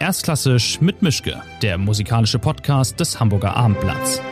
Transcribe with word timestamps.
Erstklassisch 0.00 0.80
mit 0.80 1.02
Mischke, 1.02 1.42
der 1.60 1.76
musikalische 1.76 2.38
Podcast 2.38 2.98
des 2.98 3.20
Hamburger 3.20 3.54
Abendblatts. 3.54 4.22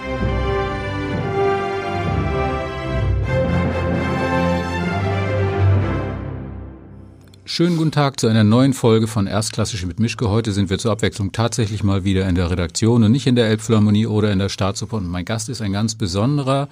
Schönen 7.45 7.77
guten 7.77 7.91
Tag 7.91 8.19
zu 8.19 8.29
einer 8.29 8.45
neuen 8.45 8.73
Folge 8.73 9.07
von 9.07 9.27
Erstklassisch 9.27 9.85
mit 9.85 10.01
Mischke. 10.01 10.31
Heute 10.31 10.53
sind 10.53 10.71
wir 10.71 10.79
zur 10.79 10.91
Abwechslung 10.91 11.33
tatsächlich 11.33 11.85
mal 11.85 12.03
wieder 12.03 12.27
in 12.27 12.35
der 12.35 12.51
Redaktion 12.51 13.05
und 13.05 13.13
nicht 13.13 13.27
in 13.27 13.37
der 13.37 13.49
Elbphilharmonie 13.49 14.07
oder 14.07 14.33
in 14.33 14.39
der 14.39 14.49
Staatsoper. 14.49 14.97
Und 14.97 15.09
mein 15.09 15.27
Gast 15.27 15.51
ist 15.51 15.61
ein 15.61 15.73
ganz 15.73 15.97
besonderer, 15.97 16.71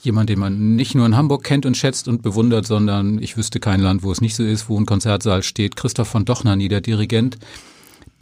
jemand, 0.00 0.28
den 0.28 0.38
man 0.38 0.76
nicht 0.76 0.94
nur 0.94 1.06
in 1.06 1.16
Hamburg 1.16 1.44
kennt 1.44 1.64
und 1.64 1.78
schätzt 1.78 2.08
und 2.08 2.20
bewundert, 2.20 2.66
sondern 2.66 3.22
ich 3.22 3.38
wüsste 3.38 3.58
kein 3.58 3.80
Land, 3.80 4.02
wo 4.02 4.12
es 4.12 4.20
nicht 4.20 4.36
so 4.36 4.44
ist, 4.44 4.68
wo 4.68 4.78
ein 4.78 4.84
Konzertsaal 4.84 5.42
steht. 5.42 5.76
Christoph 5.76 6.08
von 6.08 6.26
Dochnani, 6.26 6.68
der 6.68 6.82
Dirigent, 6.82 7.38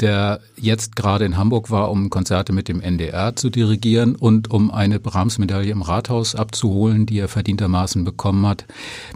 der 0.01 0.41
jetzt 0.57 0.97
gerade 0.97 1.25
in 1.25 1.37
Hamburg 1.37 1.71
war, 1.71 1.91
um 1.91 2.11
Konzerte 2.11 2.53
mit 2.53 2.69
dem 2.69 2.81
NDR 2.81 3.35
zu 3.35 3.51
dirigieren 3.51 4.15
und 4.15 4.51
um 4.51 4.71
eine 4.71 5.01
Brahms-Medaille 5.01 5.71
im 5.71 5.83
Rathaus 5.83 6.35
abzuholen, 6.35 7.07
die 7.07 7.19
er 7.19 7.29
verdientermaßen 7.29 8.05
bekommen 8.05 8.47
hat. 8.47 8.67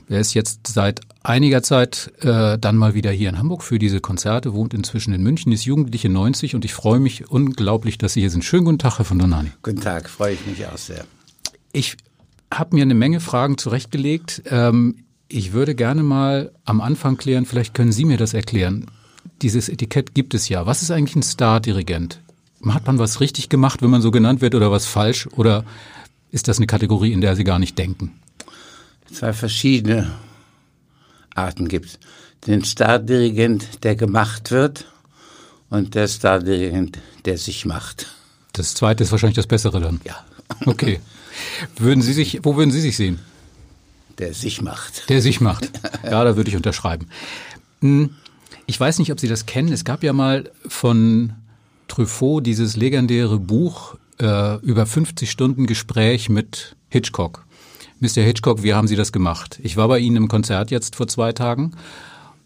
Er 0.09 0.20
ist 0.20 0.34
jetzt 0.34 0.69
seit 0.69 1.01
einiger 1.23 1.62
Zeit 1.62 2.12
äh, 2.20 2.59
dann 2.59 2.77
mal 2.77 2.95
wieder 2.95 3.11
hier 3.11 3.29
in 3.29 3.39
Hamburg 3.39 3.62
für 3.62 3.79
diese 3.79 4.01
Konzerte, 4.01 4.55
wohnt 4.55 4.73
inzwischen 4.73 5.12
in 5.12 5.23
München, 5.23 5.53
ist 5.53 5.65
Jugendliche 5.65 6.09
90 6.09 6.55
und 6.55 6.65
ich 6.65 6.73
freue 6.73 7.01
mich 7.01 7.31
unglaublich, 7.31 7.98
dass 7.98 8.15
Sie 8.15 8.20
hier 8.20 8.31
sind. 8.31 8.45
Schönen 8.45 8.65
guten 8.65 8.78
Tag, 8.78 8.98
Herr 8.98 9.05
von 9.05 9.19
Donani. 9.19 9.51
Guten 9.62 9.81
Tag, 9.81 10.09
freue 10.09 10.34
ich 10.34 10.47
mich 10.47 10.67
auch 10.67 10.78
sehr. 10.78 11.05
Ich 11.73 11.97
habe 12.53 12.75
mir 12.75 12.83
eine 12.83 12.95
Menge 12.95 13.20
Fragen 13.20 13.59
zurechtgelegt. 13.59 14.42
Ähm, 14.47 15.05
ich 15.28 15.53
würde 15.53 15.75
gerne 15.75 16.03
mal 16.03 16.53
am 16.65 16.81
Anfang 16.81 17.17
klären, 17.17 17.47
vielleicht 17.47 17.75
können 17.75 17.92
Sie 17.92 18.05
mir 18.05 18.17
das 18.17 18.34
erklären. 18.34 18.87
Dieses 19.42 19.68
Etikett 19.68 20.14
gibt 20.14 20.34
es 20.34 20.48
ja. 20.48 20.66
Was 20.66 20.82
ist 20.82 20.90
eigentlich 20.90 21.16
ein 21.16 21.22
Star-Dirigent? 21.22 22.20
Hat 22.66 22.86
man 22.86 22.98
was 22.98 23.20
richtig 23.20 23.48
gemacht, 23.48 23.80
wenn 23.82 23.91
man 23.91 24.02
so 24.02 24.10
genannt 24.10 24.41
wird, 24.42 24.55
oder 24.55 24.70
was 24.70 24.86
falsch? 24.86 25.28
Oder 25.36 25.64
ist 26.30 26.48
das 26.48 26.58
eine 26.58 26.66
Kategorie, 26.66 27.12
in 27.12 27.20
der 27.20 27.36
Sie 27.36 27.44
gar 27.44 27.58
nicht 27.58 27.78
denken? 27.78 28.12
Zwei 29.12 29.32
verschiedene 29.32 30.10
Arten 31.34 31.69
gibt 31.69 31.86
es. 31.86 31.98
Den 32.47 32.64
Star-Dirigent, 32.64 33.82
der 33.84 33.97
gemacht 33.97 34.50
wird, 34.50 34.86
und 35.70 35.94
der 35.94 36.08
Star-Dirigent, 36.08 36.98
der 37.25 37.38
sich 37.38 37.64
macht. 37.64 38.08
Das 38.52 38.75
zweite 38.75 39.04
ist 39.04 39.12
wahrscheinlich 39.12 39.36
das 39.36 39.47
Bessere 39.47 39.80
dann. 39.80 40.00
Ja. 40.04 40.25
Okay. 40.66 41.00
Würden 41.77 42.02
Sie 42.02 42.12
sich, 42.12 42.41
wo 42.42 42.56
würden 42.56 42.72
Sie 42.72 42.80
sich 42.80 42.97
sehen? 42.97 43.20
Der 44.19 44.34
sich 44.34 44.60
macht. 44.60 45.08
Der 45.08 45.22
sich 45.22 45.41
macht. 45.41 45.70
Ja, 46.02 46.25
da 46.25 46.36
würde 46.36 46.50
ich 46.50 46.56
unterschreiben. 46.56 47.08
Ich 48.70 48.78
weiß 48.78 49.00
nicht, 49.00 49.10
ob 49.10 49.18
Sie 49.18 49.26
das 49.26 49.46
kennen. 49.46 49.72
Es 49.72 49.84
gab 49.84 50.04
ja 50.04 50.12
mal 50.12 50.48
von 50.68 51.32
Truffaut 51.88 52.46
dieses 52.46 52.76
legendäre 52.76 53.40
Buch 53.40 53.96
äh, 54.20 54.60
über 54.60 54.86
50 54.86 55.28
Stunden 55.28 55.66
Gespräch 55.66 56.28
mit 56.28 56.76
Hitchcock. 56.88 57.44
Mr. 57.98 58.22
Hitchcock, 58.22 58.62
wie 58.62 58.72
haben 58.72 58.86
Sie 58.86 58.94
das 58.94 59.10
gemacht? 59.10 59.58
Ich 59.64 59.76
war 59.76 59.88
bei 59.88 59.98
Ihnen 59.98 60.14
im 60.14 60.28
Konzert 60.28 60.70
jetzt 60.70 60.94
vor 60.94 61.08
zwei 61.08 61.32
Tagen 61.32 61.72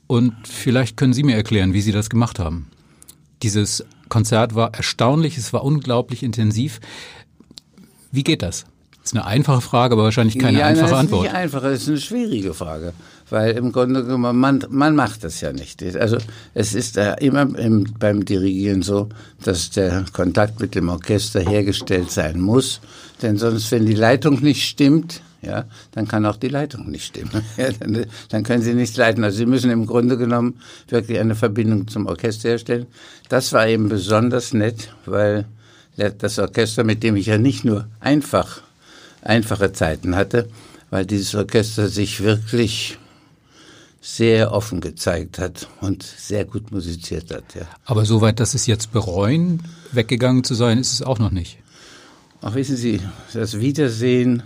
und 0.06 0.32
vielleicht 0.44 0.96
können 0.96 1.12
Sie 1.12 1.24
mir 1.24 1.36
erklären, 1.36 1.74
wie 1.74 1.82
Sie 1.82 1.92
das 1.92 2.08
gemacht 2.08 2.38
haben. 2.38 2.70
Dieses 3.42 3.84
Konzert 4.08 4.54
war 4.54 4.74
erstaunlich, 4.74 5.36
es 5.36 5.52
war 5.52 5.62
unglaublich 5.62 6.22
intensiv. 6.22 6.80
Wie 8.12 8.24
geht 8.24 8.40
das? 8.40 8.64
Das 9.04 9.12
ist 9.12 9.18
eine 9.18 9.26
einfache 9.26 9.60
Frage, 9.60 9.92
aber 9.92 10.04
wahrscheinlich 10.04 10.38
keine 10.38 10.60
ja, 10.60 10.66
einfache 10.66 10.96
Antwort. 10.96 11.26
Das 11.26 11.32
ist 11.32 11.34
nicht 11.34 11.42
einfach, 11.42 11.62
das 11.62 11.82
ist 11.82 11.88
eine 11.88 12.00
schwierige 12.00 12.54
Frage. 12.54 12.94
Weil 13.28 13.50
im 13.50 13.70
Grunde 13.70 14.02
genommen, 14.02 14.40
man, 14.40 14.64
man 14.70 14.96
macht 14.96 15.24
das 15.24 15.42
ja 15.42 15.52
nicht. 15.52 15.82
Also 15.96 16.16
es 16.54 16.74
ist 16.74 16.96
immer 16.96 17.42
im, 17.58 17.84
beim 17.98 18.24
Dirigieren 18.24 18.80
so, 18.80 19.10
dass 19.42 19.68
der 19.68 20.06
Kontakt 20.14 20.58
mit 20.58 20.74
dem 20.74 20.88
Orchester 20.88 21.40
hergestellt 21.40 22.12
sein 22.12 22.40
muss. 22.40 22.80
Denn 23.20 23.36
sonst, 23.36 23.70
wenn 23.72 23.84
die 23.84 23.94
Leitung 23.94 24.40
nicht 24.40 24.66
stimmt, 24.66 25.20
ja, 25.42 25.66
dann 25.92 26.08
kann 26.08 26.24
auch 26.24 26.36
die 26.36 26.48
Leitung 26.48 26.90
nicht 26.90 27.04
stimmen. 27.04 27.30
Ja, 27.58 27.72
dann, 27.78 28.06
dann 28.30 28.42
können 28.42 28.62
Sie 28.62 28.72
nicht 28.72 28.96
leiten. 28.96 29.22
Also 29.22 29.36
Sie 29.36 29.46
müssen 29.46 29.70
im 29.70 29.84
Grunde 29.84 30.16
genommen 30.16 30.60
wirklich 30.88 31.18
eine 31.18 31.34
Verbindung 31.34 31.88
zum 31.88 32.06
Orchester 32.06 32.48
herstellen. 32.48 32.86
Das 33.28 33.52
war 33.52 33.68
eben 33.68 33.90
besonders 33.90 34.54
nett, 34.54 34.94
weil 35.04 35.44
das 35.96 36.38
Orchester, 36.38 36.84
mit 36.84 37.02
dem 37.02 37.16
ich 37.16 37.26
ja 37.26 37.36
nicht 37.36 37.66
nur 37.66 37.86
einfach 38.00 38.62
einfache 39.24 39.72
Zeiten 39.72 40.14
hatte, 40.14 40.48
weil 40.90 41.06
dieses 41.06 41.34
Orchester 41.34 41.88
sich 41.88 42.22
wirklich 42.22 42.98
sehr 44.00 44.52
offen 44.52 44.80
gezeigt 44.80 45.38
hat 45.38 45.66
und 45.80 46.02
sehr 46.02 46.44
gut 46.44 46.70
musiziert 46.70 47.32
hat. 47.32 47.54
Ja. 47.54 47.62
Aber 47.86 48.04
soweit, 48.04 48.38
dass 48.38 48.52
es 48.54 48.66
jetzt 48.66 48.92
bereuen, 48.92 49.62
weggegangen 49.92 50.44
zu 50.44 50.54
sein, 50.54 50.78
ist 50.78 50.92
es 50.92 51.02
auch 51.02 51.18
noch 51.18 51.30
nicht. 51.30 51.58
Ach, 52.42 52.54
wissen 52.54 52.76
Sie, 52.76 53.00
das 53.32 53.58
Wiedersehen 53.58 54.42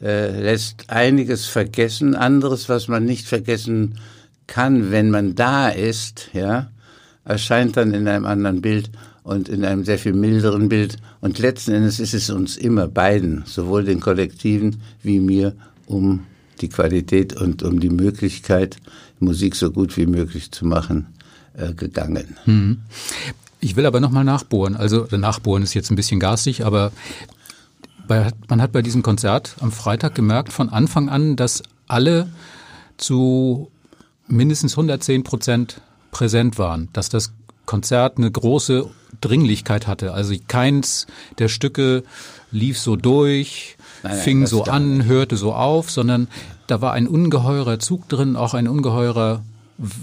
äh, 0.00 0.40
lässt 0.40 0.90
einiges 0.90 1.46
vergessen, 1.46 2.14
anderes, 2.14 2.68
was 2.68 2.86
man 2.86 3.04
nicht 3.04 3.26
vergessen 3.26 3.98
kann, 4.46 4.92
wenn 4.92 5.10
man 5.10 5.34
da 5.34 5.68
ist, 5.68 6.30
ja, 6.32 6.70
erscheint 7.24 7.76
dann 7.76 7.92
in 7.92 8.06
einem 8.06 8.26
anderen 8.26 8.62
Bild 8.62 8.90
und 9.28 9.50
in 9.50 9.62
einem 9.62 9.84
sehr 9.84 9.98
viel 9.98 10.14
milderen 10.14 10.70
Bild. 10.70 10.96
Und 11.20 11.38
letzten 11.38 11.72
Endes 11.72 12.00
ist 12.00 12.14
es 12.14 12.30
uns 12.30 12.56
immer 12.56 12.88
beiden, 12.88 13.44
sowohl 13.44 13.84
den 13.84 14.00
Kollektiven 14.00 14.80
wie 15.02 15.20
mir, 15.20 15.54
um 15.86 16.20
die 16.62 16.70
Qualität 16.70 17.38
und 17.38 17.62
um 17.62 17.78
die 17.78 17.90
Möglichkeit, 17.90 18.78
Musik 19.20 19.54
so 19.54 19.70
gut 19.70 19.98
wie 19.98 20.06
möglich 20.06 20.50
zu 20.50 20.64
machen, 20.64 21.08
äh, 21.52 21.74
gegangen. 21.74 22.38
Hm. 22.44 22.78
Ich 23.60 23.76
will 23.76 23.84
aber 23.84 24.00
nochmal 24.00 24.24
nachbohren. 24.24 24.76
Also 24.76 25.06
nachbohren 25.14 25.62
ist 25.62 25.74
jetzt 25.74 25.90
ein 25.90 25.96
bisschen 25.96 26.20
garstig, 26.20 26.64
aber 26.64 26.90
bei, 28.06 28.30
man 28.48 28.62
hat 28.62 28.72
bei 28.72 28.80
diesem 28.80 29.02
Konzert 29.02 29.56
am 29.60 29.72
Freitag 29.72 30.14
gemerkt 30.14 30.54
von 30.54 30.70
Anfang 30.70 31.10
an, 31.10 31.36
dass 31.36 31.62
alle 31.86 32.30
zu 32.96 33.70
mindestens 34.26 34.72
110 34.72 35.22
Prozent 35.22 35.82
präsent 36.12 36.58
waren, 36.58 36.88
dass 36.94 37.10
das 37.10 37.34
Konzert 37.66 38.16
eine 38.16 38.30
große 38.30 38.88
Dringlichkeit 39.20 39.86
hatte. 39.86 40.12
Also 40.12 40.34
keins 40.48 41.06
der 41.38 41.48
Stücke 41.48 42.02
lief 42.50 42.78
so 42.78 42.96
durch, 42.96 43.76
nein, 44.02 44.12
nein, 44.12 44.22
fing 44.22 44.46
so 44.46 44.64
an, 44.64 45.04
hörte 45.04 45.36
so 45.36 45.52
auf, 45.52 45.90
sondern 45.90 46.28
da 46.66 46.80
war 46.80 46.92
ein 46.92 47.08
ungeheurer 47.08 47.78
Zug 47.78 48.08
drin, 48.08 48.36
auch 48.36 48.54
ein 48.54 48.68
ungeheurer 48.68 49.42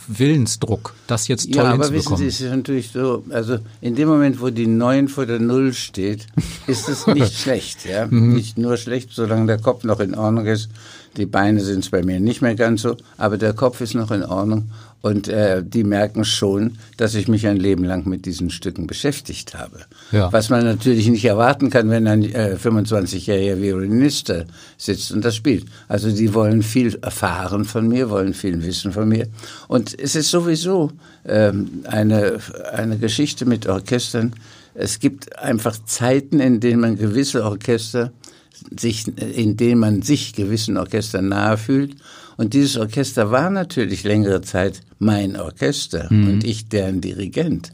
Willensdruck, 0.07 0.93
das 1.05 1.27
jetzt 1.27 1.51
toll 1.53 1.65
ja, 1.65 1.73
aber 1.73 1.91
wissen 1.91 2.15
Sie, 2.15 2.27
es 2.27 2.39
ist 2.39 2.49
natürlich 2.49 2.91
so, 2.91 3.25
also 3.29 3.57
in 3.81 3.95
dem 3.95 4.07
Moment, 4.07 4.39
wo 4.39 4.49
die 4.49 4.67
Neun 4.67 5.09
vor 5.09 5.25
der 5.25 5.39
Null 5.39 5.73
steht, 5.73 6.27
ist 6.65 6.87
es 6.87 7.07
nicht 7.07 7.33
schlecht, 7.41 7.85
ja. 7.85 8.07
Mhm. 8.07 8.33
Nicht 8.33 8.57
nur 8.57 8.77
schlecht, 8.77 9.09
solange 9.11 9.47
der 9.47 9.57
Kopf 9.57 9.83
noch 9.83 9.99
in 9.99 10.15
Ordnung 10.15 10.45
ist. 10.45 10.69
Die 11.17 11.25
Beine 11.25 11.59
sind 11.59 11.79
es 11.79 11.89
bei 11.89 12.03
mir 12.03 12.21
nicht 12.21 12.41
mehr 12.41 12.55
ganz 12.55 12.83
so, 12.83 12.95
aber 13.17 13.37
der 13.37 13.51
Kopf 13.51 13.81
ist 13.81 13.95
noch 13.95 14.11
in 14.11 14.23
Ordnung. 14.23 14.71
Und 15.05 15.27
äh, 15.27 15.61
die 15.63 15.83
merken 15.83 16.25
schon, 16.25 16.79
dass 16.97 17.13
ich 17.13 17.27
mich 17.27 17.45
ein 17.45 17.57
Leben 17.57 17.83
lang 17.83 18.07
mit 18.07 18.25
diesen 18.25 18.49
Stücken 18.49 18.87
beschäftigt 18.87 19.53
habe. 19.53 19.81
Ja. 20.11 20.33
Was 20.33 20.49
man 20.49 20.63
natürlich 20.63 21.07
nicht 21.09 21.25
erwarten 21.25 21.69
kann, 21.69 21.91
wenn 21.91 22.07
ein 22.07 22.23
äh, 22.23 22.57
25-jähriger 22.59 23.61
Violinist 23.61 24.33
sitzt 24.79 25.11
und 25.11 25.23
das 25.23 25.35
spielt. 25.35 25.67
Also 25.87 26.09
die 26.09 26.33
wollen 26.33 26.63
viel 26.63 26.97
erfahren 27.03 27.65
von 27.65 27.87
mir, 27.87 28.09
wollen 28.09 28.33
viel 28.33 28.63
wissen 28.63 28.93
von 28.93 29.07
mir. 29.07 29.27
Und 29.67 29.93
es 29.99 30.15
ist 30.15 30.31
sowieso 30.31 30.91
ähm, 31.23 31.83
eine, 31.83 32.39
eine 32.73 32.97
Geschichte 32.97 33.45
mit 33.45 33.67
Orchestern. 33.67 34.33
Es 34.73 34.97
gibt 34.97 35.37
einfach 35.37 35.77
Zeiten, 35.85 36.39
in 36.39 36.59
denen 36.59 36.79
man 36.79 36.97
gewisse 36.97 37.43
Orchester 37.43 38.11
sich, 38.75 39.07
in 39.19 39.55
denen 39.55 39.79
man 39.79 40.01
sich 40.01 40.33
gewissen 40.33 40.77
Orchestern 40.77 41.27
nahe 41.27 41.59
fühlt. 41.59 41.95
Und 42.37 42.53
dieses 42.53 42.77
Orchester 42.77 43.31
war 43.31 43.49
natürlich 43.49 44.03
längere 44.03 44.41
Zeit 44.41 44.81
mein 44.99 45.35
Orchester 45.35 46.07
mhm. 46.09 46.29
und 46.29 46.43
ich 46.43 46.67
deren 46.69 47.01
Dirigent. 47.01 47.71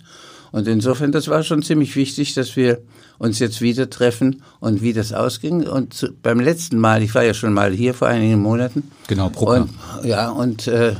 Und 0.51 0.67
insofern, 0.67 1.11
das 1.11 1.27
war 1.29 1.43
schon 1.43 1.63
ziemlich 1.63 1.95
wichtig, 1.95 2.33
dass 2.33 2.55
wir 2.55 2.79
uns 3.17 3.39
jetzt 3.39 3.61
wieder 3.61 3.89
treffen 3.89 4.41
und 4.59 4.81
wie 4.81 4.93
das 4.93 5.13
ausging. 5.13 5.67
Und 5.67 5.93
zu, 5.93 6.09
beim 6.11 6.39
letzten 6.39 6.77
Mal, 6.77 7.03
ich 7.03 7.15
war 7.15 7.23
ja 7.23 7.33
schon 7.33 7.53
mal 7.53 7.71
hier 7.71 7.93
vor 7.93 8.07
einigen 8.07 8.41
Monaten. 8.41 8.91
Genau, 9.07 9.29
Bruckner. 9.29 9.67
Und, 9.99 10.05
ja, 10.05 10.29
und 10.29 10.67
äh, 10.67 10.95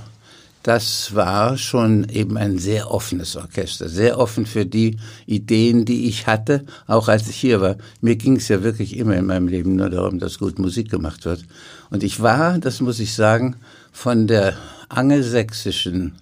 das 0.63 1.16
war 1.16 1.58
schon 1.58 2.08
eben 2.10 2.38
ein 2.38 2.60
sehr 2.60 2.92
offenes 2.92 3.36
Orchester, 3.36 3.90
sehr 3.90 4.19
offen 4.19 4.46
für 4.46 4.66
die 4.66 4.98
Ideen, 5.25 5.86
die 5.86 6.08
ich 6.08 6.28
hatte, 6.28 6.66
auch 6.88 7.08
als 7.08 7.28
ich 7.28 7.36
hier 7.36 7.62
war. 7.62 7.78
Mir 8.00 8.16
ging 8.16 8.36
es 8.36 8.48
ja 8.48 8.63
wirklich 8.63 8.98
immer 8.98 9.16
in 9.16 9.25
meinem 9.25 9.48
Leben 9.48 9.75
nur 9.75 9.90
darum, 9.90 10.19
dass 10.19 10.38
gut 10.38 10.60
Musik 10.60 10.92
gemacht 10.92 11.25
wird. 11.25 11.44
Und 11.90 12.04
ich 12.04 12.22
war, 12.22 12.60
das 12.60 12.80
muss 12.80 13.00
ich 13.00 13.13
sagen, 13.13 13.56
von 13.92 14.28
der 14.28 14.56
angelsächsischen 14.90 16.13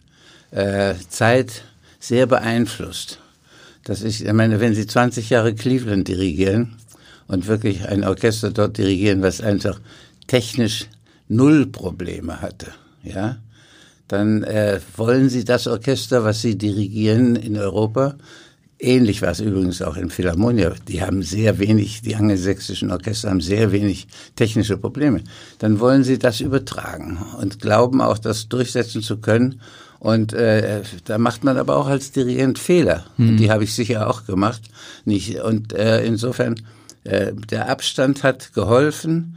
äh, 0.51 0.95
Zeit 1.09 1.63
sehr 1.99 2.25
beeinflusst. 2.25 3.19
Das 3.83 4.01
ist, 4.01 4.21
ich 4.21 4.33
meine, 4.33 4.59
wenn 4.59 4.73
Sie 4.73 4.87
20 4.87 5.29
Jahre 5.29 5.53
Cleveland 5.53 6.07
dirigieren 6.07 6.77
und 7.27 7.47
wirklich 7.47 7.87
ein 7.87 8.03
Orchester 8.03 8.51
dort 8.51 8.77
dirigieren, 8.77 9.21
was 9.21 9.41
einfach 9.41 9.79
technisch 10.27 10.87
null 11.27 11.65
Probleme 11.65 12.41
hatte, 12.41 12.67
ja, 13.03 13.37
dann 14.09 14.43
äh, 14.43 14.81
wollen 14.97 15.29
Sie 15.29 15.45
das 15.45 15.67
Orchester, 15.67 16.25
was 16.25 16.41
Sie 16.41 16.57
dirigieren 16.57 17.37
in 17.37 17.57
Europa, 17.57 18.15
Ähnlich 18.81 19.21
war 19.21 19.31
es 19.31 19.41
übrigens 19.41 19.81
auch 19.81 19.97
in 19.97 20.09
Philharmonia. 20.09 20.73
Die 20.87 21.01
haben 21.01 21.21
sehr 21.21 21.59
wenig, 21.59 22.01
die 22.01 22.15
angelsächsischen 22.15 22.91
Orchester 22.91 23.29
haben 23.29 23.41
sehr 23.41 23.73
wenig 23.73 24.07
technische 24.37 24.77
Probleme. 24.77 25.21
Dann 25.59 25.81
wollen 25.81 26.05
sie 26.05 26.17
das 26.17 26.39
übertragen 26.39 27.19
und 27.41 27.59
glauben 27.59 28.01
auch, 28.01 28.17
das 28.17 28.47
durchsetzen 28.47 29.01
zu 29.01 29.17
können. 29.17 29.59
Und 29.99 30.31
äh, 30.31 30.81
da 31.03 31.17
macht 31.17 31.43
man 31.43 31.57
aber 31.57 31.75
auch 31.75 31.87
als 31.87 32.13
Dirigent 32.13 32.57
Fehler. 32.57 33.05
Mhm. 33.17 33.29
Und 33.29 33.37
die 33.37 33.51
habe 33.51 33.65
ich 33.65 33.73
sicher 33.73 34.09
auch 34.09 34.25
gemacht. 34.25 34.61
Nicht. 35.03 35.41
Und 35.41 35.73
äh, 35.73 36.05
insofern, 36.05 36.55
äh, 37.03 37.33
der 37.33 37.67
Abstand 37.67 38.23
hat 38.23 38.53
geholfen 38.53 39.35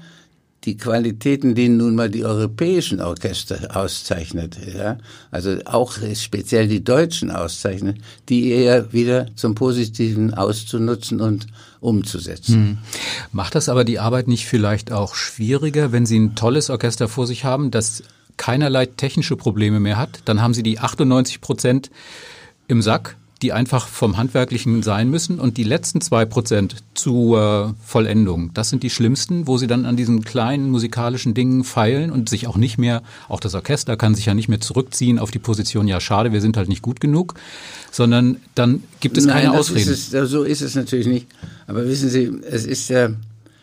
die 0.64 0.76
Qualitäten, 0.76 1.55
die 1.55 1.69
nun 1.69 1.97
mal 1.97 2.09
die 2.09 2.25
europäischen 2.25 3.00
Orchester 3.00 3.76
auszeichnet, 3.76 4.56
ja, 4.75 4.99
also 5.31 5.59
auch 5.64 5.94
speziell 6.14 6.69
die 6.69 6.85
deutschen 6.85 7.31
auszeichnet, 7.31 7.99
die 8.29 8.50
eher 8.50 8.93
wieder 8.93 9.26
zum 9.35 9.55
Positiven 9.55 10.35
auszunutzen 10.35 11.20
und 11.20 11.49
umzusetzen. 11.81 12.55
Hm. 12.55 12.79
Macht 13.32 13.56
das 13.56 13.69
aber 13.69 13.85
die 13.85 13.99
Arbeit 13.99 14.29
nicht 14.29 14.47
vielleicht 14.47 14.93
auch 14.93 15.14
schwieriger, 15.17 15.91
wenn 15.91 16.06
Sie 16.06 16.19
ein 16.19 16.37
tolles 16.37 16.70
Orchester 16.70 17.09
vor 17.09 17.26
sich 17.26 17.44
haben, 17.44 17.73
das 17.73 18.05
keinerlei 18.37 18.87
technische 18.87 19.37
Probleme 19.37 19.81
mehr 19.81 19.97
hat? 19.97 20.20
Dann 20.26 20.41
haben 20.41 20.55
Sie 20.55 20.62
die 20.62 20.79
98 20.79 21.41
Prozent 21.41 21.91
im 22.69 22.82
Sack 22.82 23.17
die 23.42 23.52
einfach 23.52 23.88
vom 23.88 24.16
Handwerklichen 24.16 24.82
sein 24.82 25.10
müssen 25.10 25.40
und 25.40 25.56
die 25.56 25.64
letzten 25.64 26.00
zwei 26.00 26.24
Prozent 26.24 26.76
zur 26.94 27.74
Vollendung, 27.84 28.52
das 28.54 28.70
sind 28.70 28.82
die 28.82 28.90
schlimmsten, 28.90 29.46
wo 29.46 29.58
sie 29.58 29.66
dann 29.66 29.84
an 29.84 29.96
diesen 29.96 30.24
kleinen 30.24 30.70
musikalischen 30.70 31.34
Dingen 31.34 31.64
feilen 31.64 32.10
und 32.10 32.28
sich 32.28 32.46
auch 32.46 32.56
nicht 32.56 32.78
mehr, 32.78 33.02
auch 33.28 33.40
das 33.40 33.54
Orchester 33.54 33.96
kann 33.96 34.14
sich 34.14 34.26
ja 34.26 34.34
nicht 34.34 34.48
mehr 34.48 34.60
zurückziehen 34.60 35.18
auf 35.18 35.30
die 35.30 35.40
Position, 35.40 35.88
ja 35.88 36.00
schade, 36.00 36.32
wir 36.32 36.40
sind 36.40 36.56
halt 36.56 36.68
nicht 36.68 36.82
gut 36.82 37.00
genug, 37.00 37.34
sondern 37.90 38.36
dann 38.54 38.84
gibt 39.00 39.18
es 39.18 39.26
Nein, 39.26 39.44
keine 39.44 39.58
Ausreden. 39.58 39.90
Ist 39.90 40.14
es, 40.14 40.30
so 40.30 40.44
ist 40.44 40.62
es 40.62 40.74
natürlich 40.74 41.06
nicht. 41.06 41.26
Aber 41.66 41.84
wissen 41.86 42.08
Sie, 42.08 42.32
es 42.48 42.64
ist 42.64 42.88
ja, 42.88 43.10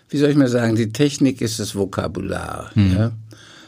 wie 0.10 0.18
soll 0.18 0.30
ich 0.30 0.36
mal 0.36 0.48
sagen, 0.48 0.76
die 0.76 0.92
Technik 0.92 1.42
ist 1.42 1.60
das 1.60 1.76
Vokabular. 1.76 2.72
Hm. 2.74 2.94
Ja? 2.96 3.12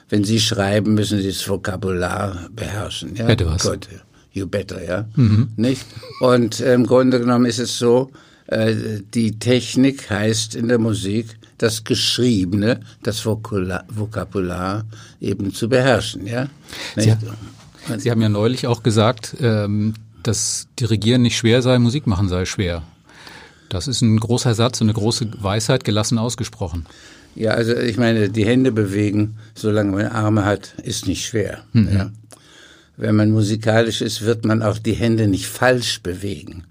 Wenn 0.10 0.24
Sie 0.24 0.40
schreiben, 0.40 0.94
müssen 0.94 1.22
Sie 1.22 1.28
das 1.28 1.48
Vokabular 1.48 2.50
beherrschen. 2.54 3.16
Ja? 3.16 3.28
Bitte 3.28 3.46
was. 3.46 3.64
Gott 3.64 3.88
you 4.34 4.48
better, 4.48 4.84
ja. 4.84 5.06
Mhm. 5.16 5.50
Nicht? 5.56 5.86
Und 6.20 6.60
äh, 6.60 6.74
im 6.74 6.86
Grunde 6.86 7.20
genommen 7.20 7.46
ist 7.46 7.60
es 7.60 7.78
so, 7.78 8.12
äh, 8.48 8.76
die 9.14 9.40
Technik 9.40 10.10
heißt 10.10 10.56
in 10.56 10.68
der 10.68 10.80
Musik, 10.80 11.38
das 11.58 11.84
Geschriebene, 11.84 12.80
das 13.04 13.26
Vokular, 13.26 13.84
Vokabular 13.88 14.84
eben 15.20 15.54
zu 15.54 15.70
beherrschen, 15.70 16.26
ja. 16.26 16.48
Sie, 16.96 17.14
Sie, 17.98 18.12
haben 18.12 18.22
ja 18.22 18.30
neulich 18.30 18.68
auch 18.68 18.84
gesagt, 18.84 19.36
ähm, 19.40 19.94
dass 20.24 20.68
Dirigieren 20.80 21.22
nicht 21.22 21.38
schwer 21.38 21.62
sei, 21.62 21.80
Musik 21.80 22.08
machen 22.08 22.30
sei 22.30 22.46
schwer. 22.46 22.84
Das 23.70 23.88
ist 23.88 24.02
ein 24.02 24.20
großer 24.20 24.54
Satz 24.54 24.82
und 24.82 24.88
eine 24.88 24.94
große 24.94 25.30
Weisheit 25.42 25.84
gelassen 25.84 26.18
ausgesprochen. 26.18 26.86
Ja, 27.36 27.52
also 27.52 27.76
ich 27.76 27.98
meine, 27.98 28.30
die 28.30 28.46
Hände 28.46 28.72
bewegen, 28.72 29.38
solange 29.56 29.92
man 29.92 30.08
Arme 30.08 30.46
hat, 30.46 30.76
ist 30.84 31.08
nicht 31.08 31.26
schwer. 31.26 31.64
Mhm. 31.74 31.90
Ja 31.92 32.12
wenn 32.98 33.16
man 33.16 33.32
musikalisch 33.32 34.02
ist, 34.02 34.24
wird 34.24 34.46
man 34.46 34.62
auch 34.62 34.78
die 34.78 34.94
Hände 34.94 35.28
nicht 35.28 35.48
falsch 35.48 36.02
bewegen 36.02 36.66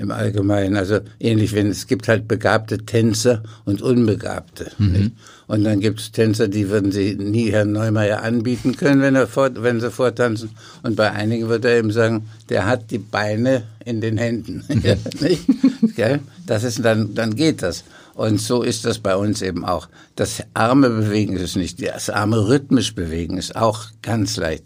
im 0.00 0.10
Allgemeinen. 0.10 0.76
Also 0.76 1.00
ähnlich, 1.20 1.54
wenn 1.54 1.68
es 1.68 1.86
gibt 1.86 2.08
halt 2.08 2.26
begabte 2.26 2.78
Tänzer 2.78 3.42
und 3.66 3.82
Unbegabte. 3.82 4.72
Mhm. 4.78 5.12
Und 5.46 5.64
dann 5.64 5.80
gibt 5.80 6.00
es 6.00 6.10
Tänzer, 6.10 6.48
die 6.48 6.70
würden 6.70 6.90
sie 6.90 7.16
nie 7.16 7.52
Herrn 7.52 7.72
Neumeier 7.72 8.22
anbieten 8.22 8.76
können, 8.76 9.02
wenn, 9.02 9.14
er 9.14 9.26
fort, 9.26 9.62
wenn 9.62 9.80
sie 9.80 9.90
vortanzen. 9.90 10.50
Und 10.82 10.96
bei 10.96 11.10
einigen 11.10 11.48
wird 11.48 11.66
er 11.66 11.76
eben 11.76 11.90
sagen, 11.90 12.28
der 12.48 12.66
hat 12.66 12.90
die 12.90 12.98
Beine 12.98 13.64
in 13.84 14.00
den 14.00 14.16
Händen. 14.16 14.64
ja? 15.96 16.18
Das 16.46 16.64
ist 16.64 16.82
dann, 16.82 17.14
dann 17.14 17.36
geht 17.36 17.62
das. 17.62 17.84
Und 18.14 18.40
so 18.40 18.62
ist 18.62 18.86
das 18.86 18.98
bei 18.98 19.16
uns 19.16 19.42
eben 19.42 19.66
auch. 19.66 19.88
Das 20.16 20.42
arme 20.54 20.88
Bewegen 20.88 21.36
ist 21.36 21.56
nicht, 21.56 21.86
das 21.86 22.08
arme 22.08 22.48
rhythmisch 22.48 22.94
Bewegen 22.94 23.36
ist 23.36 23.54
auch 23.54 23.84
ganz 24.02 24.36
leicht 24.36 24.64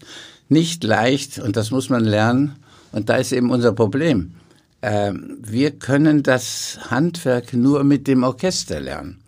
nicht 0.54 0.84
leicht 0.84 1.38
und 1.38 1.56
das 1.56 1.70
muss 1.70 1.90
man 1.90 2.04
lernen. 2.04 2.54
Und 2.92 3.08
da 3.08 3.16
ist 3.16 3.32
eben 3.32 3.50
unser 3.50 3.72
Problem. 3.72 4.34
Ähm, 4.80 5.38
wir 5.42 5.72
können 5.72 6.22
das 6.22 6.78
Handwerk 6.90 7.52
nur 7.52 7.84
mit 7.84 8.06
dem 8.06 8.22
Orchester 8.22 8.80
lernen. 8.80 9.18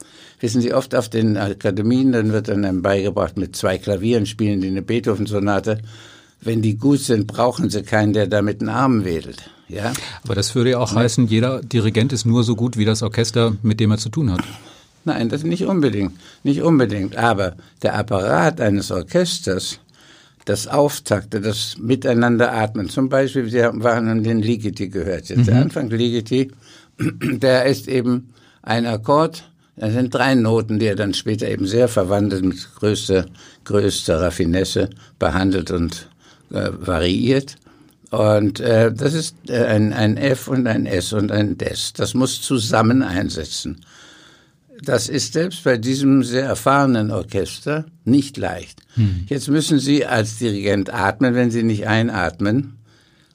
Wissen 0.40 0.60
Sie, 0.60 0.72
oft 0.72 0.94
auf 0.94 1.08
den 1.08 1.36
Akademien, 1.36 2.12
dann 2.12 2.32
wird 2.32 2.48
dann 2.48 2.82
beigebracht, 2.82 3.36
mit 3.36 3.56
zwei 3.56 3.78
Klavieren 3.78 4.26
spielen 4.26 4.60
die 4.60 4.68
eine 4.68 4.82
Beethoven-Sonate. 4.82 5.80
Wenn 6.40 6.62
die 6.62 6.76
gut 6.76 7.00
sind, 7.00 7.26
brauchen 7.26 7.70
sie 7.70 7.82
keinen, 7.82 8.12
der 8.12 8.26
da 8.26 8.40
mit 8.42 8.60
den 8.60 8.68
Armen 8.68 9.04
wedelt. 9.04 9.50
Ja? 9.68 9.92
Aber 10.22 10.34
das 10.34 10.54
würde 10.54 10.70
ja 10.70 10.78
auch 10.78 10.92
ja. 10.92 11.00
heißen, 11.00 11.26
jeder 11.26 11.62
Dirigent 11.62 12.12
ist 12.12 12.26
nur 12.26 12.44
so 12.44 12.54
gut 12.54 12.76
wie 12.76 12.84
das 12.84 13.02
Orchester, 13.02 13.56
mit 13.62 13.80
dem 13.80 13.90
er 13.90 13.98
zu 13.98 14.10
tun 14.10 14.30
hat. 14.30 14.42
Nein, 15.06 15.28
das 15.28 15.42
nicht 15.42 15.64
unbedingt. 15.64 16.12
Nicht 16.42 16.62
unbedingt. 16.62 17.16
Aber 17.16 17.56
der 17.82 17.96
Apparat 17.96 18.60
eines 18.60 18.90
Orchesters 18.90 19.80
das 20.46 20.68
Auftakte, 20.68 21.40
das 21.40 21.76
Miteinander 21.78 22.52
atmen. 22.52 22.88
Zum 22.88 23.08
Beispiel, 23.08 23.50
Sie 23.50 23.62
haben 23.62 23.82
den 24.22 24.40
Ligeti 24.40 24.88
gehört. 24.88 25.28
Jetzt 25.28 25.40
mhm. 25.40 25.44
der 25.44 25.56
Anfang 25.56 25.90
Ligeti, 25.90 26.52
der 26.98 27.66
ist 27.66 27.88
eben 27.88 28.32
ein 28.62 28.86
Akkord. 28.86 29.50
Das 29.76 29.92
sind 29.92 30.14
drei 30.14 30.34
Noten, 30.34 30.78
die 30.78 30.86
er 30.86 30.94
dann 30.94 31.12
später 31.12 31.48
eben 31.48 31.66
sehr 31.66 31.88
verwandelt 31.88 32.44
mit 32.44 32.74
größter, 32.76 33.26
größter 33.64 34.22
Raffinesse 34.22 34.88
behandelt 35.18 35.70
und 35.70 36.08
äh, 36.50 36.70
variiert. 36.72 37.56
Und 38.10 38.60
äh, 38.60 38.92
das 38.92 39.14
ist 39.14 39.34
äh, 39.48 39.64
ein, 39.64 39.92
ein 39.92 40.16
F 40.16 40.46
und 40.46 40.66
ein 40.68 40.86
S 40.86 41.12
und 41.12 41.32
ein 41.32 41.58
Des. 41.58 41.92
Das 41.92 42.14
muss 42.14 42.40
zusammen 42.40 43.02
einsetzen. 43.02 43.80
Das 44.82 45.08
ist 45.08 45.32
selbst 45.32 45.64
bei 45.64 45.78
diesem 45.78 46.22
sehr 46.22 46.44
erfahrenen 46.44 47.10
Orchester 47.10 47.86
nicht 48.04 48.36
leicht. 48.36 48.80
Hm. 48.94 49.24
Jetzt 49.26 49.48
müssen 49.48 49.78
Sie 49.78 50.04
als 50.04 50.38
Dirigent 50.38 50.92
atmen, 50.92 51.34
wenn 51.34 51.50
Sie 51.50 51.62
nicht 51.62 51.86
einatmen 51.86 52.76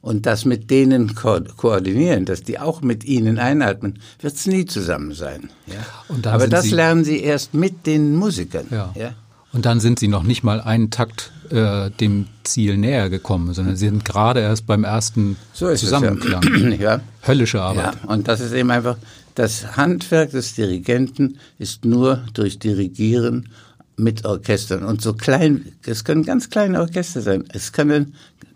und 0.01 0.25
das 0.25 0.45
mit 0.45 0.69
denen 0.69 1.15
ko 1.15 1.39
koordinieren, 1.57 2.25
dass 2.25 2.43
die 2.43 2.59
auch 2.59 2.81
mit 2.81 3.03
Ihnen 3.03 3.37
einatmen, 3.39 3.99
wird 4.19 4.35
es 4.35 4.45
nie 4.47 4.65
zusammen 4.65 5.13
sein. 5.13 5.49
Ja? 5.67 6.31
Aber 6.31 6.47
das 6.47 6.65
Sie 6.65 6.71
lernen 6.71 7.03
Sie 7.03 7.21
erst 7.21 7.53
mit 7.53 7.85
den 7.85 8.15
Musikern. 8.15 8.67
Ja. 8.71 8.93
ja. 8.97 9.13
Und 9.53 9.65
dann 9.65 9.79
sind 9.79 9.99
Sie 9.99 10.07
noch 10.07 10.23
nicht 10.23 10.43
mal 10.43 10.61
einen 10.61 10.89
Takt 10.89 11.31
äh, 11.51 11.89
dem 11.91 12.27
Ziel 12.43 12.77
näher 12.77 13.09
gekommen, 13.09 13.53
sondern 13.53 13.75
Sie 13.75 13.87
sind 13.87 14.05
gerade 14.05 14.39
erst 14.39 14.65
beim 14.67 14.83
ersten 14.83 15.37
so 15.53 15.73
Zusammenklang. 15.73 16.43
ja. 16.79 17.01
Höllische 17.25 17.61
Arbeit. 17.61 17.95
Ja, 18.03 18.09
und 18.09 18.27
das 18.27 18.39
ist 18.39 18.53
eben 18.53 18.71
einfach 18.71 18.97
das 19.35 19.77
Handwerk 19.77 20.31
des 20.31 20.55
Dirigenten 20.55 21.37
ist 21.57 21.85
nur 21.85 22.23
durch 22.33 22.59
Dirigieren 22.59 23.49
mit 23.97 24.25
Orchestern. 24.25 24.83
Und 24.83 25.01
so 25.01 25.13
klein, 25.13 25.65
es 25.85 26.03
können 26.03 26.23
ganz 26.23 26.49
kleine 26.49 26.79
Orchester 26.79 27.21
sein. 27.21 27.45
Es 27.53 27.71
kann 27.71 27.91
ein 27.91 28.13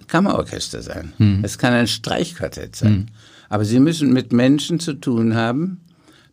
Kammerorchester 0.08 0.81
sein. 0.81 1.13
Hm. 1.17 1.39
Es 1.43 1.58
kann 1.58 1.74
ein 1.74 1.88
Streichquartett 1.88 2.75
sein. 2.75 2.93
Hm. 2.93 3.05
Aber 3.50 3.65
sie 3.65 3.79
müssen 3.79 4.12
mit 4.12 4.34
Menschen 4.34 4.79
zu 4.79 4.93
tun 4.93 5.36
haben, 5.36 5.79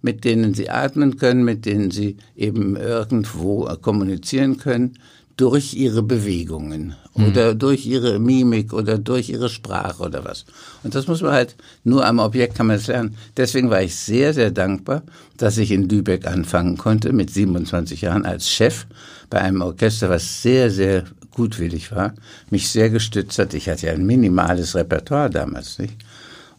mit 0.01 0.25
denen 0.25 0.55
sie 0.55 0.69
atmen 0.69 1.17
können, 1.17 1.45
mit 1.45 1.65
denen 1.65 1.91
sie 1.91 2.17
eben 2.35 2.77
irgendwo 2.77 3.65
kommunizieren 3.81 4.57
können 4.57 4.95
durch 5.43 5.75
ihre 5.75 6.05
Bewegungen 6.05 6.95
mhm. 7.17 7.27
oder 7.27 7.57
durch 7.57 7.85
ihre 7.85 8.21
Mimik 8.21 8.73
oder 8.73 8.97
durch 8.97 9.29
ihre 9.29 9.49
Sprache 9.49 10.05
oder 10.05 10.25
was. 10.25 10.45
Und 10.85 10.95
das 10.95 11.09
muss 11.09 11.21
man 11.21 11.33
halt, 11.33 11.57
nur 11.83 12.07
am 12.07 12.21
Objekt 12.21 12.55
kann 12.55 12.69
man 12.69 12.77
es 12.77 12.87
lernen. 12.87 13.17
Deswegen 13.37 13.69
war 13.69 13.83
ich 13.83 13.97
sehr, 13.97 14.35
sehr 14.35 14.53
dankbar, 14.53 15.03
dass 15.39 15.59
ich 15.59 15.73
in 15.73 15.89
Lübeck 15.89 16.29
anfangen 16.29 16.79
konnte, 16.79 17.13
mit 17.13 17.29
27 17.31 18.03
Jahren 18.03 18.25
als 18.25 18.49
Chef 18.49 18.87
bei 19.31 19.41
einem 19.41 19.63
Orchester, 19.63 20.09
was 20.11 20.43
sehr, 20.43 20.71
sehr 20.71 21.07
gutwillig 21.33 21.91
war, 21.91 22.15
mich 22.51 22.69
sehr 22.69 22.89
gestützt 22.89 23.37
hat. 23.41 23.53
Ich 23.53 23.69
hatte 23.69 23.87
ja 23.87 23.95
ein 23.95 24.07
minimales 24.07 24.77
Repertoire 24.77 25.29
damals, 25.29 25.81
nicht? 25.81 25.95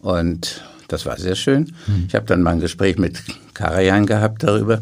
Und 0.01 0.61
das 0.89 1.05
war 1.05 1.17
sehr 1.17 1.35
schön. 1.35 1.71
Mhm. 1.87 2.07
Ich 2.09 2.15
habe 2.15 2.25
dann 2.25 2.41
mal 2.41 2.51
ein 2.51 2.59
Gespräch 2.59 2.97
mit 2.97 3.23
Karajan 3.53 4.05
gehabt 4.05 4.43
darüber. 4.43 4.81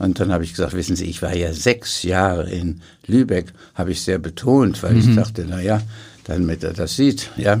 Und 0.00 0.18
dann 0.18 0.32
habe 0.32 0.44
ich 0.44 0.52
gesagt, 0.52 0.72
wissen 0.72 0.96
Sie, 0.96 1.04
ich 1.04 1.20
war 1.20 1.36
ja 1.36 1.52
sechs 1.52 2.02
Jahre 2.04 2.48
in 2.48 2.80
Lübeck, 3.06 3.52
habe 3.74 3.92
ich 3.92 4.00
sehr 4.00 4.18
betont, 4.18 4.82
weil 4.82 4.94
mhm. 4.94 5.10
ich 5.10 5.14
dachte, 5.14 5.44
na 5.46 5.60
ja, 5.60 5.82
damit 6.24 6.64
er 6.64 6.72
das 6.72 6.96
sieht, 6.96 7.30
ja. 7.36 7.60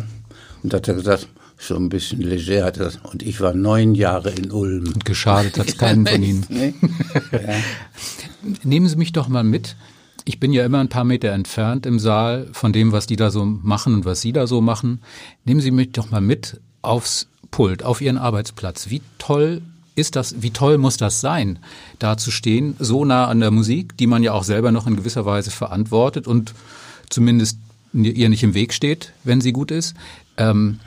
Und 0.62 0.72
hat 0.72 0.88
er 0.88 0.94
gesagt, 0.94 1.28
so 1.58 1.76
ein 1.76 1.90
bisschen 1.90 2.22
leger 2.22 2.64
hat 2.64 2.78
er 2.78 2.92
Und 3.02 3.22
ich 3.22 3.42
war 3.42 3.52
neun 3.52 3.94
Jahre 3.94 4.30
in 4.30 4.50
Ulm. 4.50 4.86
Und 4.86 5.04
geschadet 5.04 5.58
hat 5.58 5.76
keinen 5.78 6.06
von 6.06 6.22
Ihnen. 6.22 6.46
Nee. 6.48 6.72
Ja. 7.30 7.40
Nehmen 8.64 8.88
Sie 8.88 8.96
mich 8.96 9.12
doch 9.12 9.28
mal 9.28 9.44
mit. 9.44 9.76
Ich 10.24 10.40
bin 10.40 10.54
ja 10.54 10.64
immer 10.64 10.78
ein 10.78 10.88
paar 10.88 11.04
Meter 11.04 11.32
entfernt 11.32 11.84
im 11.84 11.98
Saal 11.98 12.48
von 12.52 12.72
dem, 12.72 12.90
was 12.90 13.06
die 13.06 13.16
da 13.16 13.30
so 13.30 13.44
machen 13.44 13.92
und 13.92 14.06
was 14.06 14.22
Sie 14.22 14.32
da 14.32 14.46
so 14.46 14.62
machen. 14.62 15.02
Nehmen 15.44 15.60
Sie 15.60 15.72
mich 15.72 15.92
doch 15.92 16.10
mal 16.10 16.22
mit 16.22 16.58
aufs 16.80 17.28
Pult, 17.50 17.82
auf 17.82 18.00
Ihren 18.00 18.16
Arbeitsplatz. 18.16 18.88
Wie 18.88 19.02
toll 19.18 19.60
ist 19.94 20.16
das, 20.16 20.42
wie 20.42 20.50
toll 20.50 20.78
muss 20.78 20.96
das 20.96 21.20
sein, 21.20 21.58
da 21.98 22.16
zu 22.16 22.30
stehen, 22.30 22.76
so 22.78 23.04
nah 23.04 23.26
an 23.26 23.40
der 23.40 23.50
Musik, 23.50 23.96
die 23.96 24.06
man 24.06 24.22
ja 24.22 24.32
auch 24.32 24.44
selber 24.44 24.72
noch 24.72 24.86
in 24.86 24.96
gewisser 24.96 25.26
Weise 25.26 25.50
verantwortet 25.50 26.26
und 26.26 26.54
zumindest 27.08 27.58
ihr 27.92 28.28
nicht 28.28 28.42
im 28.42 28.54
Weg 28.54 28.72
steht, 28.72 29.12
wenn 29.24 29.40
sie 29.40 29.52
gut 29.52 29.70
ist. 29.70 29.94
Ähm, 30.36 30.80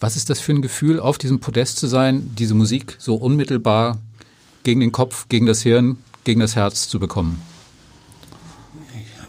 was 0.00 0.16
ist 0.16 0.30
das 0.30 0.40
für 0.40 0.52
ein 0.52 0.62
Gefühl, 0.62 1.00
auf 1.00 1.18
diesem 1.18 1.40
Podest 1.40 1.78
zu 1.78 1.86
sein, 1.86 2.30
diese 2.38 2.54
Musik 2.54 2.96
so 2.98 3.14
unmittelbar 3.14 3.98
gegen 4.62 4.80
den 4.80 4.92
Kopf, 4.92 5.28
gegen 5.28 5.46
das 5.46 5.62
Hirn, 5.62 5.98
gegen 6.24 6.40
das 6.40 6.56
Herz 6.56 6.88
zu 6.88 6.98
bekommen? 6.98 7.40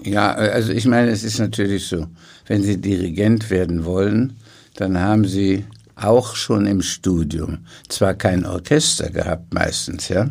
Ja, 0.03 0.31
also 0.31 0.71
ich 0.71 0.85
meine, 0.85 1.11
es 1.11 1.23
ist 1.23 1.39
natürlich 1.39 1.87
so, 1.87 2.07
wenn 2.47 2.63
Sie 2.63 2.79
Dirigent 2.79 3.49
werden 3.49 3.85
wollen, 3.85 4.37
dann 4.75 4.99
haben 4.99 5.25
Sie 5.25 5.65
auch 5.99 6.35
schon 6.35 6.65
im 6.65 6.81
Studium 6.81 7.59
zwar 7.89 8.13
kein 8.13 8.45
Orchester 8.45 9.09
gehabt 9.09 9.53
meistens, 9.53 10.09
ja. 10.09 10.29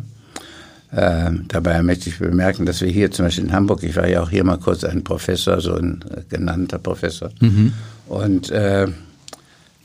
Äh, 0.91 1.31
dabei 1.49 1.83
möchte 1.83 2.09
ich 2.09 2.19
bemerken, 2.19 2.65
dass 2.65 2.79
wir 2.79 2.89
hier 2.89 3.11
zum 3.11 3.25
Beispiel 3.25 3.43
in 3.43 3.51
Hamburg, 3.51 3.83
ich 3.83 3.97
war 3.97 4.07
ja 4.07 4.23
auch 4.23 4.29
hier 4.29 4.45
mal 4.45 4.57
kurz 4.57 4.85
ein 4.85 5.03
Professor, 5.03 5.59
so 5.59 5.75
ein 5.75 6.03
äh, 6.09 6.21
genannter 6.29 6.79
Professor, 6.79 7.29
mhm. 7.41 7.73
und 8.07 8.49
äh, 8.51 8.87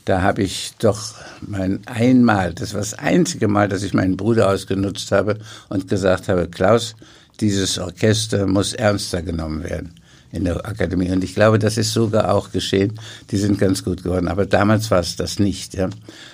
da 0.05 0.21
habe 0.21 0.43
ich 0.43 0.73
doch 0.79 1.13
mein 1.41 1.79
einmal, 1.85 2.53
das 2.53 2.73
war 2.73 2.81
das 2.81 2.93
einzige 2.93 3.47
Mal, 3.47 3.67
dass 3.69 3.83
ich 3.83 3.93
meinen 3.93 4.17
Bruder 4.17 4.49
ausgenutzt 4.49 5.11
habe 5.11 5.39
und 5.69 5.87
gesagt 5.89 6.29
habe, 6.29 6.47
Klaus, 6.47 6.95
dieses 7.39 7.77
Orchester 7.79 8.47
muss 8.47 8.73
ernster 8.73 9.21
genommen 9.21 9.63
werden 9.63 9.93
in 10.33 10.45
der 10.45 10.65
Akademie. 10.65 11.11
Und 11.11 11.23
ich 11.23 11.35
glaube, 11.35 11.59
das 11.59 11.77
ist 11.77 11.93
sogar 11.93 12.33
auch 12.33 12.51
geschehen. 12.51 12.99
Die 13.29 13.37
sind 13.37 13.59
ganz 13.59 13.83
gut 13.83 14.03
geworden. 14.03 14.27
Aber 14.27 14.47
damals 14.47 14.89
war 14.89 14.99
es 14.99 15.15
das 15.15 15.37
nicht. 15.37 15.75
Ja. 15.75 15.89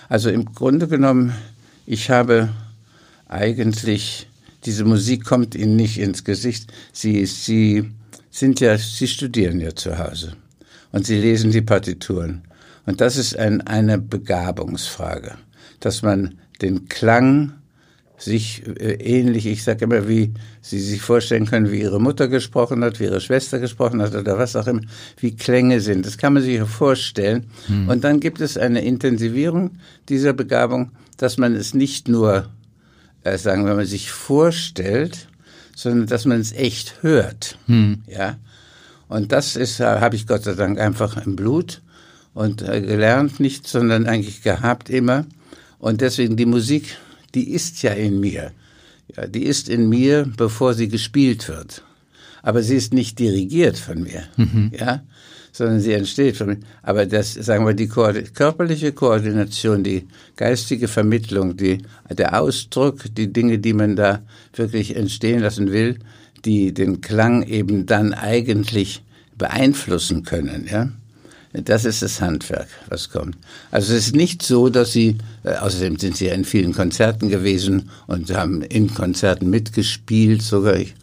Also 0.07 0.29
im 0.29 0.45
Grunde 0.45 0.87
genommen, 0.87 1.33
ich 1.85 2.09
habe 2.09 2.49
eigentlich, 3.27 4.27
diese 4.65 4.85
Musik 4.85 5.25
kommt 5.25 5.53
Ihnen 5.53 5.75
nicht 5.75 5.99
ins 5.99 6.23
Gesicht. 6.23 6.71
Sie, 6.93 7.25
Sie 7.25 7.91
sind 8.31 8.61
ja, 8.61 8.77
Sie 8.77 9.07
studieren 9.07 9.59
ja 9.59 9.75
zu 9.75 9.99
Hause. 9.99 10.33
Und 10.93 11.05
Sie 11.05 11.19
lesen 11.19 11.51
die 11.51 11.61
Partituren. 11.61 12.43
Und 12.85 13.01
das 13.01 13.17
ist 13.17 13.37
ein, 13.37 13.61
eine 13.67 13.99
Begabungsfrage, 13.99 15.35
dass 15.81 16.03
man 16.03 16.39
den 16.61 16.87
Klang 16.87 17.51
sich 18.19 18.67
äh, 18.67 18.93
ähnlich, 18.95 19.45
ich 19.45 19.63
sage 19.63 19.85
immer, 19.85 20.07
wie 20.07 20.33
Sie 20.61 20.79
sich 20.79 21.01
vorstellen 21.01 21.45
können, 21.45 21.71
wie 21.71 21.81
Ihre 21.81 21.99
Mutter 21.99 22.27
gesprochen 22.27 22.83
hat, 22.83 22.99
wie 22.99 23.05
Ihre 23.05 23.21
Schwester 23.21 23.59
gesprochen 23.59 24.01
hat 24.01 24.13
oder 24.13 24.37
was 24.37 24.55
auch 24.55 24.67
immer, 24.67 24.81
wie 25.17 25.35
Klänge 25.35 25.79
sind. 25.79 26.05
Das 26.05 26.17
kann 26.17 26.33
man 26.33 26.43
sich 26.43 26.59
vorstellen. 26.61 27.45
Hm. 27.67 27.87
Und 27.87 28.03
dann 28.03 28.19
gibt 28.19 28.41
es 28.41 28.57
eine 28.57 28.81
Intensivierung 28.81 29.71
dieser 30.09 30.33
Begabung, 30.33 30.91
dass 31.17 31.37
man 31.37 31.55
es 31.55 31.73
nicht 31.73 32.07
nur, 32.07 32.49
äh, 33.23 33.37
sagen 33.37 33.65
wir 33.65 33.75
mal, 33.75 33.85
sich 33.85 34.11
vorstellt, 34.11 35.27
sondern 35.75 36.07
dass 36.07 36.25
man 36.25 36.39
es 36.39 36.51
echt 36.51 37.01
hört. 37.01 37.57
Hm. 37.67 38.03
Ja. 38.07 38.37
Und 39.07 39.31
das 39.31 39.55
ist, 39.55 39.79
äh, 39.79 39.85
habe 39.85 40.15
ich 40.15 40.27
Gott 40.27 40.43
sei 40.43 40.53
Dank 40.53 40.79
einfach 40.79 41.25
im 41.25 41.35
Blut 41.35 41.81
und 42.33 42.61
äh, 42.61 42.81
gelernt 42.81 43.39
nicht, 43.39 43.67
sondern 43.67 44.07
eigentlich 44.07 44.43
gehabt 44.43 44.89
immer. 44.89 45.25
Und 45.79 46.01
deswegen 46.01 46.35
die 46.35 46.45
Musik 46.45 46.97
die 47.35 47.51
ist 47.51 47.81
ja 47.83 47.91
in 47.91 48.19
mir. 48.19 48.51
Ja, 49.15 49.27
die 49.27 49.43
ist 49.43 49.69
in 49.69 49.89
mir, 49.89 50.31
bevor 50.37 50.73
sie 50.73 50.87
gespielt 50.87 51.47
wird. 51.47 51.83
Aber 52.41 52.63
sie 52.63 52.75
ist 52.75 52.93
nicht 52.93 53.19
dirigiert 53.19 53.77
von 53.77 54.01
mir, 54.01 54.23
mhm. 54.37 54.71
ja, 54.77 55.03
sondern 55.51 55.81
sie 55.81 55.93
entsteht 55.93 56.37
von 56.37 56.47
mir. 56.47 56.59
Aber 56.83 57.05
das, 57.05 57.33
sagen 57.33 57.65
wir, 57.65 57.73
die 57.73 57.89
körperliche 57.89 58.93
Koordination, 58.93 59.83
die 59.83 60.07
geistige 60.37 60.87
Vermittlung, 60.87 61.57
die, 61.57 61.79
der 62.09 62.39
Ausdruck, 62.39 63.03
die 63.13 63.33
Dinge, 63.33 63.59
die 63.59 63.73
man 63.73 63.95
da 63.95 64.21
wirklich 64.53 64.95
entstehen 64.95 65.41
lassen 65.41 65.71
will, 65.71 65.99
die 66.45 66.73
den 66.73 67.01
Klang 67.01 67.43
eben 67.43 67.85
dann 67.85 68.13
eigentlich 68.13 69.03
beeinflussen 69.37 70.23
können, 70.23 70.67
ja. 70.69 70.89
Das 71.51 71.83
ist 71.83 72.03
das 72.03 72.21
Handwerk, 72.21 72.67
was 72.89 73.09
kommt. 73.09 73.35
Also 73.71 73.93
es 73.93 74.07
ist 74.07 74.15
nicht 74.15 74.43
so, 74.43 74.69
dass 74.69 74.91
sie, 74.91 75.17
äh, 75.43 75.55
außerdem 75.55 75.97
sind 75.97 76.15
sie 76.15 76.27
ja 76.27 76.33
in 76.33 76.45
vielen 76.45 76.73
Konzerten 76.73 77.29
gewesen 77.29 77.89
und 78.05 78.31
haben 78.31 78.61
in 78.61 78.93
Konzerten 78.93 79.49
mitgespielt 79.49 80.43
sogar. 80.43 80.75
Ich 80.75 80.93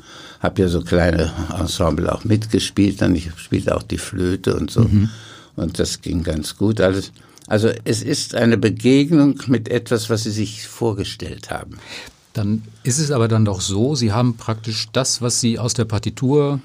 habe 0.40 0.62
ja 0.62 0.68
so 0.68 0.82
kleine 0.82 1.32
Ensemble 1.58 2.12
auch 2.12 2.24
mitgespielt, 2.24 3.02
dann 3.02 3.16
ich 3.16 3.30
spielte 3.36 3.74
auch 3.76 3.82
die 3.82 3.98
Flöte 3.98 4.54
und 4.54 4.70
so. 4.70 4.82
Mhm. 4.82 5.10
Und 5.56 5.80
das 5.80 6.00
ging 6.00 6.22
ganz 6.22 6.56
gut 6.56 6.80
alles. 6.80 7.10
Also 7.48 7.70
es 7.84 8.02
ist 8.02 8.34
eine 8.34 8.56
Begegnung 8.56 9.40
mit 9.46 9.68
etwas, 9.68 10.10
was 10.10 10.24
sie 10.24 10.30
sich 10.30 10.66
vorgestellt 10.66 11.50
haben. 11.50 11.78
Dann 12.32 12.62
ist 12.82 12.98
es 12.98 13.10
aber 13.10 13.28
dann 13.28 13.44
doch 13.44 13.60
so, 13.60 13.94
Sie 13.94 14.12
haben 14.12 14.36
praktisch 14.36 14.88
das, 14.92 15.22
was 15.22 15.40
Sie 15.40 15.58
aus 15.58 15.74
der 15.74 15.86
Partitur 15.86 16.60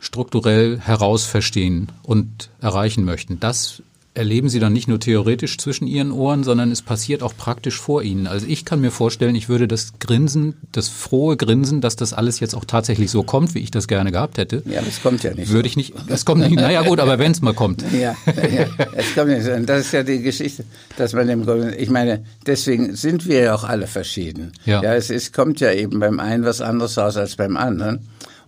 strukturell 0.00 0.80
herausverstehen 0.80 1.88
und 2.02 2.50
erreichen 2.60 3.04
möchten. 3.04 3.38
Das 3.38 3.82
erleben 4.12 4.48
Sie 4.48 4.58
dann 4.58 4.72
nicht 4.72 4.88
nur 4.88 4.98
theoretisch 4.98 5.56
zwischen 5.58 5.86
Ihren 5.86 6.10
Ohren, 6.10 6.42
sondern 6.42 6.72
es 6.72 6.82
passiert 6.82 7.22
auch 7.22 7.36
praktisch 7.36 7.78
vor 7.78 8.02
Ihnen. 8.02 8.26
Also 8.26 8.46
ich 8.46 8.64
kann 8.64 8.80
mir 8.80 8.90
vorstellen, 8.90 9.36
ich 9.36 9.48
würde 9.48 9.68
das 9.68 9.92
Grinsen, 10.00 10.54
das 10.72 10.88
frohe 10.88 11.36
Grinsen, 11.36 11.80
dass 11.80 11.94
das 11.94 12.12
alles 12.12 12.40
jetzt 12.40 12.54
auch 12.54 12.64
tatsächlich 12.64 13.10
so 13.10 13.22
kommt, 13.22 13.54
wie 13.54 13.60
ich 13.60 13.70
das 13.70 13.86
gerne 13.86 14.10
gehabt 14.10 14.38
hätte. 14.38 14.62
Ja, 14.66 14.82
das 14.82 15.00
kommt 15.00 15.22
ja 15.22 15.32
nicht. 15.32 15.50
Würde 15.50 15.68
ich 15.68 15.76
nicht, 15.76 15.94
das 16.08 16.24
kommt 16.24 16.42
nicht, 16.42 16.56
naja 16.56 16.82
gut, 16.82 16.98
aber 16.98 17.18
wenn 17.18 17.30
es 17.30 17.40
mal 17.40 17.54
kommt. 17.54 17.84
Ja, 17.92 18.16
ja, 18.26 18.66
es 18.94 19.14
kommt 19.14 19.28
nicht. 19.28 19.46
Und 19.46 19.66
das 19.66 19.86
ist 19.86 19.92
ja 19.92 20.02
die 20.02 20.22
Geschichte, 20.22 20.64
dass 20.96 21.12
man 21.12 21.28
Grunde, 21.44 21.76
ich 21.76 21.88
meine, 21.88 22.24
deswegen 22.46 22.96
sind 22.96 23.26
wir 23.26 23.40
ja 23.40 23.54
auch 23.54 23.64
alle 23.64 23.86
verschieden. 23.86 24.52
Ja, 24.64 24.82
ja 24.82 24.94
es 24.94 25.10
ist, 25.10 25.32
kommt 25.32 25.60
ja 25.60 25.72
eben 25.72 26.00
beim 26.00 26.18
einen 26.18 26.44
was 26.44 26.60
anderes 26.60 26.98
raus 26.98 27.16
als 27.16 27.36
beim 27.36 27.56
anderen. 27.56 28.00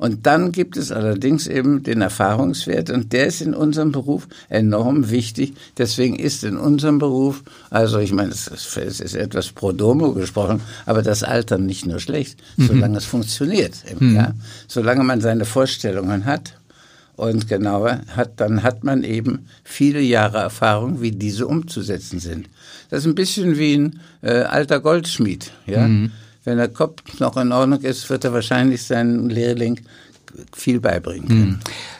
Und 0.03 0.27
dann 0.27 0.51
gibt 0.51 0.77
es 0.77 0.91
allerdings 0.91 1.47
eben 1.47 1.85
den 1.85 2.01
Erfahrungswert 2.01 2.91
und 2.91 3.13
der 3.13 3.29
ist 3.29 3.41
in 3.41 3.55
unserem 3.55 3.93
Beruf 3.93 4.27
enorm 4.49 5.11
wichtig. 5.11 5.55
Deswegen 5.79 6.17
ist 6.17 6.43
in 6.43 6.57
unserem 6.57 6.99
Beruf, 6.99 7.45
also 7.71 8.01
ich 8.01 8.11
meine, 8.11 8.33
es 8.33 8.49
ist, 8.49 8.77
es 8.79 8.99
ist 8.99 9.15
etwas 9.15 9.53
pro 9.53 9.71
domo 9.71 10.13
gesprochen, 10.13 10.61
aber 10.87 11.03
das 11.03 11.23
Altern 11.23 11.67
nicht 11.67 11.87
nur 11.87 12.01
schlecht, 12.01 12.37
mhm. 12.57 12.67
solange 12.67 12.99
es 12.99 13.05
funktioniert. 13.05 13.75
Eben, 13.89 14.11
mhm. 14.11 14.17
ja? 14.17 14.35
Solange 14.67 15.05
man 15.05 15.21
seine 15.21 15.45
Vorstellungen 15.45 16.25
hat 16.25 16.55
und 17.15 17.47
genauer 17.47 18.01
hat, 18.09 18.41
dann 18.41 18.65
hat 18.65 18.83
man 18.83 19.05
eben 19.05 19.47
viele 19.63 20.01
Jahre 20.01 20.39
Erfahrung, 20.39 21.01
wie 21.01 21.13
diese 21.13 21.47
umzusetzen 21.47 22.19
sind. 22.19 22.49
Das 22.91 23.03
ist 23.03 23.07
ein 23.07 23.15
bisschen 23.15 23.57
wie 23.57 23.75
ein 23.75 24.01
äh, 24.23 24.33
alter 24.33 24.81
Goldschmied, 24.81 25.53
ja. 25.65 25.87
Mhm 25.87 26.11
wenn 26.45 26.59
der 26.59 26.69
Kopf 26.69 27.21
noch 27.21 27.37
in 27.37 27.53
Ordnung 27.53 27.81
ist, 27.81 28.09
wird 28.11 28.25
er 28.25 28.33
wahrscheinlich 28.33 28.83
seinen 28.83 29.31
Lehrling 29.31 29.81
viel 30.53 30.81
beibringen 30.81 31.29
können. 31.29 31.43
Hm. 31.43 31.59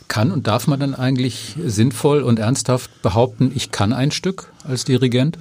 Kann 0.09 0.31
und 0.31 0.47
darf 0.47 0.67
man 0.67 0.81
dann 0.81 0.95
eigentlich 0.95 1.57
sinnvoll 1.65 2.23
und 2.23 2.39
ernsthaft 2.39 3.03
behaupten, 3.03 3.53
ich 3.55 3.71
kann 3.71 3.93
ein 3.93 4.11
Stück 4.11 4.53
als 4.65 4.85
Dirigent? 4.85 5.39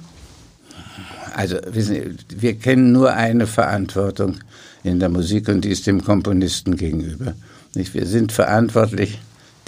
Also 1.34 1.56
wissen 1.66 1.94
Sie, 1.94 2.40
wir 2.40 2.54
kennen 2.54 2.92
nur 2.92 3.12
eine 3.14 3.46
Verantwortung 3.46 4.36
in 4.84 5.00
der 5.00 5.08
Musik 5.08 5.48
und 5.48 5.64
die 5.64 5.70
ist 5.70 5.86
dem 5.86 6.04
Komponisten 6.04 6.76
gegenüber. 6.76 7.34
Wir 7.74 8.06
sind 8.06 8.32
verantwortlich, 8.32 9.18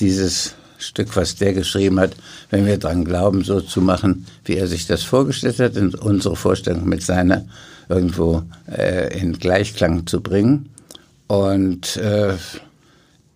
dieses 0.01 0.55
Stück, 0.79 1.17
was 1.17 1.37
der 1.37 1.53
geschrieben 1.53 2.01
hat, 2.01 2.17
wenn 2.51 2.67
wir 2.67 2.79
daran 2.79 3.05
glauben, 3.05 3.45
so 3.45 3.61
zu 3.61 3.81
machen, 3.81 4.27
wie 4.45 4.57
er 4.57 4.67
sich 4.67 4.87
das 4.87 5.03
vorgestellt 5.03 5.59
hat, 5.59 5.77
und 5.77 5.95
unsere 5.95 6.37
Vorstellung 6.37 6.89
mit 6.89 7.03
seiner 7.03 7.45
irgendwo 7.89 8.43
äh, 8.67 9.19
in 9.19 9.39
Gleichklang 9.39 10.07
zu 10.07 10.21
bringen. 10.21 10.71
Und 11.27 11.97
äh, 11.97 12.35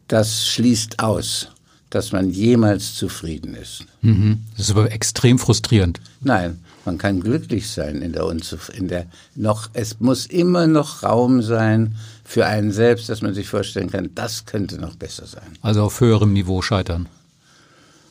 das 0.08 0.46
schließt 0.48 1.00
aus, 1.00 1.48
dass 1.90 2.12
man 2.12 2.30
jemals 2.30 2.94
zufrieden 2.94 3.54
ist. 3.54 3.84
Mhm. 4.02 4.40
Das 4.56 4.66
ist 4.66 4.70
aber 4.70 4.92
extrem 4.92 5.38
frustrierend. 5.38 6.00
Nein, 6.20 6.58
man 6.84 6.98
kann 6.98 7.20
glücklich 7.20 7.70
sein 7.70 8.02
in 8.02 8.12
der 8.12 8.26
Unzuf 8.26 8.70
in 8.74 8.88
der 8.88 9.06
noch 9.34 9.70
es 9.72 10.00
muss 10.00 10.26
immer 10.26 10.66
noch 10.66 11.02
Raum 11.02 11.42
sein 11.42 11.94
für 12.24 12.46
einen 12.46 12.72
selbst, 12.72 13.08
dass 13.08 13.22
man 13.22 13.34
sich 13.34 13.48
vorstellen 13.48 13.90
kann, 13.90 14.10
das 14.14 14.44
könnte 14.44 14.78
noch 14.78 14.96
besser 14.96 15.26
sein. 15.26 15.56
Also 15.62 15.82
auf 15.82 16.00
höherem 16.00 16.32
Niveau 16.32 16.60
scheitern. 16.60 17.08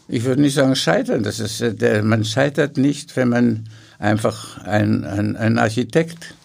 Ich 0.08 0.24
würde 0.24 0.42
nicht 0.42 0.54
sagen 0.54 0.76
scheitern, 0.76 1.24
das 1.24 1.40
ist 1.40 1.82
der, 1.82 2.02
man 2.04 2.24
scheitert 2.24 2.78
nicht, 2.78 3.16
wenn 3.18 3.30
man 3.30 3.70
einfach 4.00 4.64
ein, 4.64 5.04
ein, 5.04 5.36
ein 5.36 5.58
Architekt 5.58 6.36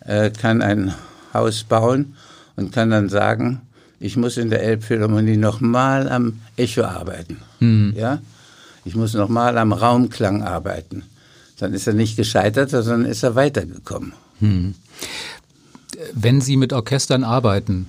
äh, 0.00 0.30
kann 0.30 0.62
ein 0.62 0.94
Haus 1.34 1.64
bauen 1.64 2.16
und 2.56 2.72
kann 2.72 2.90
dann 2.90 3.08
sagen, 3.08 3.60
ich 4.00 4.16
muss 4.16 4.36
in 4.36 4.50
der 4.50 4.62
Elbphilharmonie 4.62 5.36
nochmal 5.36 6.08
am 6.08 6.40
Echo 6.56 6.82
arbeiten. 6.82 7.36
Mhm. 7.60 7.94
Ja? 7.96 8.20
Ich 8.84 8.96
muss 8.96 9.14
nochmal 9.14 9.58
am 9.58 9.72
Raumklang 9.72 10.42
arbeiten. 10.42 11.04
Dann 11.58 11.74
ist 11.74 11.86
er 11.86 11.94
nicht 11.94 12.16
gescheitert, 12.16 12.70
sondern 12.70 13.04
ist 13.04 13.22
er 13.22 13.36
weitergekommen. 13.36 14.14
Mhm. 14.40 14.74
Wenn 16.12 16.40
Sie 16.40 16.56
mit 16.56 16.72
Orchestern 16.72 17.22
arbeiten, 17.22 17.88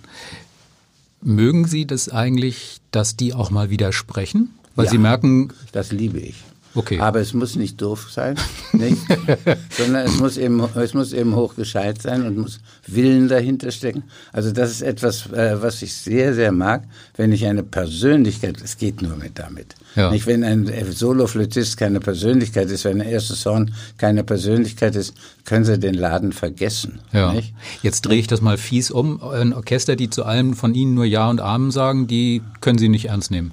mögen 1.22 1.66
Sie 1.66 1.88
das 1.88 2.10
eigentlich, 2.10 2.80
dass 2.92 3.16
die 3.16 3.34
auch 3.34 3.50
mal 3.50 3.72
widersprechen? 3.72 4.54
Weil 4.76 4.86
ja, 4.86 4.92
Sie 4.92 4.98
merken. 4.98 5.50
Das 5.72 5.92
liebe 5.92 6.20
ich. 6.20 6.36
Okay. 6.76 7.00
Aber 7.00 7.20
es 7.20 7.34
muss 7.34 7.56
nicht 7.56 7.80
doof 7.82 8.08
sein, 8.10 8.36
nicht? 8.72 8.98
sondern 9.78 10.08
es 10.08 10.18
muss, 10.18 10.38
eben, 10.38 10.60
es 10.76 10.96
muss 10.96 11.14
eben 11.14 11.36
hochgescheit 11.36 12.02
sein 12.02 12.26
und 12.26 12.38
muss 12.38 12.60
Willen 12.88 13.28
dahinter 13.28 13.70
stecken. 13.70 14.04
Also 14.32 14.52
das 14.52 14.72
ist 14.72 14.82
etwas, 14.82 15.32
äh, 15.32 15.62
was 15.62 15.84
ich 15.84 15.94
sehr, 15.94 16.34
sehr 16.34 16.52
mag, 16.52 16.84
wenn 17.16 17.32
ich 17.32 17.46
eine 17.46 17.62
Persönlichkeit, 17.62 18.60
es 18.64 18.78
geht 18.78 19.04
nur 19.04 19.16
mit 19.18 19.38
damit. 19.38 19.76
Ja. 19.96 20.10
Nicht, 20.10 20.26
wenn 20.26 20.44
ein 20.44 20.68
Soloflötist 20.92 21.78
keine 21.78 22.00
Persönlichkeit 22.00 22.72
ist, 22.72 22.86
wenn 22.86 23.02
ein 23.02 23.08
erstes 23.08 23.46
Horn 23.46 23.76
keine 24.00 24.24
Persönlichkeit 24.24 24.96
ist, 24.96 25.14
können 25.46 25.66
Sie 25.66 25.78
den 25.78 25.94
Laden 25.94 26.32
vergessen. 26.32 27.00
Ja. 27.12 27.34
Nicht? 27.34 27.54
Jetzt 27.84 28.02
drehe 28.02 28.18
ich 28.18 28.28
das 28.28 28.42
mal 28.42 28.58
fies 28.58 28.90
um. 28.90 29.22
Ein 29.22 29.54
Orchester, 29.54 29.96
die 29.96 30.10
zu 30.10 30.26
allem 30.26 30.56
von 30.56 30.74
Ihnen 30.74 30.96
nur 30.96 31.06
Ja 31.06 31.30
und 31.30 31.40
Amen 31.40 31.70
sagen, 31.70 32.08
die 32.08 32.42
können 32.62 32.80
Sie 32.80 32.90
nicht 32.90 33.10
ernst 33.10 33.30
nehmen. 33.30 33.52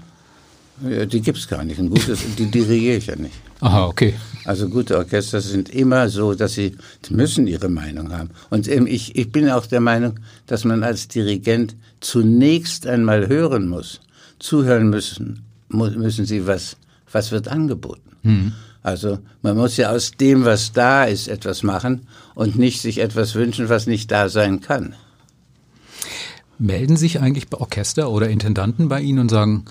Ja, 0.89 1.05
die 1.05 1.21
gibt's 1.21 1.47
gar 1.47 1.63
nicht. 1.65 1.79
Ein 1.79 1.91
gutes, 1.91 2.21
die 2.39 2.47
dirigiere 2.47 2.97
ich 2.97 3.07
ja 3.07 3.17
nicht. 3.17 3.35
Aha, 3.61 3.87
okay. 3.87 4.15
Also 4.45 4.69
gute 4.69 4.97
Orchester 4.97 5.41
sind 5.41 5.69
immer 5.69 6.09
so, 6.09 6.35
dass 6.35 6.55
sie 6.55 6.77
müssen 7.11 7.47
ihre 7.47 7.69
Meinung 7.69 8.13
haben. 8.13 8.31
Und 8.49 8.67
ich, 8.67 9.15
ich 9.17 9.31
bin 9.31 9.51
auch 9.51 9.67
der 9.67 9.81
Meinung, 9.81 10.21
dass 10.47 10.65
man 10.65 10.83
als 10.83 11.09
Dirigent 11.09 11.77
zunächst 12.01 12.87
einmal 12.87 13.29
hören 13.29 13.69
muss. 13.69 14.01
Zuhören 14.39 14.89
müssen, 14.89 15.45
müssen 15.69 16.25
sie, 16.25 16.47
was, 16.47 16.77
was 17.13 17.31
wird 17.31 17.49
angeboten. 17.49 18.01
Also 18.83 19.19
man 19.43 19.57
muss 19.57 19.77
ja 19.77 19.91
aus 19.91 20.13
dem, 20.13 20.47
was 20.47 20.73
da 20.73 21.05
ist, 21.05 21.29
etwas 21.29 21.63
machen 21.63 22.07
und 22.35 22.57
nicht 22.57 22.81
sich 22.81 22.99
etwas 22.99 23.35
wünschen, 23.35 23.69
was 23.69 23.87
nicht 23.87 24.11
da 24.11 24.31
sein 24.31 24.61
kann. 24.61 24.95
Melden 26.59 26.97
sich 26.97 27.21
eigentlich 27.21 27.49
bei 27.49 27.59
Orchester 27.59 28.11
oder 28.11 28.29
Intendanten 28.29 28.89
bei 28.89 29.01
Ihnen 29.01 29.19
und 29.19 29.29
sagen, 29.31 29.67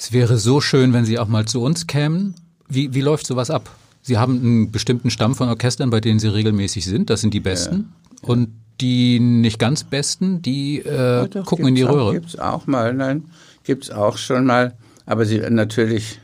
es 0.00 0.12
wäre 0.12 0.38
so 0.38 0.62
schön, 0.62 0.94
wenn 0.94 1.04
Sie 1.04 1.18
auch 1.18 1.28
mal 1.28 1.44
zu 1.44 1.60
uns 1.60 1.86
kämen? 1.86 2.34
Wie, 2.68 2.94
wie 2.94 3.02
läuft 3.02 3.26
sowas 3.26 3.50
ab? 3.50 3.68
Sie 4.00 4.16
haben 4.16 4.40
einen 4.40 4.70
bestimmten 4.72 5.10
Stamm 5.10 5.34
von 5.34 5.48
Orchestern, 5.50 5.90
bei 5.90 6.00
denen 6.00 6.18
Sie 6.18 6.28
regelmäßig 6.32 6.86
sind. 6.86 7.10
Das 7.10 7.20
sind 7.20 7.34
die 7.34 7.40
Besten. 7.40 7.92
Und 8.22 8.48
die 8.80 9.20
nicht 9.20 9.58
ganz 9.58 9.84
Besten, 9.84 10.40
die 10.40 10.78
äh, 10.78 11.28
Doch, 11.28 11.44
gucken 11.44 11.68
in 11.68 11.74
die 11.74 11.84
auch- 11.84 11.92
Röhre. 11.92 12.12
Gibt's 12.14 12.38
auch 12.38 12.66
mal, 12.66 12.94
nein, 12.94 13.24
gibt's 13.64 13.90
auch 13.90 14.16
schon 14.16 14.46
mal. 14.46 14.72
Aber 15.04 15.26
sie 15.26 15.38
natürlich, 15.38 16.18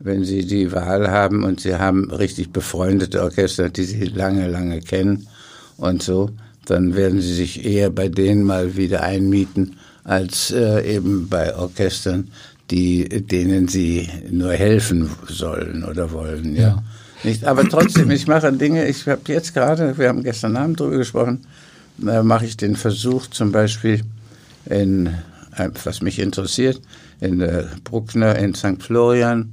wenn 0.00 0.24
Sie 0.24 0.44
die 0.44 0.72
Wahl 0.72 1.08
haben 1.12 1.44
und 1.44 1.60
Sie 1.60 1.76
haben 1.76 2.10
richtig 2.10 2.50
befreundete 2.50 3.22
Orchester, 3.22 3.68
die 3.70 3.84
Sie 3.84 4.04
lange, 4.06 4.48
lange 4.48 4.80
kennen 4.80 5.28
und 5.76 6.02
so, 6.02 6.30
dann 6.64 6.96
werden 6.96 7.20
Sie 7.20 7.34
sich 7.34 7.64
eher 7.64 7.90
bei 7.90 8.08
denen 8.08 8.42
mal 8.42 8.76
wieder 8.76 9.02
einmieten, 9.04 9.76
als 10.02 10.50
äh, 10.50 10.96
eben 10.96 11.28
bei 11.28 11.54
Orchestern, 11.54 12.28
die, 12.72 13.06
denen 13.26 13.68
Sie 13.68 14.08
nur 14.30 14.54
helfen 14.54 15.10
sollen 15.28 15.84
oder 15.84 16.10
wollen, 16.10 16.56
ja. 16.56 16.62
Ja. 16.62 16.82
Nicht, 17.22 17.44
aber 17.44 17.68
trotzdem, 17.68 18.10
ich 18.10 18.26
mache 18.26 18.52
Dinge, 18.52 18.88
ich 18.88 19.06
habe 19.06 19.20
jetzt 19.28 19.54
gerade, 19.54 19.96
wir 19.98 20.08
haben 20.08 20.24
gestern 20.24 20.56
Abend 20.56 20.80
darüber 20.80 20.96
gesprochen, 20.96 21.46
da 21.98 22.22
mache 22.22 22.46
ich 22.46 22.56
den 22.56 22.74
Versuch 22.74 23.28
zum 23.28 23.52
Beispiel 23.52 24.02
in, 24.64 25.08
äh, 25.56 25.68
was 25.84 26.00
mich 26.00 26.18
interessiert, 26.18 26.80
in 27.20 27.40
äh, 27.42 27.64
Bruckner 27.84 28.36
in 28.36 28.54
St. 28.54 28.82
Florian 28.82 29.52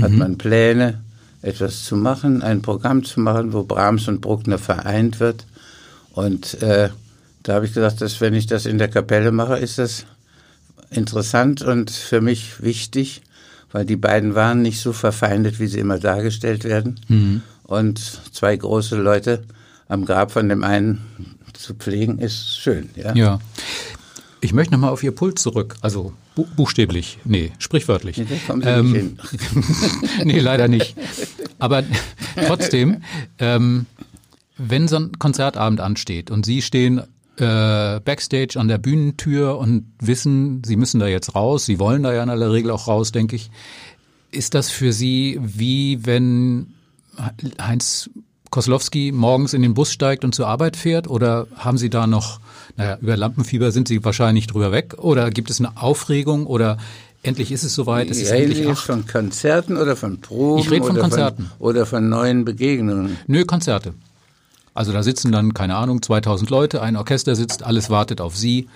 hat 0.00 0.12
man 0.12 0.38
Pläne, 0.38 1.00
etwas 1.42 1.84
zu 1.84 1.96
machen, 1.96 2.42
ein 2.42 2.62
Programm 2.62 3.04
zu 3.04 3.18
machen, 3.18 3.52
wo 3.52 3.64
Brahms 3.64 4.06
und 4.06 4.20
Bruckner 4.20 4.58
vereint 4.58 5.18
wird. 5.18 5.44
Und 6.12 6.62
äh, 6.62 6.90
da 7.42 7.54
habe 7.54 7.66
ich 7.66 7.74
gesagt, 7.74 8.00
dass 8.00 8.20
wenn 8.20 8.34
ich 8.34 8.46
das 8.46 8.66
in 8.66 8.78
der 8.78 8.88
Kapelle 8.88 9.32
mache, 9.32 9.56
ist 9.56 9.78
das 9.78 10.06
interessant 10.90 11.62
und 11.62 11.90
für 11.90 12.20
mich 12.20 12.62
wichtig, 12.62 13.22
weil 13.72 13.84
die 13.84 13.96
beiden 13.96 14.34
waren 14.34 14.62
nicht 14.62 14.80
so 14.80 14.92
verfeindet, 14.92 15.60
wie 15.60 15.66
sie 15.66 15.78
immer 15.78 15.98
dargestellt 15.98 16.64
werden. 16.64 17.42
Und 17.64 17.98
zwei 18.32 18.56
große 18.56 18.96
Leute 18.96 19.44
am 19.88 20.04
Grab 20.04 20.32
von 20.32 20.48
dem 20.48 20.64
einen 20.64 21.00
zu 21.52 21.74
pflegen, 21.74 22.18
ist 22.18 22.58
schön. 22.58 22.90
Ja. 22.96 23.14
Ja. 23.14 23.40
Ich 24.40 24.52
möchte 24.52 24.72
nochmal 24.72 24.90
auf 24.90 25.02
Ihr 25.02 25.12
Pult 25.12 25.38
zurück. 25.38 25.76
Also 25.82 26.14
bu 26.34 26.46
buchstäblich. 26.56 27.18
Nee, 27.24 27.52
sprichwörtlich. 27.58 28.16
Nee, 28.16 28.26
da 28.28 28.36
kommen 28.46 28.62
Sie 28.62 28.68
Ähm, 28.68 28.92
nicht 28.92 29.40
hin. 29.50 29.64
nee, 30.24 30.38
leider 30.40 30.66
nicht. 30.68 30.96
Aber 31.58 31.82
trotzdem, 32.46 33.02
ähm, 33.38 33.86
wenn 34.56 34.88
so 34.88 34.96
ein 34.96 35.18
Konzertabend 35.18 35.80
ansteht 35.80 36.30
und 36.30 36.46
Sie 36.46 36.62
stehen 36.62 37.02
äh, 37.36 38.00
backstage 38.00 38.58
an 38.58 38.68
der 38.68 38.78
Bühnentür 38.78 39.58
und 39.58 39.86
wissen, 40.00 40.62
Sie 40.64 40.76
müssen 40.76 41.00
da 41.00 41.06
jetzt 41.06 41.34
raus, 41.34 41.66
Sie 41.66 41.78
wollen 41.78 42.02
da 42.02 42.12
ja 42.12 42.22
in 42.22 42.30
aller 42.30 42.52
Regel 42.52 42.70
auch 42.70 42.88
raus, 42.88 43.12
denke 43.12 43.36
ich, 43.36 43.50
ist 44.30 44.54
das 44.54 44.70
für 44.70 44.92
Sie 44.92 45.38
wie 45.42 46.04
wenn 46.06 46.74
Heinz 47.60 48.10
Koslowski 48.50 49.12
morgens 49.12 49.54
in 49.54 49.62
den 49.62 49.74
Bus 49.74 49.92
steigt 49.92 50.24
und 50.24 50.34
zur 50.34 50.48
Arbeit 50.48 50.76
fährt? 50.76 51.08
Oder 51.08 51.46
haben 51.54 51.78
Sie 51.78 51.88
da 51.88 52.06
noch, 52.06 52.40
naja, 52.76 52.98
über 53.00 53.16
Lampenfieber 53.16 53.70
sind 53.70 53.88
Sie 53.88 54.04
wahrscheinlich 54.04 54.46
drüber 54.48 54.72
weg? 54.72 54.94
Oder 54.98 55.30
gibt 55.30 55.50
es 55.50 55.60
eine 55.60 55.76
Aufregung 55.76 56.46
oder 56.46 56.76
endlich 57.22 57.52
ist 57.52 57.62
es 57.62 57.74
soweit, 57.74 58.10
es 58.10 58.20
ist 58.20 58.32
Reden 58.32 58.50
endlich 58.50 58.68
acht? 58.68 58.84
von 58.84 59.06
Konzerten 59.06 59.76
oder 59.76 59.94
von 59.94 60.20
Proben? 60.20 60.60
Ich 60.60 60.70
rede 60.70 60.86
von 60.86 60.98
Konzerten. 60.98 61.46
Von, 61.46 61.68
oder 61.68 61.86
von 61.86 62.08
neuen 62.08 62.44
Begegnungen? 62.44 63.18
Nö, 63.26 63.44
Konzerte. 63.44 63.94
Also 64.74 64.92
da 64.92 65.02
sitzen 65.02 65.32
dann, 65.32 65.54
keine 65.54 65.76
Ahnung, 65.76 66.00
2000 66.02 66.50
Leute, 66.50 66.82
ein 66.82 66.96
Orchester 66.96 67.34
sitzt, 67.34 67.62
alles 67.62 67.90
wartet 67.90 68.20
auf 68.20 68.36
Sie 68.36 68.68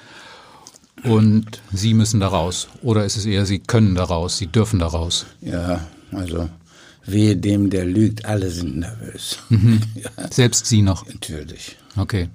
und 1.04 1.60
Sie 1.72 1.94
müssen 1.94 2.20
da 2.20 2.28
raus. 2.28 2.68
Oder 2.82 3.04
ist 3.04 3.16
es 3.16 3.26
eher, 3.26 3.46
Sie 3.46 3.58
können 3.58 3.94
da 3.94 4.04
raus, 4.04 4.38
Sie 4.38 4.46
dürfen 4.46 4.78
da 4.78 4.86
raus? 4.86 5.26
Ja, 5.40 5.80
also 6.12 6.48
wehe 7.06 7.36
dem, 7.36 7.70
der 7.70 7.84
lügt, 7.84 8.24
alle 8.24 8.50
sind 8.50 8.78
nervös. 8.78 9.38
Mhm. 9.50 9.80
Ja, 9.94 10.10
Selbst 10.30 10.66
Sie 10.66 10.82
noch. 10.82 11.06
natürlich. 11.06 11.76
Okay. 11.96 12.28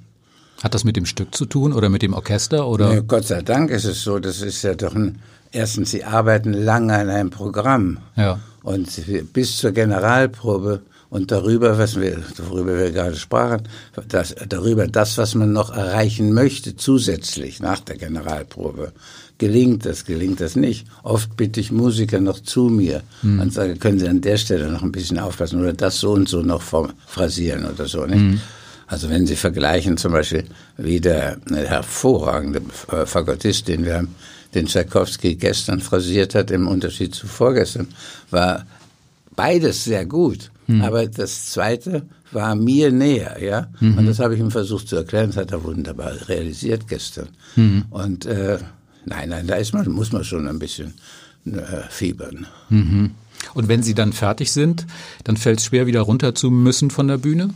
Hat 0.63 0.73
das 0.73 0.83
mit 0.83 0.95
dem 0.97 1.05
Stück 1.05 1.33
zu 1.35 1.45
tun 1.45 1.73
oder 1.73 1.89
mit 1.89 2.01
dem 2.01 2.13
Orchester 2.13 2.67
oder? 2.67 2.93
Ja, 2.93 2.99
Gott 3.01 3.25
sei 3.25 3.41
Dank 3.41 3.71
ist 3.71 3.85
es 3.85 4.03
so, 4.03 4.19
das 4.19 4.41
ist 4.41 4.61
ja 4.61 4.75
doch 4.75 4.93
ein, 4.93 5.19
erstens, 5.51 5.91
Sie 5.91 6.03
arbeiten 6.03 6.53
lange 6.53 6.93
an 6.95 7.09
einem 7.09 7.29
Programm. 7.29 7.99
Ja. 8.15 8.39
Und 8.61 8.89
bis 9.33 9.57
zur 9.57 9.71
Generalprobe 9.71 10.81
und 11.09 11.31
darüber, 11.31 11.77
was 11.77 11.99
wir, 11.99 12.17
worüber 12.37 12.77
wir 12.77 12.91
gerade 12.91 13.15
sprachen, 13.15 13.63
das, 14.07 14.35
darüber 14.47 14.87
das, 14.87 15.17
was 15.17 15.35
man 15.35 15.51
noch 15.51 15.75
erreichen 15.75 16.33
möchte, 16.33 16.75
zusätzlich 16.75 17.59
nach 17.59 17.79
der 17.79 17.97
Generalprobe. 17.97 18.91
Gelingt 19.39 19.85
das, 19.85 20.05
gelingt 20.05 20.41
das 20.41 20.55
nicht? 20.55 20.85
Oft 21.01 21.37
bitte 21.37 21.61
ich 21.61 21.71
Musiker 21.71 22.19
noch 22.19 22.41
zu 22.41 22.65
mir 22.65 23.03
und 23.21 23.53
sage, 23.53 23.77
können 23.77 23.97
Sie 23.97 24.07
an 24.07 24.21
der 24.21 24.37
Stelle 24.37 24.69
noch 24.69 24.83
ein 24.83 24.91
bisschen 24.91 25.17
aufpassen 25.17 25.61
oder 25.61 25.73
das 25.73 25.99
so 25.99 26.11
und 26.11 26.27
so 26.27 26.41
noch 26.41 26.61
phrasieren 27.07 27.65
oder 27.65 27.87
so. 27.87 28.05
Nicht? 28.05 28.41
Also 28.85 29.09
wenn 29.09 29.25
Sie 29.25 29.35
vergleichen 29.35 29.97
zum 29.97 30.11
Beispiel, 30.11 30.43
wie 30.77 30.99
der 30.99 31.37
hervorragende 31.47 32.61
äh, 32.91 33.05
Fagottist, 33.05 33.67
den 33.67 33.85
wir 33.85 33.97
haben, 33.97 34.15
den 34.53 34.65
Tchaikovsky 34.65 35.35
gestern 35.35 35.79
phrasiert 35.79 36.35
hat, 36.35 36.51
im 36.51 36.67
Unterschied 36.67 37.13
zu 37.13 37.27
vorgestern, 37.27 37.87
war 38.31 38.65
beides 39.35 39.83
sehr 39.83 40.05
gut. 40.05 40.51
Aber 40.81 41.07
das 41.07 41.47
zweite 41.47 42.03
war 42.31 42.55
mir 42.55 42.91
näher, 42.91 43.41
ja. 43.41 43.67
Und 43.97 44.05
das 44.05 44.19
habe 44.19 44.35
ich 44.35 44.39
ihm 44.39 44.51
versucht 44.51 44.87
zu 44.87 44.95
erklären. 44.95 45.27
Das 45.27 45.37
hat 45.37 45.51
er 45.51 45.63
wunderbar 45.63 46.13
realisiert 46.27 46.87
gestern. 46.87 47.29
Und 47.89 48.25
äh, 48.25 48.59
nein, 49.05 49.29
nein, 49.29 49.47
da 49.47 49.55
ist 49.55 49.73
man, 49.73 49.89
muss 49.89 50.11
man 50.11 50.23
schon 50.23 50.47
ein 50.47 50.59
bisschen 50.59 50.93
äh, 51.45 51.89
fiebern. 51.89 52.45
Und 53.53 53.67
wenn 53.67 53.83
Sie 53.83 53.95
dann 53.95 54.13
fertig 54.13 54.51
sind, 54.51 54.85
dann 55.23 55.37
fällt 55.37 55.59
es 55.59 55.65
schwer, 55.65 55.87
wieder 55.87 56.01
runter 56.01 56.35
zu 56.35 56.51
müssen 56.51 56.91
von 56.91 57.07
der 57.07 57.17
Bühne? 57.17 57.49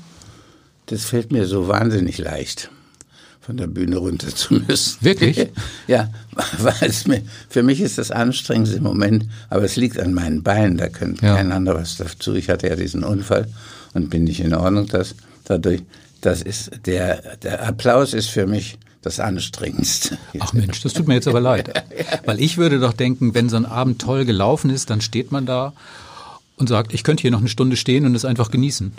Das 0.87 1.05
fällt 1.05 1.31
mir 1.31 1.45
so 1.45 1.67
wahnsinnig 1.67 2.17
leicht, 2.17 2.69
von 3.45 3.57
der 3.57 3.67
Bühne 3.67 3.97
runter 3.97 4.33
zu 4.33 4.53
müssen. 4.53 4.97
Wirklich? 5.01 5.49
ja, 5.87 6.09
weil 6.59 6.89
es 6.89 7.05
mir, 7.07 7.21
für 7.49 7.61
mich 7.61 7.81
ist 7.81 7.97
das 7.97 8.09
anstrengend 8.09 8.73
im 8.73 8.83
Moment, 8.83 9.25
aber 9.49 9.63
es 9.63 9.75
liegt 9.75 9.99
an 9.99 10.13
meinen 10.13 10.43
Beinen, 10.43 10.77
da 10.77 10.87
könnte 10.87 11.25
Ja. 11.25 11.35
kein 11.35 11.51
anderer 11.51 11.81
was 11.81 11.97
dazu. 11.97 12.35
Ich 12.35 12.49
hatte 12.49 12.69
ja 12.69 12.75
diesen 12.77 13.03
Unfall 13.03 13.47
und 13.93 14.09
bin 14.09 14.23
nicht 14.23 14.39
in 14.39 14.53
Ordnung, 14.53 14.87
dass 14.87 15.15
dadurch, 15.43 15.81
das 16.21 16.41
ist, 16.41 16.71
der, 16.85 17.35
der 17.37 17.67
Applaus 17.67 18.13
ist 18.13 18.29
für 18.29 18.47
mich 18.47 18.77
das 19.01 19.19
Anstrengendste. 19.19 20.17
Ach 20.39 20.53
Mensch, 20.53 20.81
das 20.81 20.93
tut 20.93 21.09
mir 21.09 21.15
jetzt 21.15 21.27
aber 21.27 21.41
leid. 21.41 21.83
Weil 22.25 22.39
ich 22.39 22.57
würde 22.57 22.79
doch 22.79 22.93
denken, 22.93 23.33
wenn 23.33 23.49
so 23.49 23.57
ein 23.57 23.65
Abend 23.65 24.01
toll 24.01 24.23
gelaufen 24.23 24.69
ist, 24.69 24.89
dann 24.89 25.01
steht 25.01 25.33
man 25.33 25.45
da 25.45 25.73
und 26.55 26.69
sagt, 26.69 26.93
ich 26.93 27.03
könnte 27.03 27.21
hier 27.23 27.31
noch 27.31 27.39
eine 27.41 27.49
Stunde 27.49 27.75
stehen 27.75 28.05
und 28.05 28.15
es 28.15 28.23
einfach 28.23 28.51
genießen. 28.51 28.93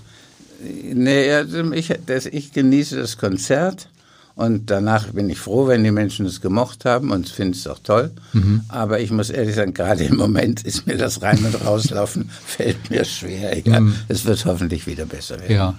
Nee, 0.92 1.30
ich, 1.74 1.94
das, 2.04 2.26
ich 2.26 2.52
genieße 2.52 2.96
das 2.96 3.16
Konzert 3.16 3.88
und 4.36 4.70
danach 4.70 5.08
bin 5.12 5.30
ich 5.30 5.38
froh, 5.38 5.68
wenn 5.68 5.84
die 5.84 5.92
Menschen 5.92 6.26
es 6.26 6.40
gemocht 6.40 6.84
haben 6.84 7.10
und 7.12 7.28
finde 7.28 7.56
es 7.56 7.66
auch 7.66 7.78
toll. 7.78 8.10
Aber 8.68 8.98
ich 9.00 9.10
muss 9.12 9.30
ehrlich 9.30 9.54
sagen, 9.54 9.74
gerade 9.74 10.04
im 10.04 10.16
Moment 10.16 10.62
ist 10.62 10.86
mir 10.86 10.96
das 10.96 11.22
Rein- 11.22 11.44
und 11.44 11.64
Rauslaufen 11.64 12.30
fällt 12.44 12.90
mir 12.90 13.04
schwer. 13.04 13.56
Ja, 13.66 13.80
Es 14.08 14.24
wird 14.24 14.44
hoffentlich 14.44 14.86
wieder 14.86 15.04
besser 15.06 15.38
werden. 15.40 15.54
Ja. 15.54 15.74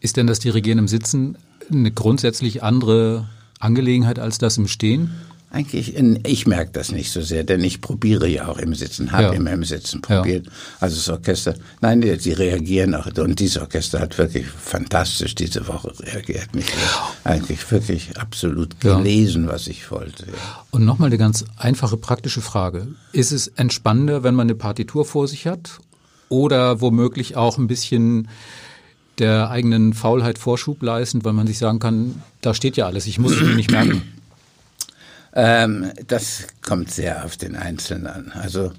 Ist 0.00 0.16
denn 0.16 0.26
das 0.26 0.40
Dirigieren 0.40 0.78
im 0.78 0.88
Sitzen 0.88 1.36
eine 1.70 1.90
grundsätzlich 1.92 2.62
andere 2.62 3.28
Angelegenheit 3.60 4.18
als 4.18 4.38
das 4.38 4.58
im 4.58 4.66
Stehen? 4.66 5.10
Eigentlich, 5.52 5.96
ich 5.96 6.46
merke 6.46 6.70
das 6.70 6.92
nicht 6.92 7.10
so 7.10 7.22
sehr, 7.22 7.42
denn 7.42 7.64
ich 7.64 7.80
probiere 7.80 8.28
ja 8.28 8.46
auch 8.46 8.58
im 8.58 8.72
Sitzen, 8.72 9.10
habe 9.10 9.24
ja. 9.24 9.32
immer 9.32 9.50
im 9.50 9.64
Sitzen 9.64 10.00
probiert. 10.00 10.46
Ja. 10.46 10.52
Also 10.78 10.94
das 10.94 11.08
Orchester, 11.08 11.54
nein, 11.80 12.00
die, 12.00 12.32
reagieren 12.32 12.94
auch. 12.94 13.06
Und 13.06 13.40
dieses 13.40 13.60
Orchester 13.60 13.98
hat 13.98 14.16
wirklich 14.16 14.46
fantastisch 14.46 15.34
diese 15.34 15.66
Woche 15.66 15.92
reagiert. 15.98 16.54
Mich 16.54 16.66
eigentlich 17.24 17.68
wirklich 17.72 18.16
absolut 18.16 18.78
gelesen, 18.78 19.46
ja. 19.46 19.52
was 19.52 19.66
ich 19.66 19.90
wollte. 19.90 20.26
Und 20.70 20.84
nochmal 20.84 21.08
eine 21.08 21.18
ganz 21.18 21.44
einfache 21.56 21.96
praktische 21.96 22.42
Frage. 22.42 22.86
Ist 23.12 23.32
es 23.32 23.48
entspannender, 23.48 24.22
wenn 24.22 24.36
man 24.36 24.46
eine 24.46 24.54
Partitur 24.54 25.04
vor 25.04 25.26
sich 25.26 25.48
hat? 25.48 25.80
Oder 26.28 26.80
womöglich 26.80 27.36
auch 27.36 27.58
ein 27.58 27.66
bisschen 27.66 28.28
der 29.18 29.50
eigenen 29.50 29.94
Faulheit 29.94 30.38
Vorschub 30.38 30.80
leisten, 30.80 31.24
weil 31.24 31.32
man 31.32 31.48
sich 31.48 31.58
sagen 31.58 31.80
kann, 31.80 32.22
da 32.40 32.54
steht 32.54 32.76
ja 32.76 32.86
alles, 32.86 33.08
ich 33.08 33.18
muss 33.18 33.32
es 33.32 33.42
mir 33.42 33.56
nicht 33.56 33.72
merken. 33.72 34.02
Ähm, 35.34 35.92
das 36.06 36.46
kommt 36.62 36.90
sehr 36.90 37.24
auf 37.24 37.36
den 37.36 37.56
Einzelnen 37.56 38.06
an. 38.06 38.32
Also 38.34 38.72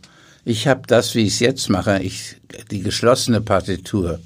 ich 0.44 0.68
habe 0.68 0.82
das, 0.88 1.16
wie 1.16 1.22
ich 1.22 1.34
es 1.34 1.40
jetzt 1.40 1.70
mache, 1.70 2.00
ich, 2.00 2.38
die 2.72 2.82
geschlossene 2.82 3.42
Partitur 3.42 4.20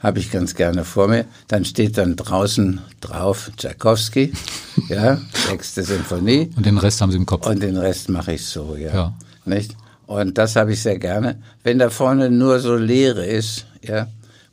habe 0.00 0.18
ich 0.18 0.30
ganz 0.30 0.54
gerne 0.54 0.84
vor 0.84 1.08
mir. 1.08 1.26
Dann 1.48 1.64
steht 1.64 1.98
dann 1.98 2.16
draußen 2.16 2.80
drauf 3.00 3.50
Tchaikovsky, 3.56 4.32
ja, 4.88 5.20
sechste 5.32 5.82
Sinfonie. 5.82 6.50
Und 6.56 6.66
den 6.66 6.78
Rest 6.78 7.00
haben 7.00 7.12
Sie 7.12 7.18
im 7.18 7.26
Kopf. 7.26 7.46
Und 7.46 7.62
den 7.62 7.76
Rest 7.76 8.08
mache 8.08 8.32
ich 8.32 8.46
so, 8.46 8.76
ja. 8.76 8.94
ja. 8.94 9.14
Nicht? 9.44 9.76
Und 10.06 10.38
das 10.38 10.56
habe 10.56 10.72
ich 10.72 10.82
sehr 10.82 10.98
gerne. 10.98 11.40
Wenn 11.62 11.78
da 11.78 11.90
vorne 11.90 12.30
nur 12.30 12.58
so 12.58 12.74
Leere 12.74 13.24
ist, 13.24 13.66
ja, 13.82 14.08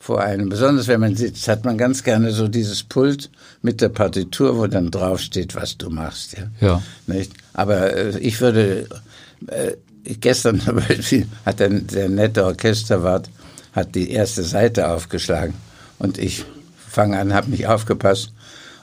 vor 0.07 0.21
einem. 0.21 0.47
Besonders 0.47 0.87
wenn 0.87 1.01
man 1.01 1.17
sitzt, 1.17 1.49
hat 1.49 1.65
man 1.65 1.77
ganz 1.77 2.01
gerne 2.01 2.31
so 2.31 2.47
dieses 2.47 2.81
Pult 2.81 3.29
mit 3.61 3.81
der 3.81 3.89
Partitur, 3.89 4.57
wo 4.57 4.65
dann 4.65 4.89
draufsteht, 4.89 5.53
was 5.53 5.77
du 5.77 5.89
machst. 5.89 6.37
Ja. 6.37 6.45
ja. 6.61 6.83
Nicht? 7.07 7.33
Aber 7.51 7.93
äh, 7.93 8.17
ich 8.19 8.39
würde, 8.39 8.87
äh, 9.47 9.73
gestern 10.05 10.61
zum 10.65 10.77
Beispiel 10.77 11.27
hat 11.45 11.59
der, 11.59 11.71
der 11.71 12.07
nette 12.07 12.45
Orchesterwart 12.45 13.29
hat 13.73 13.95
die 13.95 14.11
erste 14.11 14.43
Seite 14.43 14.87
aufgeschlagen 14.87 15.55
und 15.99 16.17
ich 16.17 16.45
fange 16.77 17.19
an, 17.19 17.33
habe 17.33 17.51
nicht 17.51 17.67
aufgepasst 17.67 18.31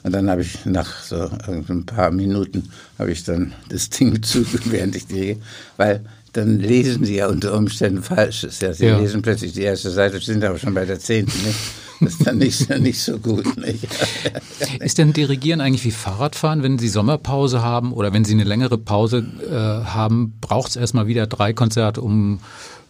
und 0.03 0.11
dann 0.11 0.29
habe 0.29 0.43
ich 0.43 0.63
nach 0.67 1.01
so 1.01 1.27
ein 1.47 1.87
paar 1.87 2.11
Minuten 2.11 2.69
habe 2.99 3.11
ich 3.11 3.23
dann 3.23 3.53
das 3.69 3.89
Ding 3.89 4.21
zu, 4.29 4.45
während 4.65 4.95
ich 4.95 5.07
die, 5.07 5.41
weil 5.75 6.01
dann 6.35 6.59
lesen 6.59 7.05
sie 7.05 7.15
ja 7.15 7.27
unter 7.27 7.53
Umständen 7.55 8.03
Falsches. 8.03 8.59
Ja, 8.59 8.73
sie 8.73 8.87
ja. 8.87 8.99
lesen 8.99 9.21
plötzlich 9.21 9.53
die 9.53 9.61
erste 9.61 9.89
Seite, 9.89 10.19
sind 10.19 10.43
aber 10.43 10.57
schon 10.57 10.73
bei 10.73 10.85
der 10.85 10.99
zehnten. 10.99 11.37
Nicht? 11.45 11.57
Das 12.01 12.13
ist 12.13 12.27
dann 12.27 12.37
nicht, 12.37 12.69
nicht 12.79 13.01
so 13.01 13.17
gut. 13.17 13.57
Nicht? 13.57 13.87
Ist 14.81 14.97
denn 14.97 15.13
Dirigieren 15.13 15.61
eigentlich 15.61 15.85
wie 15.85 15.91
Fahrradfahren, 15.91 16.61
wenn 16.61 16.77
Sie 16.77 16.89
Sommerpause 16.89 17.61
haben 17.61 17.93
oder 17.93 18.11
wenn 18.11 18.25
Sie 18.25 18.33
eine 18.33 18.43
längere 18.43 18.77
Pause 18.77 19.25
äh, 19.49 19.53
haben, 19.53 20.33
braucht 20.41 20.71
es 20.71 20.75
erstmal 20.75 21.07
wieder 21.07 21.25
drei 21.25 21.53
Konzerte, 21.53 22.01
um 22.01 22.39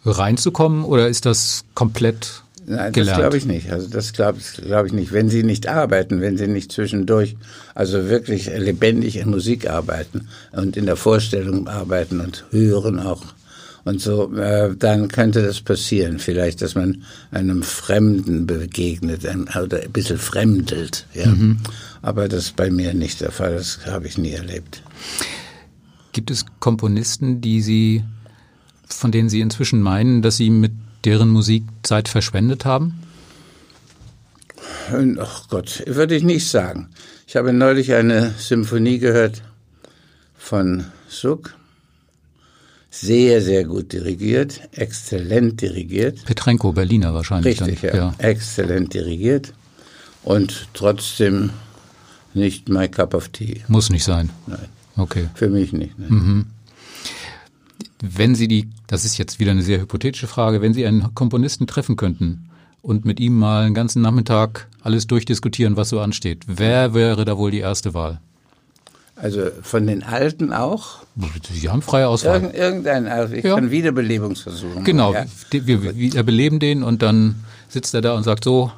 reinzukommen 0.06 0.84
oder 0.84 1.08
ist 1.08 1.26
das 1.26 1.66
komplett 1.76 2.45
Nein, 2.68 2.94
gelernt. 2.94 3.12
das 3.12 3.18
glaube 3.18 3.38
ich 3.38 3.46
nicht. 3.46 3.72
Also 3.72 3.88
das 3.88 4.14
glaube 4.14 4.40
glaub 4.64 4.86
ich 4.86 4.94
nicht. 4.94 5.12
Wenn 5.12 5.30
Sie 5.30 5.44
nicht 5.44 5.68
arbeiten, 5.68 6.22
wenn 6.22 6.38
Sie 6.38 6.48
nicht 6.48 6.72
zwischendurch, 6.72 7.38
also 7.76 8.10
wirklich 8.10 8.48
lebendig 8.48 9.18
in 9.18 9.30
Musik 9.30 9.70
arbeiten 9.70 10.28
und 10.52 10.76
in 10.76 10.86
der 10.86 10.96
Vorstellung 10.96 11.68
arbeiten 11.68 12.20
und 12.20 12.46
hören 12.52 13.00
auch 13.00 13.24
und 13.86 14.02
so, 14.02 14.34
äh, 14.36 14.76
dann 14.76 15.10
könnte 15.10 15.44
das 15.44 15.62
passieren. 15.62 16.18
Vielleicht, 16.18 16.64
dass 16.64 16.74
man 16.74 17.04
einem 17.30 17.62
Fremden 17.62 18.48
begegnet 18.48 19.28
ein, 19.28 19.44
oder 19.44 19.84
ein 19.84 19.92
bisschen 19.92 20.18
fremdelt. 20.18 21.06
Ja. 21.14 21.28
Mhm. 21.28 21.60
Aber 22.02 22.28
das 22.28 22.46
ist 22.46 22.56
bei 22.56 22.72
mir 22.72 22.96
nicht 22.96 23.22
der 23.22 23.32
Fall. 23.32 23.54
Das 23.54 23.86
habe 23.86 24.08
ich 24.08 24.18
nie 24.18 24.32
erlebt. 24.32 24.82
Gibt 26.14 26.32
es 26.32 26.46
Komponisten, 26.60 27.42
die 27.42 27.62
Sie, 27.62 28.04
von 28.88 29.12
denen 29.12 29.30
Sie 29.30 29.42
inzwischen 29.42 29.82
meinen, 29.82 30.24
dass 30.24 30.38
Sie 30.38 30.50
mit 30.50 30.72
deren 31.06 31.30
Musik 31.30 31.64
Zeit 31.84 32.10
verschwendet 32.10 32.66
haben? 32.66 33.02
Ach 35.20 35.48
Gott, 35.50 35.84
würde 35.86 36.16
ich 36.16 36.24
nicht 36.24 36.50
sagen. 36.50 36.90
Ich 37.28 37.36
habe 37.36 37.54
neulich 37.54 37.94
eine 37.94 38.34
Symphonie 38.38 39.00
gehört 39.00 39.42
von 40.38 40.86
Suk. 41.08 41.56
Sehr, 42.92 43.42
sehr 43.42 43.66
gut 43.66 43.92
dirigiert, 43.92 44.62
exzellent 44.72 45.62
dirigiert. 45.62 46.24
Petrenko, 46.26 46.72
Berliner 46.72 47.14
wahrscheinlich. 47.14 47.62
Richtig, 47.62 47.82
dann. 47.82 47.96
Ja. 47.96 47.96
ja. 47.98 48.14
Exzellent 48.20 48.94
dirigiert 48.94 49.54
und 50.24 50.70
trotzdem 50.74 51.50
nicht 52.34 52.70
my 52.70 52.88
cup 52.88 53.14
of 53.14 53.30
tea. 53.30 53.64
Muss 53.68 53.90
nicht 53.90 54.04
sein. 54.04 54.30
Nein. 54.48 54.70
Okay. 54.98 55.30
Für 55.34 55.50
mich 55.50 55.74
nicht. 55.74 55.98
Mhm. 56.00 56.46
Wenn 58.08 58.36
Sie 58.36 58.48
die, 58.48 58.70
das 58.88 59.06
ist 59.06 59.18
jetzt 59.18 59.40
wieder 59.40 59.52
eine 59.52 59.64
sehr 59.64 59.80
hypothetische 59.80 60.28
Frage, 60.28 60.62
wenn 60.62 60.74
Sie 60.74 60.86
einen 60.86 61.14
Komponisten 61.16 61.66
treffen 61.66 61.96
könnten 61.96 62.50
und 62.82 63.06
mit 63.06 63.20
ihm 63.20 63.38
mal 63.38 63.66
einen 63.66 63.74
ganzen 63.74 64.02
Nachmittag 64.02 64.68
alles 64.82 65.08
durchdiskutieren, 65.08 65.76
was 65.76 65.90
so 65.90 66.00
ansteht, 66.00 66.44
wer 66.48 66.94
wäre 66.94 67.26
da 67.26 67.38
wohl 67.38 67.52
die 67.52 67.60
erste 67.60 67.94
Wahl? 67.94 68.20
Also 69.16 69.50
von 69.62 69.88
den 69.88 70.04
Alten 70.04 70.52
auch? 70.52 71.00
Sie 71.50 71.70
haben 71.70 71.82
freie 71.82 72.08
Auswahl. 72.08 72.42
Irgend, 72.42 72.56
irgendein, 72.56 73.08
also 73.08 73.34
ich 73.34 73.46
ja. 73.46 73.56
kann 73.56 73.72
Wiederbelebungsversuche 73.72 74.82
Genau, 74.84 75.14
ja. 75.14 75.26
wir 75.52 75.96
wiederbeleben 75.96 76.60
den 76.60 76.84
und 76.84 77.02
dann 77.02 77.44
sitzt 77.70 77.94
er 77.94 78.02
da 78.02 78.14
und 78.14 78.24
sagt 78.24 78.44
so, 78.44 78.72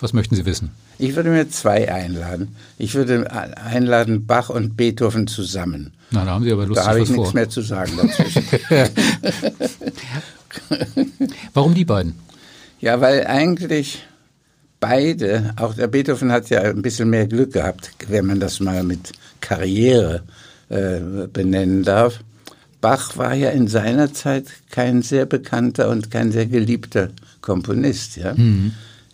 was 0.00 0.12
möchten 0.12 0.34
Sie 0.34 0.44
wissen? 0.44 0.72
Ich 0.98 1.16
würde 1.16 1.30
mir 1.30 1.48
zwei 1.48 1.92
einladen. 1.92 2.54
Ich 2.78 2.94
würde 2.94 3.30
einladen 3.30 4.26
Bach 4.26 4.50
und 4.50 4.76
Beethoven 4.76 5.26
zusammen. 5.26 5.92
Na, 6.10 6.24
da 6.24 6.32
haben 6.32 6.44
Sie 6.44 6.52
aber 6.52 6.66
lustig 6.66 6.84
Da 6.84 6.90
habe 6.90 7.00
ich 7.02 7.08
nichts 7.08 7.24
vor. 7.24 7.34
mehr 7.34 7.48
zu 7.48 7.60
sagen 7.62 7.92
dazwischen. 7.96 8.44
Warum 11.54 11.74
die 11.74 11.84
beiden? 11.84 12.14
Ja, 12.80 13.00
weil 13.00 13.26
eigentlich 13.26 14.04
beide, 14.80 15.54
auch 15.56 15.74
der 15.74 15.86
Beethoven 15.86 16.32
hat 16.32 16.50
ja 16.50 16.62
ein 16.62 16.82
bisschen 16.82 17.10
mehr 17.10 17.26
Glück 17.26 17.52
gehabt, 17.52 17.92
wenn 18.08 18.26
man 18.26 18.40
das 18.40 18.60
mal 18.60 18.82
mit 18.82 19.12
Karriere 19.40 20.22
äh, 20.68 21.00
benennen 21.32 21.84
darf. 21.84 22.20
Bach 22.80 23.16
war 23.16 23.34
ja 23.34 23.50
in 23.50 23.68
seiner 23.68 24.12
Zeit 24.12 24.46
kein 24.70 25.02
sehr 25.02 25.24
bekannter 25.24 25.88
und 25.88 26.10
kein 26.10 26.32
sehr 26.32 26.46
geliebter 26.46 27.10
Komponist, 27.40 28.16
ja. 28.16 28.34
Mhm. 28.34 28.72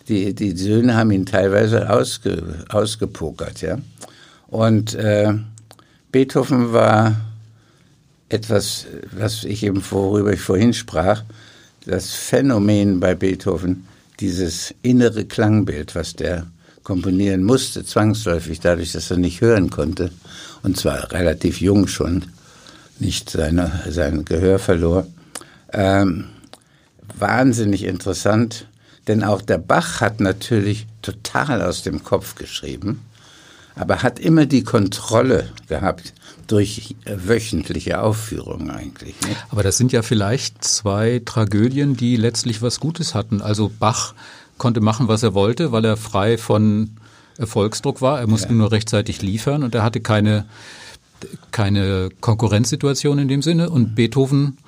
Die, 0.08 0.34
die 0.34 0.56
Söhne 0.56 0.96
haben 0.96 1.10
ihn 1.10 1.26
teilweise 1.26 1.90
ausge, 1.90 2.64
ausgepokert, 2.68 3.60
ja. 3.60 3.78
Und 4.46 4.94
äh, 4.94 5.34
Beethoven 6.10 6.72
war 6.72 7.16
etwas, 8.30 8.86
was 9.12 9.44
ich 9.44 9.62
eben, 9.62 9.82
worüber 9.90 10.32
ich 10.32 10.40
vorhin 10.40 10.72
sprach, 10.72 11.22
das 11.84 12.12
Phänomen 12.12 13.00
bei 13.00 13.14
Beethoven, 13.14 13.86
dieses 14.20 14.74
innere 14.82 15.24
Klangbild, 15.24 15.94
was 15.94 16.14
der 16.14 16.46
komponieren 16.82 17.44
musste, 17.44 17.84
zwangsläufig, 17.84 18.60
dadurch, 18.60 18.92
dass 18.92 19.10
er 19.10 19.18
nicht 19.18 19.42
hören 19.42 19.68
konnte, 19.70 20.10
und 20.62 20.76
zwar 20.76 21.12
relativ 21.12 21.60
jung 21.60 21.86
schon, 21.86 22.24
nicht 22.98 23.30
seine, 23.30 23.82
sein 23.88 24.24
Gehör 24.24 24.58
verlor. 24.58 25.06
Ähm, 25.72 26.24
wahnsinnig 27.18 27.84
interessant, 27.84 28.66
denn 29.08 29.24
auch 29.24 29.42
der 29.42 29.58
Bach 29.58 30.00
hat 30.00 30.20
natürlich 30.20 30.86
total 31.02 31.62
aus 31.62 31.82
dem 31.82 32.04
Kopf 32.04 32.34
geschrieben 32.34 33.00
aber 33.78 34.02
hat 34.02 34.18
immer 34.18 34.46
die 34.46 34.64
Kontrolle 34.64 35.48
gehabt 35.68 36.12
durch 36.46 36.96
wöchentliche 37.04 38.00
Aufführungen 38.02 38.70
eigentlich. 38.70 39.14
Ne? 39.20 39.36
Aber 39.50 39.62
das 39.62 39.76
sind 39.76 39.92
ja 39.92 40.02
vielleicht 40.02 40.64
zwei 40.64 41.22
Tragödien, 41.24 41.96
die 41.96 42.16
letztlich 42.16 42.60
was 42.60 42.80
Gutes 42.80 43.14
hatten. 43.14 43.40
Also 43.40 43.70
Bach 43.78 44.14
konnte 44.56 44.80
machen, 44.80 45.08
was 45.08 45.22
er 45.22 45.34
wollte, 45.34 45.72
weil 45.72 45.84
er 45.84 45.96
frei 45.96 46.38
von 46.38 46.96
Erfolgsdruck 47.36 48.00
war. 48.02 48.20
Er 48.20 48.26
musste 48.26 48.48
ja. 48.48 48.54
nur 48.54 48.72
rechtzeitig 48.72 49.22
liefern 49.22 49.62
und 49.62 49.74
er 49.74 49.84
hatte 49.84 50.00
keine, 50.00 50.46
keine 51.52 52.08
Konkurrenzsituation 52.20 53.18
in 53.18 53.28
dem 53.28 53.42
Sinne. 53.42 53.70
Und 53.70 53.94
Beethoven 53.94 54.58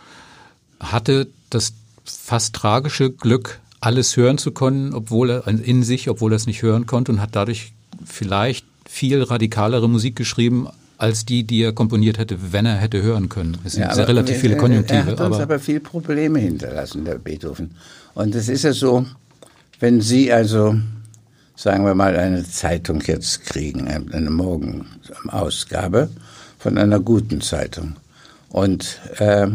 hatte 0.79 1.29
das 1.49 1.73
fast 2.05 2.55
tragische 2.55 3.11
Glück, 3.11 3.61
alles 3.81 4.17
hören 4.17 4.39
zu 4.39 4.53
können, 4.53 4.95
obwohl 4.95 5.31
er 5.31 5.47
in 5.49 5.83
sich, 5.83 6.09
obwohl 6.09 6.33
er 6.33 6.37
es 6.37 6.47
nicht 6.47 6.63
hören 6.63 6.87
konnte 6.87 7.13
und 7.13 7.21
hat 7.21 7.31
dadurch 7.33 7.73
vielleicht 8.05 8.67
viel 8.89 9.23
radikalere 9.23 9.89
Musik 9.89 10.17
geschrieben 10.17 10.69
als 10.99 11.25
die, 11.25 11.45
die 11.45 11.63
er 11.63 11.73
komponiert 11.73 12.19
hätte, 12.19 12.53
wenn 12.53 12.67
er 12.67 12.77
hätte 12.77 13.03
hören 13.03 13.31
können. 13.31 13.57
Es 13.65 13.73
sind 13.73 13.83
ja, 13.83 13.95
sehr 13.95 14.07
relativ 14.07 14.37
viele 14.37 14.57
Konjunktive. 14.57 14.99
Er 14.99 15.07
hat 15.07 15.21
uns 15.21 15.37
aber, 15.37 15.43
aber 15.43 15.59
viel 15.59 15.81
Probleme 15.81 16.39
hinterlassen, 16.39 17.07
der 17.07 17.15
Beethoven. 17.15 17.71
Und 18.15 18.35
es 18.35 18.49
ist 18.49 18.65
ja 18.65 18.75
so, 18.75 19.07
wenn 19.79 20.03
Sie 20.03 20.31
also, 20.31 20.77
sagen 21.57 21.87
wir 21.87 21.95
mal, 21.95 22.17
eine 22.17 22.45
Zeitung 22.45 23.01
jetzt 23.07 23.45
kriegen, 23.47 23.89
eine 23.89 24.31
Morgenausgabe 24.31 26.11
von 26.59 26.77
einer 26.77 27.01
guten 27.01 27.41
Zeitung, 27.41 27.97
und 28.51 29.01
äh, 29.19 29.47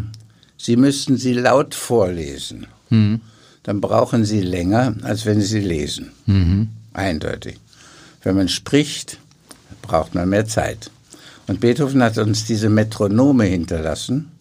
Sie 0.57 0.77
müssten 0.77 1.17
sie 1.17 1.33
laut 1.33 1.75
vorlesen, 1.75 2.65
mhm. 2.89 3.21
Dann 3.65 3.81
brauchen 3.81 4.25
Sie 4.25 4.41
länger, 4.41 4.93
als 5.01 5.25
wenn 5.25 5.41
Sie 5.41 5.47
sie 5.47 5.59
lesen. 5.59 6.11
Mhm. 6.27 6.69
Eindeutig. 6.93 7.59
Wenn 8.21 8.35
man 8.35 8.47
spricht, 8.47 9.17
braucht 9.81 10.13
man 10.13 10.29
mehr 10.29 10.45
Zeit. 10.45 10.91
Und 11.47 11.61
Beethoven 11.61 12.03
hat 12.03 12.17
uns 12.19 12.45
diese 12.45 12.69
Metronome 12.69 13.45
hinterlassen, 13.45 14.31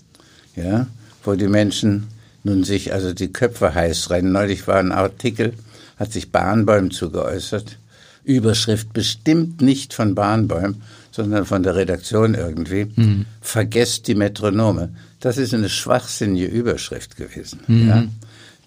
ja, 0.56 0.87
wo 1.22 1.34
die 1.34 1.48
Menschen 1.48 2.08
nun 2.42 2.64
sich 2.64 2.92
also 2.92 3.14
die 3.14 3.32
Köpfe 3.32 3.74
heiß 3.74 4.10
rennen. 4.10 4.32
Neulich 4.32 4.68
war 4.68 4.76
ein 4.76 4.92
Artikel, 4.92 5.54
hat 5.96 6.12
sich 6.12 6.30
Bahnbäum 6.30 6.90
zugeäußert. 6.90 7.78
Überschrift 8.24 8.92
bestimmt 8.92 9.62
nicht 9.62 9.94
von 9.94 10.14
Bahnbäum, 10.14 10.82
sondern 11.10 11.46
von 11.46 11.62
der 11.62 11.76
Redaktion 11.76 12.34
irgendwie. 12.34 12.92
Mhm. 12.94 13.24
Vergesst 13.40 14.06
die 14.06 14.14
Metronome. 14.14 14.90
Das 15.20 15.38
ist 15.38 15.54
eine 15.54 15.70
schwachsinnige 15.70 16.46
Überschrift 16.46 17.16
gewesen. 17.16 17.60
Mhm. 17.66 17.88
Ja? 17.88 18.04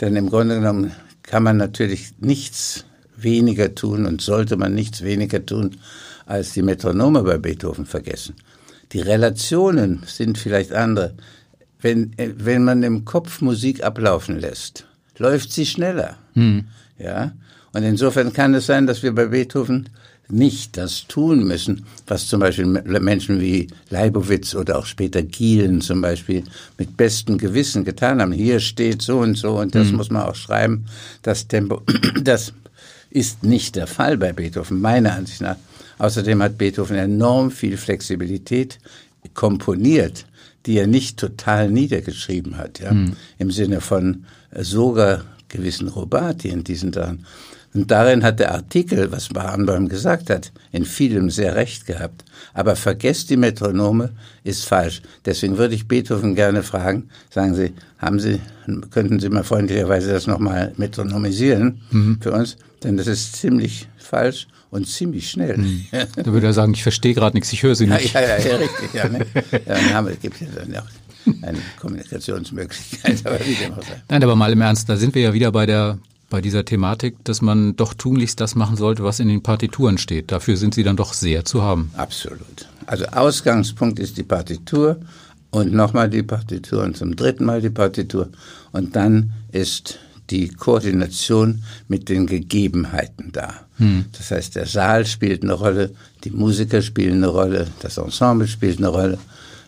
Denn 0.02 0.16
im 0.16 0.30
Grunde 0.30 0.56
genommen 0.56 0.92
kann 1.24 1.44
man 1.44 1.58
natürlich 1.58 2.14
nichts 2.20 2.86
weniger 3.16 3.74
tun 3.74 4.06
und 4.06 4.22
sollte 4.22 4.58
man 4.58 4.74
nichts 4.74 5.04
weniger 5.04 5.46
tun, 5.46 5.78
als 6.26 6.54
die 6.54 6.62
Metronome 6.62 7.24
bei 7.24 7.38
Beethoven 7.38 7.86
vergessen. 7.86 8.36
Die 8.94 9.02
Relationen 9.02 10.04
sind 10.06 10.38
vielleicht 10.38 10.72
andere. 10.72 11.16
Wenn, 11.82 12.14
wenn 12.18 12.64
man 12.64 12.84
im 12.84 13.06
Kopf 13.06 13.42
Musik 13.42 13.84
ablaufen 13.84 14.40
lässt, 14.40 14.86
läuft 15.18 15.52
sie 15.52 15.66
schneller. 15.66 16.18
Hm. 16.34 16.66
Ja? 16.98 17.34
Und 17.74 17.84
insofern 17.84 18.34
kann 18.34 18.54
es 18.54 18.66
sein, 18.66 18.88
dass 18.88 19.04
wir 19.04 19.14
bei 19.14 19.28
Beethoven 19.28 19.90
nicht 20.30 20.76
das 20.78 21.06
tun 21.08 21.46
müssen, 21.46 21.86
was 22.06 22.28
zum 22.28 22.42
Beispiel 22.42 22.66
Menschen 22.66 23.40
wie 23.40 23.68
Leibowitz 23.90 24.56
oder 24.56 24.78
auch 24.78 24.86
später 24.86 25.24
Gielen 25.24 25.82
zum 25.82 26.02
Beispiel 26.02 26.44
mit 26.78 26.98
bestem 26.98 27.38
Gewissen 27.38 27.86
getan 27.86 28.22
haben. 28.22 28.34
Hier 28.34 28.60
steht 28.60 29.02
so 29.02 29.20
und 29.20 29.38
so 29.38 29.60
und 29.60 29.74
das 29.74 29.92
mhm. 29.92 29.98
muss 29.98 30.10
man 30.10 30.24
auch 30.24 30.36
schreiben. 30.36 30.86
Das 31.22 31.48
Tempo, 31.48 31.82
das 32.22 32.54
ist 33.10 33.44
nicht 33.44 33.76
der 33.76 33.88
Fall 33.88 34.18
bei 34.18 34.34
Beethoven, 34.34 34.82
meiner 34.82 35.14
Ansicht 35.14 35.42
nach. 35.42 35.56
Außerdem 35.98 36.44
hat 36.44 36.58
Beethoven 36.58 36.98
enorm 36.98 37.50
viel 37.50 37.78
Flexibilität 37.78 38.80
komponiert, 39.34 40.26
die 40.66 40.78
er 40.78 40.88
nicht 40.88 41.18
total 41.18 41.72
niedergeschrieben 41.72 42.58
hat, 42.58 42.80
ja, 42.80 42.94
mhm. 42.94 43.14
im 43.38 43.52
Sinne 43.52 43.82
von 43.82 44.26
sogar 44.54 45.24
gewissen 45.50 45.88
Robati 45.88 46.50
in 46.50 46.64
diesen 46.64 46.92
Tagen. 46.92 47.26
Und 47.74 47.92
darin 47.92 48.24
hat 48.24 48.40
der 48.40 48.54
Artikel, 48.54 49.12
was 49.12 49.30
Barenboim 49.30 49.88
gesagt 49.88 50.30
hat, 50.30 50.52
in 50.72 50.86
vielem 50.86 51.30
sehr 51.30 51.56
recht 51.56 51.86
gehabt. 51.86 52.24
Aber 52.54 52.76
vergesst 52.76 53.30
die 53.30 53.38
Metronome 53.38 54.10
ist 54.44 54.66
falsch. 54.66 55.02
Deswegen 55.26 55.58
würde 55.58 55.76
ich 55.76 55.88
Beethoven 55.88 56.34
gerne 56.34 56.64
fragen, 56.64 57.10
sagen 57.30 57.54
Sie, 57.54 57.74
haben 58.00 58.20
Sie, 58.20 58.40
könnten 58.90 59.20
Sie 59.20 59.30
mal 59.30 59.44
freundlicherweise 59.44 60.12
das 60.12 60.28
nochmal 60.28 60.74
metronomisieren 60.78 61.82
mhm. 61.92 62.20
für 62.22 62.32
uns? 62.32 62.58
Denn 62.84 62.98
das 62.98 63.08
ist 63.08 63.36
ziemlich 63.36 63.88
falsch 63.98 64.48
und 64.72 64.88
ziemlich 64.88 65.30
schnell. 65.30 65.58
Mhm. 65.58 65.86
Da 66.16 66.26
würde 66.26 66.48
er 66.48 66.54
sagen, 66.54 66.74
ich 66.74 66.84
verstehe 66.84 67.14
gerade 67.14 67.36
nichts, 67.36 67.52
ich 67.54 67.64
höre 67.64 67.76
Sie 67.76 67.88
nicht. 67.88 68.14
Ja, 68.14 68.22
ja, 68.22 68.38
ja, 68.38 68.56
richtig. 68.56 68.94
Ja, 68.94 69.10
ne? 69.10 69.20
ja, 69.52 69.60
dann 69.66 69.94
haben 69.94 70.08
wir, 70.08 70.16
gibt 70.16 70.40
ja 70.42 70.48
dann 70.56 70.76
auch 70.78 71.07
eine 71.42 71.60
Kommunikationsmöglichkeit. 71.80 73.26
Aber 73.26 73.40
wie 73.46 73.56
dem 73.56 73.74
auch 73.74 73.84
sei. 73.84 74.02
Nein, 74.10 74.24
aber 74.24 74.36
mal 74.36 74.52
im 74.52 74.62
Ernst, 74.62 74.90
da 74.90 74.98
sind 74.98 75.16
wir 75.16 75.22
ja 75.22 75.34
wieder 75.34 75.52
bei 75.52 75.66
der 75.66 75.98
bei 76.30 76.42
dieser 76.42 76.66
Thematik, 76.66 77.24
dass 77.24 77.42
man 77.42 77.76
doch 77.76 77.94
tunlichst 77.94 78.40
das 78.42 78.56
machen 78.56 78.76
sollte, 78.76 79.04
was 79.04 79.20
in 79.20 79.30
den 79.30 79.44
Partituren 79.44 79.98
steht. 79.98 80.32
Dafür 80.32 80.58
sind 80.58 80.74
sie 80.74 80.84
dann 80.84 80.98
doch 80.98 81.14
sehr 81.14 81.46
zu 81.46 81.62
haben. 81.62 81.92
Absolut. 81.96 82.68
Also 82.86 83.06
Ausgangspunkt 83.06 84.00
ist 84.00 84.18
die 84.18 84.24
Partitur 84.24 84.98
und 85.52 85.74
nochmal 85.74 86.10
die 86.10 86.24
Partitur 86.24 86.84
und 86.84 86.98
zum 86.98 87.16
dritten 87.16 87.46
Mal 87.46 87.62
die 87.62 87.70
Partitur. 87.70 88.30
Und 88.72 88.96
dann 88.96 89.32
ist 89.52 90.00
die 90.30 90.50
Koordination 90.50 91.64
mit 91.88 92.10
den 92.10 92.28
Gegebenheiten 92.28 93.32
da. 93.32 93.54
Hm. 93.78 94.06
Das 94.12 94.32
heißt, 94.32 94.56
der 94.56 94.66
Saal 94.66 95.06
spielt 95.06 95.44
eine 95.44 95.54
Rolle, 95.54 95.92
die 96.26 96.32
Musiker 96.32 96.82
spielen 96.82 97.24
eine 97.24 97.28
Rolle, 97.28 97.68
das 97.80 97.98
Ensemble 97.98 98.48
spielt 98.48 98.80
eine 98.80 98.90
Rolle, 98.90 99.18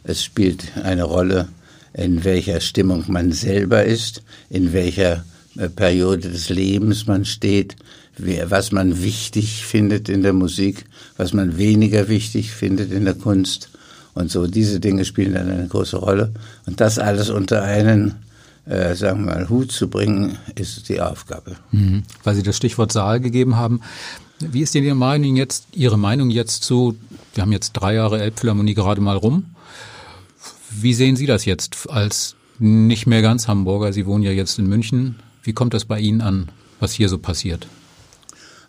es 0.04 0.24
spielt 0.24 0.78
eine 0.84 1.04
Rolle, 1.04 1.48
in 1.94 2.24
welcher 2.24 2.62
Stimmung 2.62 3.06
man 3.08 3.32
selber 3.32 3.84
ist, 3.84 4.24
in 4.50 4.74
welcher 4.74 5.24
äh, 5.58 5.70
Periode 5.70 6.30
des 6.30 6.50
Lebens 6.50 7.08
man 7.08 7.26
steht, 7.26 7.76
was 8.18 8.72
man 8.72 9.02
wichtig 9.02 9.66
findet 9.66 10.10
in 10.10 10.24
der 10.24 10.34
Musik, 10.34 10.86
was 11.16 11.32
man 11.32 11.58
weniger 11.58 12.10
wichtig 12.10 12.52
findet 12.52 12.92
in 12.92 13.06
der 13.06 13.14
Kunst. 13.14 13.70
Und 14.14 14.30
so 14.30 14.46
diese 14.46 14.82
Dinge 14.82 15.06
spielen 15.06 15.34
dann 15.34 15.50
eine 15.50 15.68
große 15.68 15.96
Rolle. 15.96 16.34
Und 16.66 16.82
das 16.82 17.00
alles 17.00 17.30
unter 17.30 17.64
einen 17.64 18.16
äh, 18.70 18.96
sagen 18.96 19.26
wir 19.26 19.34
mal, 19.34 19.50
Hut 19.50 19.72
zu 19.72 19.90
bringen, 19.90 20.38
ist 20.56 20.90
die 20.90 21.02
Aufgabe. 21.02 21.56
Mhm. 21.72 22.04
Weil 22.24 22.36
Sie 22.36 22.44
das 22.44 22.56
Stichwort 22.56 22.92
Saal 22.92 23.20
gegeben 23.20 23.56
haben. 23.56 23.82
Wie 24.40 24.62
ist 24.62 24.76
denn 24.76 24.84
Ihre 24.84 24.96
Meinung 24.96 25.36
jetzt, 25.36 25.66
Ihre 25.74 25.98
Meinung 25.98 26.30
jetzt 26.30 26.64
zu, 26.64 26.96
wir 27.34 27.44
haben 27.44 27.52
jetzt 27.52 27.74
drei 27.74 27.96
Jahre 27.96 28.22
Elbphilharmonie 28.22 28.76
gerade 28.76 29.02
mal 29.02 29.18
rum. 29.18 29.46
Wie 30.70 30.94
sehen 30.94 31.16
Sie 31.16 31.26
das 31.26 31.46
jetzt 31.46 31.90
als 31.90 32.36
nicht 32.60 33.08
mehr 33.08 33.22
ganz 33.22 33.48
Hamburger? 33.48 33.94
Sie 33.94 34.06
wohnen 34.06 34.24
ja 34.24 34.32
jetzt 34.32 34.60
in 34.60 34.68
München. 34.68 35.16
Wie 35.44 35.54
kommt 35.54 35.74
das 35.74 35.86
bei 35.86 36.00
Ihnen 36.00 36.22
an, 36.22 36.50
was 36.80 36.94
hier 36.94 37.10
so 37.10 37.18
passiert? 37.18 37.68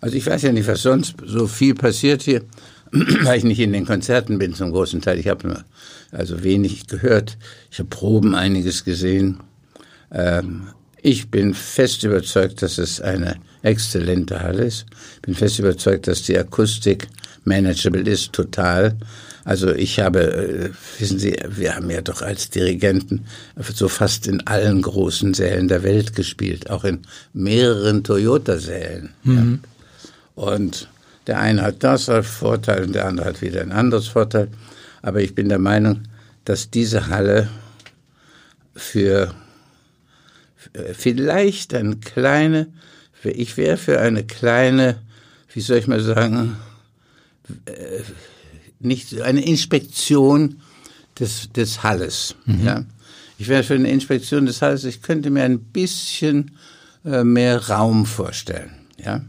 Also 0.00 0.16
ich 0.16 0.26
weiß 0.26 0.42
ja 0.42 0.52
nicht, 0.52 0.66
was 0.66 0.82
sonst 0.82 1.16
so 1.24 1.46
viel 1.46 1.74
passiert 1.74 2.22
hier, 2.22 2.42
weil 2.90 3.38
ich 3.38 3.44
nicht 3.44 3.60
in 3.60 3.72
den 3.72 3.84
Konzerten 3.84 4.38
bin 4.38 4.54
zum 4.54 4.70
großen 4.70 5.00
Teil. 5.02 5.18
Ich 5.18 5.28
habe 5.28 5.64
also 6.10 6.42
wenig 6.42 6.86
gehört. 6.86 7.36
Ich 7.70 7.78
habe 7.78 7.88
Proben 7.88 8.34
einiges 8.34 8.84
gesehen. 8.84 9.40
Ähm, 10.10 10.68
ich 11.02 11.30
bin 11.30 11.54
fest 11.54 12.02
überzeugt, 12.04 12.62
dass 12.62 12.78
es 12.78 13.00
eine 13.00 13.36
exzellente 13.62 14.40
Halle 14.40 14.64
ist. 14.64 14.86
Ich 15.16 15.22
bin 15.22 15.34
fest 15.34 15.58
überzeugt, 15.58 16.08
dass 16.08 16.22
die 16.22 16.38
Akustik 16.38 17.08
manageable 17.44 18.02
ist, 18.02 18.32
total. 18.32 18.96
Also 19.44 19.74
ich 19.74 20.00
habe, 20.00 20.20
äh, 20.20 20.70
wissen 20.98 21.18
Sie, 21.18 21.36
wir 21.48 21.74
haben 21.74 21.90
ja 21.90 22.02
doch 22.02 22.22
als 22.22 22.50
Dirigenten 22.50 23.26
so 23.56 23.88
fast 23.88 24.26
in 24.26 24.46
allen 24.46 24.82
großen 24.82 25.34
Sälen 25.34 25.68
der 25.68 25.82
Welt 25.82 26.14
gespielt, 26.14 26.70
auch 26.70 26.84
in 26.84 27.00
mehreren 27.32 28.04
Toyota-Sälen. 28.04 29.10
Mhm. 29.24 29.60
Ja. 30.36 30.44
Und 30.44 30.88
der 31.26 31.40
eine 31.40 31.62
hat 31.62 31.82
das 31.82 32.08
als 32.08 32.26
Vorteil 32.26 32.84
und 32.84 32.94
der 32.94 33.06
andere 33.06 33.26
hat 33.26 33.42
wieder 33.42 33.62
ein 33.62 33.72
anderes 33.72 34.08
Vorteil. 34.08 34.48
Aber 35.02 35.20
ich 35.20 35.34
bin 35.34 35.48
der 35.48 35.58
Meinung, 35.58 36.02
dass 36.44 36.70
diese 36.70 37.08
Halle 37.08 37.48
für 38.74 39.34
äh, 40.72 40.94
vielleicht 40.94 41.74
eine 41.74 41.96
kleine, 41.96 42.68
ich 43.22 43.56
wäre 43.56 43.76
für 43.76 44.00
eine 44.00 44.24
kleine, 44.24 45.00
wie 45.52 45.60
soll 45.60 45.78
ich 45.78 45.86
mal 45.86 46.00
sagen, 46.00 46.56
äh, 47.66 48.02
nicht 48.80 49.20
eine 49.20 49.44
Inspektion 49.44 50.60
des, 51.18 51.52
des 51.52 51.82
Halles. 51.82 52.34
Mhm. 52.46 52.64
Ja? 52.64 52.84
Ich 53.38 53.48
wäre 53.48 53.62
für 53.62 53.74
eine 53.74 53.90
Inspektion 53.90 54.46
des 54.46 54.60
Halles, 54.62 54.84
ich 54.84 55.02
könnte 55.02 55.30
mir 55.30 55.44
ein 55.44 55.60
bisschen 55.60 56.52
äh, 57.04 57.24
mehr 57.24 57.68
Raum 57.68 58.06
vorstellen. 58.06 58.70
Ja? 59.02 59.22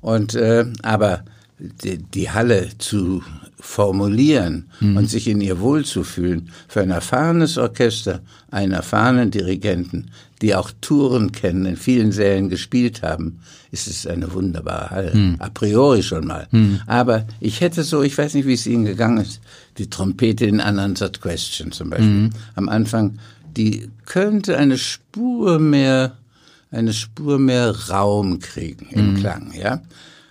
Und, 0.00 0.34
äh, 0.34 0.66
aber 0.82 1.24
die, 1.58 1.98
die 1.98 2.30
Halle 2.30 2.70
zu 2.78 3.22
formulieren 3.58 4.66
mhm. 4.80 4.98
und 4.98 5.08
sich 5.08 5.26
in 5.26 5.40
ihr 5.40 5.60
wohlzufühlen, 5.60 6.50
für 6.68 6.82
ein 6.82 6.90
erfahrenes 6.90 7.56
Orchester, 7.56 8.20
einen 8.50 8.72
erfahrenen 8.72 9.30
Dirigenten, 9.30 10.10
die 10.44 10.54
auch 10.54 10.70
Touren 10.82 11.32
kennen, 11.32 11.64
in 11.64 11.78
vielen 11.78 12.12
Sälen 12.12 12.50
gespielt 12.50 13.00
haben, 13.00 13.40
ist 13.70 13.86
es 13.86 14.06
eine 14.06 14.30
wunderbare 14.34 14.90
Halle. 14.90 15.14
Mhm. 15.14 15.36
A 15.38 15.48
priori 15.48 16.02
schon 16.02 16.26
mal. 16.26 16.46
Mhm. 16.50 16.80
Aber 16.86 17.26
ich 17.40 17.62
hätte 17.62 17.82
so, 17.82 18.02
ich 18.02 18.18
weiß 18.18 18.34
nicht, 18.34 18.46
wie 18.46 18.52
es 18.52 18.66
Ihnen 18.66 18.84
gegangen 18.84 19.24
ist, 19.24 19.40
die 19.78 19.88
Trompete 19.88 20.44
in 20.44 20.60
Unanswered 20.60 21.22
Question 21.22 21.72
zum 21.72 21.88
Beispiel. 21.88 22.08
Mhm. 22.08 22.30
Am 22.56 22.68
Anfang, 22.68 23.18
die 23.56 23.88
könnte 24.04 24.58
eine 24.58 24.76
Spur 24.76 25.58
mehr, 25.58 26.18
eine 26.70 26.92
Spur 26.92 27.38
mehr 27.38 27.74
Raum 27.88 28.38
kriegen 28.38 28.88
im 28.90 29.14
mhm. 29.14 29.16
Klang, 29.20 29.54
ja. 29.58 29.80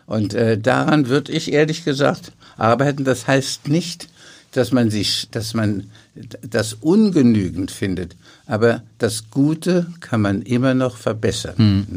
Und 0.05 0.35
äh, 0.35 0.59
daran 0.59 1.07
würde 1.07 1.31
ich 1.31 1.51
ehrlich 1.51 1.85
gesagt 1.85 2.33
arbeiten. 2.55 3.03
Das 3.03 3.25
heißt 3.25 3.67
nicht, 3.67 4.09
dass 4.51 4.71
man 4.71 4.91
sich, 4.91 5.29
dass 5.31 5.55
man 5.55 5.85
das 6.47 6.73
ungenügend 6.73 7.71
findet. 7.71 8.15
Aber 8.45 8.81
das 8.97 9.29
Gute 9.31 9.87
kann 9.99 10.21
man 10.21 10.41
immer 10.41 10.73
noch 10.73 10.97
verbessern. 10.97 11.55
Hm. 11.57 11.87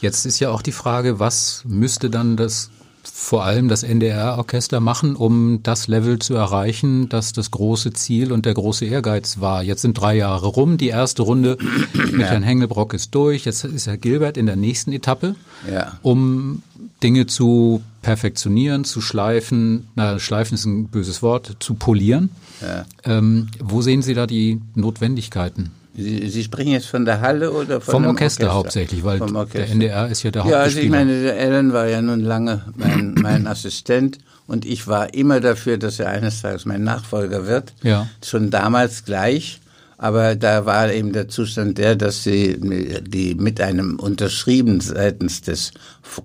Jetzt 0.00 0.26
ist 0.26 0.38
ja 0.38 0.50
auch 0.50 0.62
die 0.62 0.72
Frage, 0.72 1.18
was 1.18 1.62
müsste 1.66 2.10
dann 2.10 2.36
das 2.36 2.70
vor 3.02 3.44
allem 3.44 3.68
das 3.68 3.82
NDR-Orchester 3.82 4.80
machen, 4.80 5.16
um 5.16 5.62
das 5.62 5.88
Level 5.88 6.18
zu 6.18 6.34
erreichen, 6.34 7.08
das 7.08 7.32
das 7.32 7.50
große 7.50 7.92
Ziel 7.92 8.32
und 8.32 8.44
der 8.44 8.54
große 8.54 8.84
Ehrgeiz 8.84 9.40
war. 9.40 9.62
Jetzt 9.62 9.82
sind 9.82 9.94
drei 9.94 10.16
Jahre 10.16 10.46
rum, 10.46 10.76
die 10.76 10.88
erste 10.88 11.22
Runde 11.22 11.56
mit 11.92 12.20
ja. 12.20 12.26
Herrn 12.26 12.42
Hengelbrock 12.42 12.94
ist 12.94 13.14
durch, 13.14 13.44
jetzt 13.44 13.64
ist 13.64 13.86
Herr 13.86 13.96
Gilbert 13.96 14.36
in 14.36 14.46
der 14.46 14.56
nächsten 14.56 14.92
Etappe, 14.92 15.36
ja. 15.70 15.98
um 16.02 16.62
Dinge 17.02 17.26
zu 17.26 17.82
perfektionieren, 18.02 18.84
zu 18.84 19.00
schleifen, 19.00 19.88
na, 19.94 20.18
schleifen 20.18 20.54
ist 20.54 20.64
ein 20.64 20.88
böses 20.88 21.22
Wort, 21.22 21.56
zu 21.60 21.74
polieren. 21.74 22.30
Ja. 22.60 22.84
Ähm, 23.04 23.48
wo 23.60 23.82
sehen 23.82 24.02
Sie 24.02 24.14
da 24.14 24.26
die 24.26 24.60
Notwendigkeiten? 24.74 25.70
Sie, 25.94 26.28
Sie 26.28 26.44
sprechen 26.44 26.70
jetzt 26.72 26.86
von 26.86 27.04
der 27.04 27.20
Halle 27.20 27.50
oder 27.52 27.80
von 27.80 27.92
Vom 27.92 28.06
Orchester, 28.06 28.44
Orchester? 28.44 28.54
hauptsächlich, 28.54 29.04
weil 29.04 29.20
Orchester. 29.20 29.58
der 29.58 29.70
NDR 29.70 30.08
ist 30.08 30.22
ja 30.22 30.30
der 30.30 30.44
Ja, 30.46 30.58
also 30.60 30.78
ich 30.78 30.84
Hauptspieler. 30.90 30.90
meine, 30.98 31.22
der 31.22 31.38
Alan 31.40 31.72
war 31.72 31.86
ja 31.88 32.00
nun 32.02 32.20
lange 32.20 32.62
mein, 32.76 33.14
mein 33.14 33.46
Assistent 33.46 34.18
und 34.46 34.64
ich 34.64 34.86
war 34.86 35.12
immer 35.14 35.40
dafür, 35.40 35.76
dass 35.76 35.98
er 35.98 36.08
eines 36.10 36.40
Tages 36.42 36.64
mein 36.66 36.84
Nachfolger 36.84 37.46
wird. 37.46 37.74
Ja. 37.82 38.08
Schon 38.24 38.50
damals 38.50 39.04
gleich. 39.04 39.60
Aber 40.00 40.36
da 40.36 40.64
war 40.64 40.92
eben 40.92 41.12
der 41.12 41.26
Zustand 41.28 41.76
der, 41.78 41.96
dass 41.96 42.22
sie 42.22 42.56
die 43.02 43.34
mit 43.34 43.60
einem 43.60 43.98
unterschrieben 43.98 44.80
seitens 44.80 45.40
des 45.42 45.72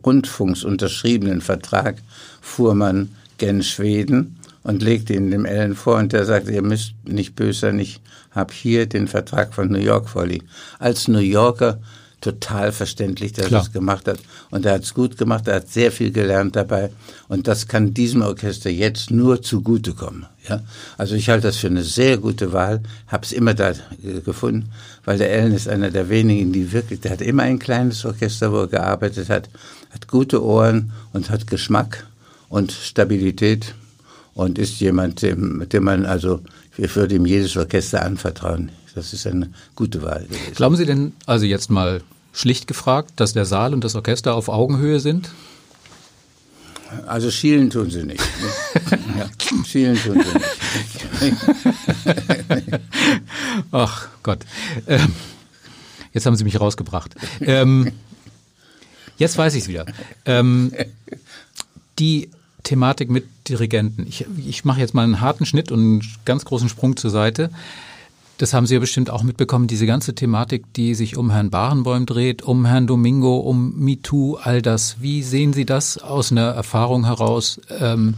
Rundfunks 0.05 0.63
unterschriebenen 0.63 1.41
Vertrag 1.41 1.95
fuhr 2.39 2.75
man 2.75 3.09
gen 3.39 3.63
Schweden 3.63 4.37
und 4.63 4.81
legte 4.81 5.13
ihn 5.13 5.31
dem 5.31 5.45
Ellen 5.45 5.75
vor 5.75 5.97
und 5.97 6.13
der 6.13 6.25
sagte, 6.25 6.51
ihr 6.51 6.61
müsst 6.61 6.93
nicht 7.03 7.35
böse 7.35 7.59
sein, 7.59 7.79
ich 7.79 8.01
habe 8.31 8.53
hier 8.53 8.85
den 8.87 9.07
Vertrag 9.07 9.53
von 9.53 9.69
New 9.69 9.79
York 9.79 10.09
vorliegen. 10.09 10.47
Als 10.79 11.07
New 11.07 11.19
Yorker 11.19 11.79
total 12.23 12.71
verständlich, 12.71 13.33
dass 13.33 13.51
er 13.51 13.59
es 13.59 13.71
gemacht 13.73 14.07
hat. 14.07 14.19
Und 14.49 14.65
er 14.65 14.75
hat 14.75 14.83
es 14.83 14.93
gut 14.93 15.17
gemacht, 15.17 15.47
er 15.47 15.55
hat 15.55 15.67
sehr 15.67 15.91
viel 15.91 16.11
gelernt 16.11 16.55
dabei. 16.55 16.89
Und 17.27 17.47
das 17.47 17.67
kann 17.67 17.93
diesem 17.93 18.21
Orchester 18.21 18.69
jetzt 18.69 19.11
nur 19.11 19.41
zugutekommen. 19.41 20.25
Ja? 20.47 20.61
Also 20.97 21.15
ich 21.15 21.29
halte 21.29 21.47
das 21.47 21.57
für 21.57 21.67
eine 21.67 21.83
sehr 21.83 22.17
gute 22.17 22.53
Wahl, 22.53 22.81
habe 23.07 23.25
es 23.25 23.33
immer 23.33 23.53
da 23.53 23.71
äh, 23.71 24.21
gefunden, 24.23 24.69
weil 25.03 25.17
der 25.17 25.31
Ellen 25.31 25.53
ist 25.53 25.67
einer 25.67 25.91
der 25.91 26.07
wenigen, 26.07 26.53
die 26.53 26.71
wirklich, 26.71 27.01
der 27.01 27.11
hat 27.11 27.21
immer 27.21 27.43
ein 27.43 27.59
kleines 27.59 28.05
Orchester, 28.05 28.53
wo 28.53 28.61
er 28.61 28.67
gearbeitet 28.67 29.29
hat, 29.29 29.49
hat 29.91 30.07
gute 30.07 30.41
Ohren 30.43 30.93
und 31.11 31.29
hat 31.29 31.47
Geschmack 31.47 32.07
und 32.47 32.71
Stabilität 32.71 33.75
und 34.35 34.57
ist 34.57 34.79
jemand, 34.79 35.21
dem, 35.21 35.67
dem 35.69 35.83
man 35.83 36.05
also, 36.05 36.41
ich 36.77 36.95
würde 36.95 37.15
ihm 37.15 37.25
jedes 37.25 37.55
Orchester 37.57 38.03
anvertrauen. 38.03 38.71
Das 38.95 39.13
ist 39.13 39.25
eine 39.25 39.49
gute 39.75 40.01
Wahl 40.01 40.25
gewesen. 40.25 40.53
Glauben 40.55 40.75
Sie 40.75 40.85
denn, 40.85 41.13
also 41.25 41.45
jetzt 41.45 41.69
mal 41.69 42.01
schlicht 42.31 42.67
gefragt, 42.67 43.13
dass 43.15 43.33
der 43.33 43.45
Saal 43.45 43.73
und 43.73 43.83
das 43.83 43.95
Orchester 43.95 44.35
auf 44.35 44.49
Augenhöhe 44.49 44.99
sind? 44.99 45.29
Also 47.07 47.31
schielen 47.31 47.69
tun 47.69 47.89
sie 47.89 48.03
nicht. 48.03 48.21
Ne? 48.21 48.99
ja, 49.19 49.29
schielen 49.65 49.97
tun 49.97 50.23
sie 50.23 51.31
nicht. 51.31 51.41
Ach 53.71 54.07
Gott. 54.21 54.39
Ähm, 54.87 55.13
jetzt 56.11 56.25
haben 56.25 56.35
Sie 56.35 56.43
mich 56.43 56.59
rausgebracht. 56.59 57.15
Ähm, 57.41 57.91
jetzt 59.17 59.37
weiß 59.37 59.55
ich 59.55 59.63
es 59.63 59.67
wieder. 59.67 59.85
Ähm, 60.25 60.71
die 61.97 62.29
Thematik 62.63 63.09
mit 63.09 63.25
Dirigenten. 63.49 64.05
Ich, 64.07 64.25
ich 64.45 64.65
mache 64.65 64.79
jetzt 64.79 64.93
mal 64.93 65.03
einen 65.03 65.19
harten 65.21 65.45
Schnitt 65.45 65.71
und 65.71 65.79
einen 65.79 66.01
ganz 66.25 66.45
großen 66.45 66.69
Sprung 66.69 66.95
zur 66.97 67.11
Seite. 67.11 67.49
Das 68.37 68.53
haben 68.53 68.65
Sie 68.65 68.73
ja 68.73 68.79
bestimmt 68.79 69.09
auch 69.09 69.21
mitbekommen, 69.23 69.67
diese 69.67 69.85
ganze 69.85 70.15
Thematik, 70.15 70.65
die 70.73 70.95
sich 70.95 71.17
um 71.17 71.29
Herrn 71.29 71.49
Barenboim 71.51 72.05
dreht, 72.05 72.41
um 72.41 72.65
Herrn 72.65 72.87
Domingo, 72.87 73.37
um 73.37 73.77
MeToo, 73.77 74.35
all 74.41 74.61
das. 74.61 74.97
Wie 74.99 75.21
sehen 75.23 75.53
Sie 75.53 75.65
das 75.65 75.97
aus 75.99 76.31
einer 76.31 76.47
Erfahrung 76.49 77.05
heraus? 77.05 77.61
Ähm, 77.79 78.15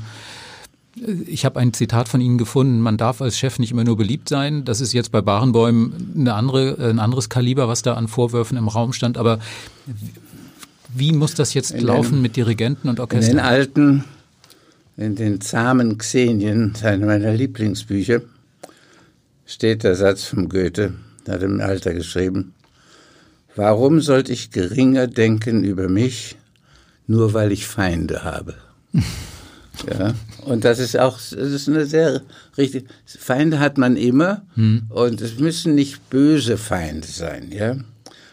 ich 1.28 1.44
habe 1.44 1.60
ein 1.60 1.74
Zitat 1.74 2.08
von 2.08 2.22
Ihnen 2.22 2.38
gefunden, 2.38 2.80
man 2.80 2.96
darf 2.96 3.22
als 3.22 3.38
Chef 3.38 3.60
nicht 3.60 3.72
immer 3.72 3.84
nur 3.84 3.98
beliebt 3.98 4.30
sein. 4.30 4.64
Das 4.64 4.80
ist 4.80 4.94
jetzt 4.94 5.12
bei 5.12 5.22
Barenbäumen 5.22 6.14
eine 6.18 6.34
andere, 6.36 6.78
ein 6.90 7.00
anderes 7.00 7.28
Kaliber, 7.28 7.68
was 7.68 7.82
da 7.82 7.96
an 7.96 8.08
Vorwürfen 8.08 8.58
im 8.58 8.70
Raum 8.70 8.94
stand. 8.94 9.18
Aber 9.18 9.40
wie 10.94 11.12
muss 11.12 11.34
das 11.34 11.54
jetzt 11.54 11.72
In 11.72 11.82
laufen 11.86 12.14
einem- 12.14 12.22
mit 12.22 12.38
Dirigenten 12.38 12.88
und 12.88 13.00
In 13.00 13.06
den 13.10 13.18
Orchestern? 13.18 13.40
alten, 13.40 14.04
in 14.98 15.16
den 15.16 15.42
zahmen 15.42 15.98
Xenien, 15.98 16.74
einer 16.82 17.06
meiner 17.06 17.34
Lieblingsbücher, 17.34 18.22
steht 19.46 19.84
der 19.84 19.96
Satz 19.96 20.24
vom 20.24 20.50
Goethe, 20.50 20.94
der 21.26 21.36
hat 21.36 21.44
im 21.44 21.62
Alter 21.62 21.94
geschrieben, 21.94 22.54
warum 23.56 24.02
sollte 24.02 24.32
ich 24.32 24.52
geringer 24.52 25.08
denken 25.08 25.64
über 25.64 25.90
mich, 25.90 26.38
nur 27.08 27.34
weil 27.34 27.52
ich 27.52 27.68
Feinde 27.68 28.24
habe? 28.24 28.56
Ja, 29.92 30.16
und 30.46 30.64
das 30.64 30.80
ist 30.80 30.98
auch, 30.98 31.18
das 31.18 31.34
ist 31.34 31.68
eine 31.68 31.86
sehr 31.86 32.22
richtig, 32.58 32.86
Feinde 33.06 33.60
hat 33.60 33.78
man 33.78 33.98
immer 33.98 34.46
und 34.88 35.20
es 35.20 35.38
müssen 35.38 35.76
nicht 35.76 36.10
böse 36.10 36.58
Feinde 36.58 37.06
sein, 37.06 37.52
ja. 37.52 37.76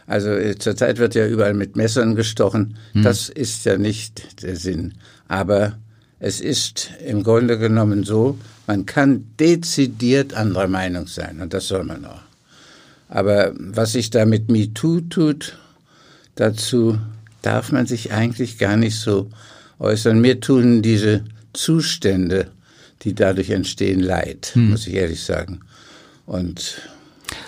Also 0.07 0.31
äh, 0.31 0.57
zurzeit 0.57 0.98
wird 0.98 1.16
ja 1.16 1.27
überall 1.27 1.55
mit 1.55 1.75
Messern 1.75 2.14
gestochen, 2.14 2.77
das 2.94 3.29
ist 3.29 3.64
ja 3.64 3.77
nicht 3.77 4.42
der 4.44 4.55
Sinn. 4.55 4.94
Aber 5.27 5.79
es 6.25 6.41
ist 6.41 6.91
im 7.05 7.25
Grunde 7.25 7.59
genommen 7.59 8.05
so, 8.05 8.39
man 8.69 8.87
kann 8.87 9.25
dezidiert 9.41 10.35
anderer 10.35 10.69
Meinung 10.69 11.09
sein 11.09 11.41
und 11.41 11.53
das 11.53 11.67
soll 11.67 11.83
man 11.83 12.05
auch. 12.05 12.21
Aber 13.09 13.53
was 13.57 13.93
sich 13.93 14.09
da 14.11 14.25
mit 14.25 14.49
MeToo 14.49 15.01
tut, 15.01 15.59
dazu 16.37 16.97
darf 17.43 17.73
man 17.73 17.87
sich 17.87 18.13
eigentlich 18.13 18.59
gar 18.59 18.77
nicht 18.77 19.01
so 19.01 19.31
äußern. 19.81 20.21
Mir 20.21 20.39
tun 20.39 20.81
diese 20.81 21.25
Zustände, 21.55 22.53
die 23.03 23.15
dadurch 23.17 23.51
entstehen, 23.51 23.99
leid, 23.99 24.53
muss 24.55 24.87
ich 24.87 24.95
ehrlich 24.95 25.25
sagen. 25.25 25.63
Und 26.25 26.83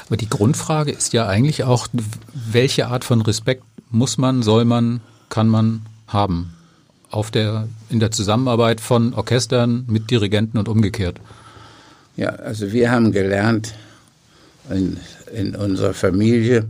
Aber 0.08 0.16
die 0.16 0.28
Grundfrage 0.28 0.90
ist 0.90 1.12
ja 1.12 1.28
eigentlich 1.28 1.62
auch, 1.62 1.86
welche 2.32 2.88
Art 2.88 3.04
von 3.04 3.22
Respekt 3.22 3.62
muss 3.90 4.18
man, 4.18 4.42
soll 4.42 4.64
man, 4.64 5.00
kann 5.28 5.46
man 5.46 5.82
haben? 6.08 6.54
Auf 7.14 7.30
der, 7.30 7.68
in 7.90 8.00
der 8.00 8.10
Zusammenarbeit 8.10 8.80
von 8.80 9.14
Orchestern 9.14 9.84
mit 9.86 10.10
Dirigenten 10.10 10.58
und 10.58 10.68
umgekehrt. 10.68 11.20
ja, 12.16 12.30
also 12.30 12.72
wir 12.72 12.90
haben 12.90 13.12
gelernt 13.12 13.74
in, 14.68 14.96
in 15.32 15.54
unserer 15.54 15.94
Familie, 15.94 16.66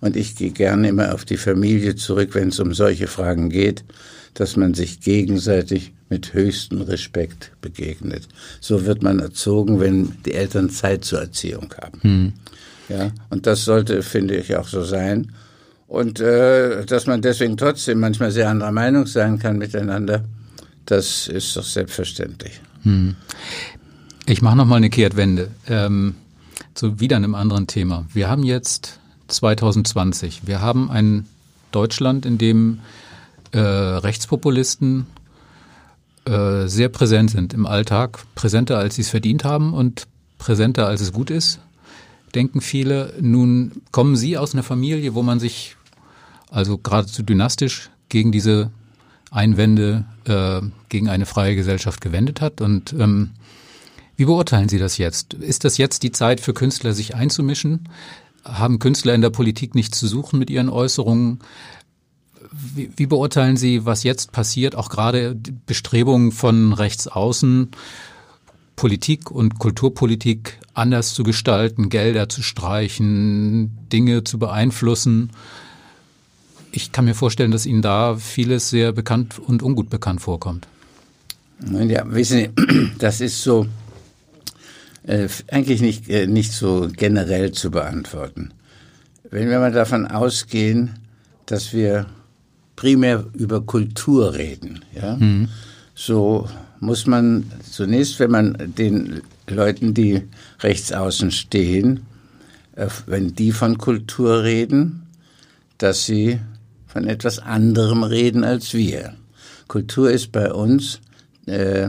und 0.00 0.16
ich 0.16 0.36
gehe 0.36 0.50
gerne 0.50 0.88
immer 0.88 1.14
auf 1.14 1.24
die 1.24 1.38
Familie 1.38 1.96
zurück, 1.96 2.34
wenn 2.34 2.48
es 2.48 2.60
um 2.60 2.74
solche 2.74 3.06
Fragen 3.06 3.48
geht, 3.48 3.84
dass 4.34 4.56
man 4.56 4.74
sich 4.74 5.00
gegenseitig 5.00 5.92
mit 6.10 6.34
höchstem 6.34 6.82
Respekt 6.82 7.52
begegnet. 7.62 8.28
So 8.60 8.84
wird 8.84 9.02
man 9.02 9.18
erzogen, 9.18 9.80
wenn 9.80 10.12
die 10.24 10.34
Eltern 10.34 10.68
Zeit 10.70 11.04
zur 11.04 11.20
Erziehung 11.20 11.74
haben. 11.80 11.98
Ja, 12.88 13.10
und 13.30 13.46
das 13.46 13.64
sollte, 13.64 14.02
finde 14.02 14.36
ich, 14.36 14.54
auch 14.56 14.68
so 14.68 14.84
sein. 14.84 15.32
Und 15.88 16.20
äh, 16.20 16.84
dass 16.84 17.06
man 17.06 17.22
deswegen 17.22 17.56
trotzdem 17.56 18.00
manchmal 18.00 18.30
sehr 18.30 18.50
anderer 18.50 18.72
Meinung 18.72 19.06
sein 19.06 19.38
kann 19.38 19.56
miteinander, 19.58 20.24
das 20.84 21.28
ist 21.28 21.56
doch 21.56 21.64
selbstverständlich. 21.64 22.60
Ich 24.26 24.42
mache 24.42 24.56
noch 24.56 24.66
mal 24.66 24.76
eine 24.76 24.90
Kehrtwende 24.90 25.50
ähm, 25.68 26.14
zu 26.74 27.00
wieder 27.00 27.16
einem 27.16 27.34
anderen 27.34 27.66
Thema. 27.66 28.06
Wir 28.12 28.28
haben 28.28 28.42
jetzt 28.42 28.98
2020. 29.28 30.46
Wir 30.46 30.60
haben 30.60 30.90
ein 30.90 31.26
Deutschland, 31.72 32.26
in 32.26 32.38
dem 32.38 32.80
äh, 33.52 33.58
Rechtspopulisten 33.58 35.06
äh, 36.24 36.66
sehr 36.66 36.88
präsent 36.88 37.30
sind 37.30 37.54
im 37.54 37.66
Alltag, 37.66 38.18
präsenter 38.34 38.78
als 38.78 38.96
sie 38.96 39.02
es 39.02 39.10
verdient 39.10 39.44
haben 39.44 39.74
und 39.74 40.06
präsenter 40.38 40.86
als 40.86 41.00
es 41.00 41.12
gut 41.12 41.30
ist, 41.30 41.60
denken 42.36 42.60
viele. 42.60 43.14
Nun 43.20 43.82
kommen 43.90 44.14
Sie 44.14 44.38
aus 44.38 44.54
einer 44.54 44.62
Familie, 44.62 45.14
wo 45.14 45.22
man 45.22 45.40
sich 45.40 45.76
also 46.50 46.78
geradezu 46.78 47.22
dynastisch 47.22 47.90
gegen 48.08 48.30
diese 48.30 48.70
Einwände 49.32 50.04
äh, 50.24 50.60
gegen 50.88 51.08
eine 51.08 51.26
freie 51.26 51.56
Gesellschaft 51.56 52.00
gewendet 52.00 52.40
hat 52.40 52.60
und 52.60 52.92
ähm, 52.92 53.30
wie 54.16 54.24
beurteilen 54.24 54.68
Sie 54.68 54.78
das 54.78 54.96
jetzt? 54.96 55.34
Ist 55.34 55.64
das 55.64 55.76
jetzt 55.76 56.02
die 56.02 56.12
Zeit 56.12 56.40
für 56.40 56.54
Künstler, 56.54 56.92
sich 56.92 57.14
einzumischen? 57.14 57.88
Haben 58.44 58.78
Künstler 58.78 59.14
in 59.14 59.20
der 59.20 59.30
Politik 59.30 59.74
nichts 59.74 59.98
zu 59.98 60.06
suchen 60.06 60.38
mit 60.38 60.48
ihren 60.48 60.70
Äußerungen? 60.70 61.40
Wie, 62.50 62.90
wie 62.96 63.06
beurteilen 63.06 63.58
Sie, 63.58 63.84
was 63.84 64.04
jetzt 64.04 64.32
passiert, 64.32 64.74
auch 64.74 64.88
gerade 64.88 65.36
Bestrebungen 65.66 66.32
von 66.32 66.72
rechts 66.72 67.08
außen, 67.08 67.68
Politik 68.76 69.30
und 69.30 69.58
Kulturpolitik 69.58 70.58
anders 70.74 71.14
zu 71.14 71.24
gestalten, 71.24 71.88
Gelder 71.88 72.28
zu 72.28 72.42
streichen, 72.42 73.70
Dinge 73.90 74.22
zu 74.22 74.38
beeinflussen? 74.38 75.30
Ich 76.72 76.92
kann 76.92 77.06
mir 77.06 77.14
vorstellen, 77.14 77.50
dass 77.50 77.64
Ihnen 77.64 77.80
da 77.80 78.16
vieles 78.16 78.68
sehr 78.68 78.92
bekannt 78.92 79.38
und 79.38 79.62
ungut 79.62 79.88
bekannt 79.88 80.20
vorkommt. 80.20 80.68
Ja, 81.70 82.04
wissen 82.12 82.38
Sie, 82.38 82.90
das 82.98 83.22
ist 83.22 83.42
so 83.42 83.66
äh, 85.04 85.28
eigentlich 85.50 85.80
nicht, 85.80 86.10
äh, 86.10 86.26
nicht 86.26 86.52
so 86.52 86.88
generell 86.94 87.52
zu 87.52 87.70
beantworten. 87.70 88.52
Wenn 89.30 89.48
wir 89.48 89.58
mal 89.58 89.72
davon 89.72 90.06
ausgehen, 90.06 90.98
dass 91.46 91.72
wir 91.72 92.06
primär 92.76 93.24
über 93.32 93.62
Kultur 93.62 94.34
reden, 94.34 94.84
ja, 94.94 95.18
so 95.94 96.48
muss 96.80 97.06
man 97.06 97.50
zunächst, 97.70 98.18
wenn 98.20 98.30
man 98.30 98.74
den 98.76 99.22
Leuten, 99.48 99.94
die 99.94 100.22
rechts 100.60 100.92
außen 100.92 101.30
stehen, 101.30 102.06
äh, 102.74 102.88
wenn 103.06 103.34
die 103.34 103.52
von 103.52 103.78
Kultur 103.78 104.42
reden, 104.42 105.06
dass 105.78 106.06
sie 106.06 106.40
von 106.86 107.06
etwas 107.06 107.38
anderem 107.38 108.02
reden 108.02 108.44
als 108.44 108.74
wir. 108.74 109.14
Kultur 109.68 110.10
ist 110.10 110.32
bei 110.32 110.52
uns 110.52 111.00
äh, 111.46 111.88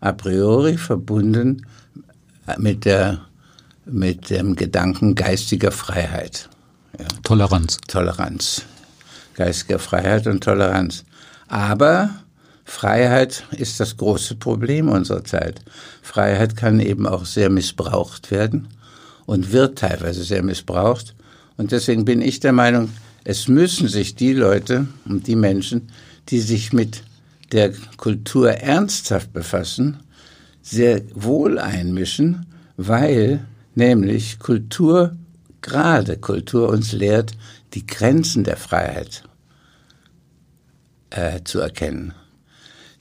a 0.00 0.12
priori 0.12 0.76
verbunden 0.76 1.66
mit 2.56 2.84
der 2.84 3.20
mit 3.84 4.30
dem 4.30 4.54
Gedanken 4.54 5.14
geistiger 5.14 5.72
Freiheit. 5.72 6.48
Ja. 6.98 7.06
Toleranz. 7.22 7.78
Toleranz. 7.86 8.62
Geistiger 9.34 9.78
Freiheit 9.78 10.26
und 10.26 10.44
Toleranz. 10.44 11.04
Aber 11.48 12.10
Freiheit 12.68 13.44
ist 13.56 13.80
das 13.80 13.96
große 13.96 14.34
Problem 14.34 14.90
unserer 14.90 15.24
Zeit. 15.24 15.62
Freiheit 16.02 16.54
kann 16.54 16.80
eben 16.80 17.06
auch 17.06 17.24
sehr 17.24 17.48
missbraucht 17.48 18.30
werden 18.30 18.68
und 19.24 19.52
wird 19.52 19.78
teilweise 19.78 20.22
sehr 20.22 20.42
missbraucht. 20.42 21.14
Und 21.56 21.72
deswegen 21.72 22.04
bin 22.04 22.20
ich 22.20 22.40
der 22.40 22.52
Meinung, 22.52 22.90
es 23.24 23.48
müssen 23.48 23.88
sich 23.88 24.16
die 24.16 24.34
Leute 24.34 24.86
und 25.06 25.26
die 25.26 25.34
Menschen, 25.34 25.88
die 26.28 26.40
sich 26.40 26.74
mit 26.74 27.02
der 27.52 27.72
Kultur 27.96 28.50
ernsthaft 28.50 29.32
befassen, 29.32 30.00
sehr 30.60 31.00
wohl 31.14 31.58
einmischen, 31.58 32.44
weil 32.76 33.46
nämlich 33.76 34.38
Kultur, 34.38 35.16
gerade 35.62 36.18
Kultur 36.18 36.68
uns 36.68 36.92
lehrt, 36.92 37.32
die 37.72 37.86
Grenzen 37.86 38.44
der 38.44 38.58
Freiheit 38.58 39.24
äh, 41.08 41.40
zu 41.44 41.60
erkennen. 41.60 42.12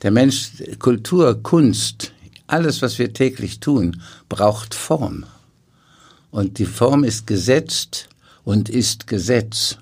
Der 0.01 0.11
Mensch, 0.11 0.51
Kultur, 0.79 1.41
Kunst, 1.41 2.13
alles, 2.47 2.81
was 2.81 2.97
wir 2.99 3.13
täglich 3.13 3.59
tun, 3.59 4.01
braucht 4.29 4.73
Form. 4.73 5.25
Und 6.31 6.59
die 6.59 6.65
Form 6.65 7.03
ist 7.03 7.27
gesetzt 7.27 8.07
und 8.43 8.69
ist 8.69 9.07
Gesetz. 9.07 9.77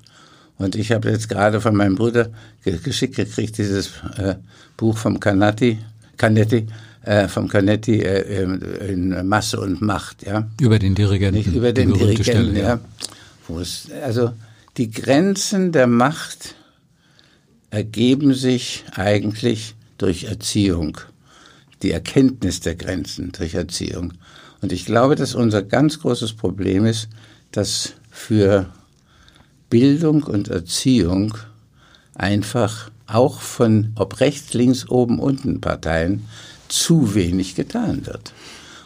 Und 0.58 0.76
ich 0.76 0.92
habe 0.92 1.10
jetzt 1.10 1.28
gerade 1.28 1.60
von 1.60 1.76
meinem 1.76 1.96
Bruder 1.96 2.30
geschickt 2.64 3.16
gekriegt, 3.16 3.58
dieses 3.58 3.92
äh, 4.18 4.36
Buch 4.78 4.98
vom 4.98 5.20
Canetti, 5.20 5.80
Canetti, 6.18 6.66
äh, 7.04 7.28
vom 7.28 7.48
Canetti 7.48 8.00
äh, 8.00 8.44
in 8.90 9.28
Masse 9.28 9.60
und 9.60 9.82
Macht, 9.82 10.26
ja. 10.26 10.48
Über 10.60 10.80
den 10.80 10.96
Dirigenten. 10.96 11.38
Nicht 11.38 11.54
über 11.54 11.74
den 11.74 11.94
Dirigenten, 11.94 12.24
Stelle, 12.24 12.60
ja. 12.60 12.80
ja. 13.50 13.60
Es, 13.60 13.90
also 14.04 14.32
die 14.78 14.90
Grenzen 14.90 15.72
der 15.72 15.88
Macht 15.88 16.56
ergeben 17.70 18.34
sich 18.34 18.86
eigentlich 18.96 19.76
durch 19.98 20.26
Erziehung, 20.26 20.98
die 21.82 21.92
Erkenntnis 21.92 22.60
der 22.60 22.76
Grenzen 22.76 23.32
durch 23.32 23.54
Erziehung. 23.54 24.14
Und 24.62 24.72
ich 24.72 24.86
glaube, 24.86 25.16
dass 25.16 25.36
unser 25.36 25.62
ganz 25.62 26.00
großes 26.00 26.34
Problem 26.34 26.86
ist, 26.86 27.10
dass 27.52 27.94
für 28.10 28.72
Bildung 29.70 30.24
und 30.24 30.48
Erziehung 30.48 31.38
einfach 32.14 32.90
auch 33.08 33.42
von 33.42 33.92
ob 33.96 34.20
rechts, 34.20 34.54
links, 34.54 34.90
oben, 34.90 35.20
unten 35.20 35.62
Parteien 35.62 36.26
zu 36.68 37.14
wenig 37.14 37.56
getan 37.56 38.06
wird 38.06 38.34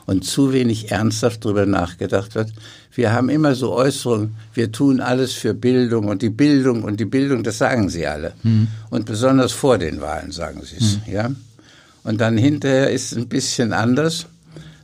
und 0.06 0.26
zu 0.26 0.52
wenig 0.52 0.92
ernsthaft 0.92 1.46
darüber 1.46 1.66
nachgedacht 1.66 2.36
wird. 2.36 2.52
Wir 2.92 3.14
haben 3.14 3.30
immer 3.30 3.56
so 3.56 3.74
Äußerungen, 3.74 4.36
wir 4.54 4.72
tun 4.72 5.00
alles 5.00 5.34
für 5.34 5.54
Bildung 5.54 6.08
und 6.08 6.22
die 6.22 6.30
Bildung 6.30 6.84
und 6.84 7.00
die 7.00 7.06
Bildung, 7.06 7.44
das 7.44 7.58
sagen 7.58 7.90
sie 7.90 8.08
alle. 8.08 8.34
Mhm. 8.44 8.68
Und 8.90 9.06
besonders 9.06 9.52
vor 9.52 9.78
den 9.78 10.02
Wahlen 10.02 10.32
sagen 10.32 10.62
sie 10.64 10.78
es, 10.78 10.98
mhm. 10.98 11.14
ja. 11.14 11.32
Und 12.04 12.20
dann 12.20 12.38
hinterher 12.38 12.90
ist 12.90 13.12
es 13.12 13.18
ein 13.18 13.28
bisschen 13.28 13.74
anders, 13.74 14.26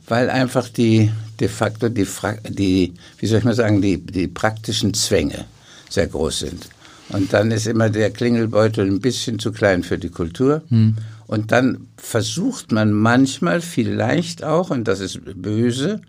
weil 0.06 0.30
einfach 0.30 0.68
die 0.68 1.10
de 1.40 1.48
facto 1.48 1.88
die, 1.88 2.06
die 2.48 2.94
wie 3.18 3.26
soll 3.26 3.40
ich 3.40 3.44
mal 3.44 3.54
sagen, 3.54 3.82
die, 3.82 3.98
die 3.98 4.28
praktischen 4.28 4.94
Zwänge 4.94 5.44
sehr 5.90 6.06
groß 6.06 6.38
sind. 6.40 6.68
Und 7.10 7.32
dann 7.32 7.50
ist 7.50 7.66
immer 7.66 7.90
der 7.90 8.10
Klingelbeutel 8.10 8.86
ein 8.86 9.00
bisschen 9.00 9.38
zu 9.38 9.52
klein 9.52 9.82
für 9.82 9.98
die 9.98 10.08
Kultur. 10.08 10.62
Mhm. 10.70 10.96
Und 11.26 11.52
dann 11.52 11.88
versucht 11.96 12.72
man 12.72 12.92
manchmal 12.92 13.60
vielleicht 13.60 14.42
auch, 14.44 14.70
und 14.70 14.88
das 14.88 15.00
ist 15.00 15.20
böse, 15.40 16.00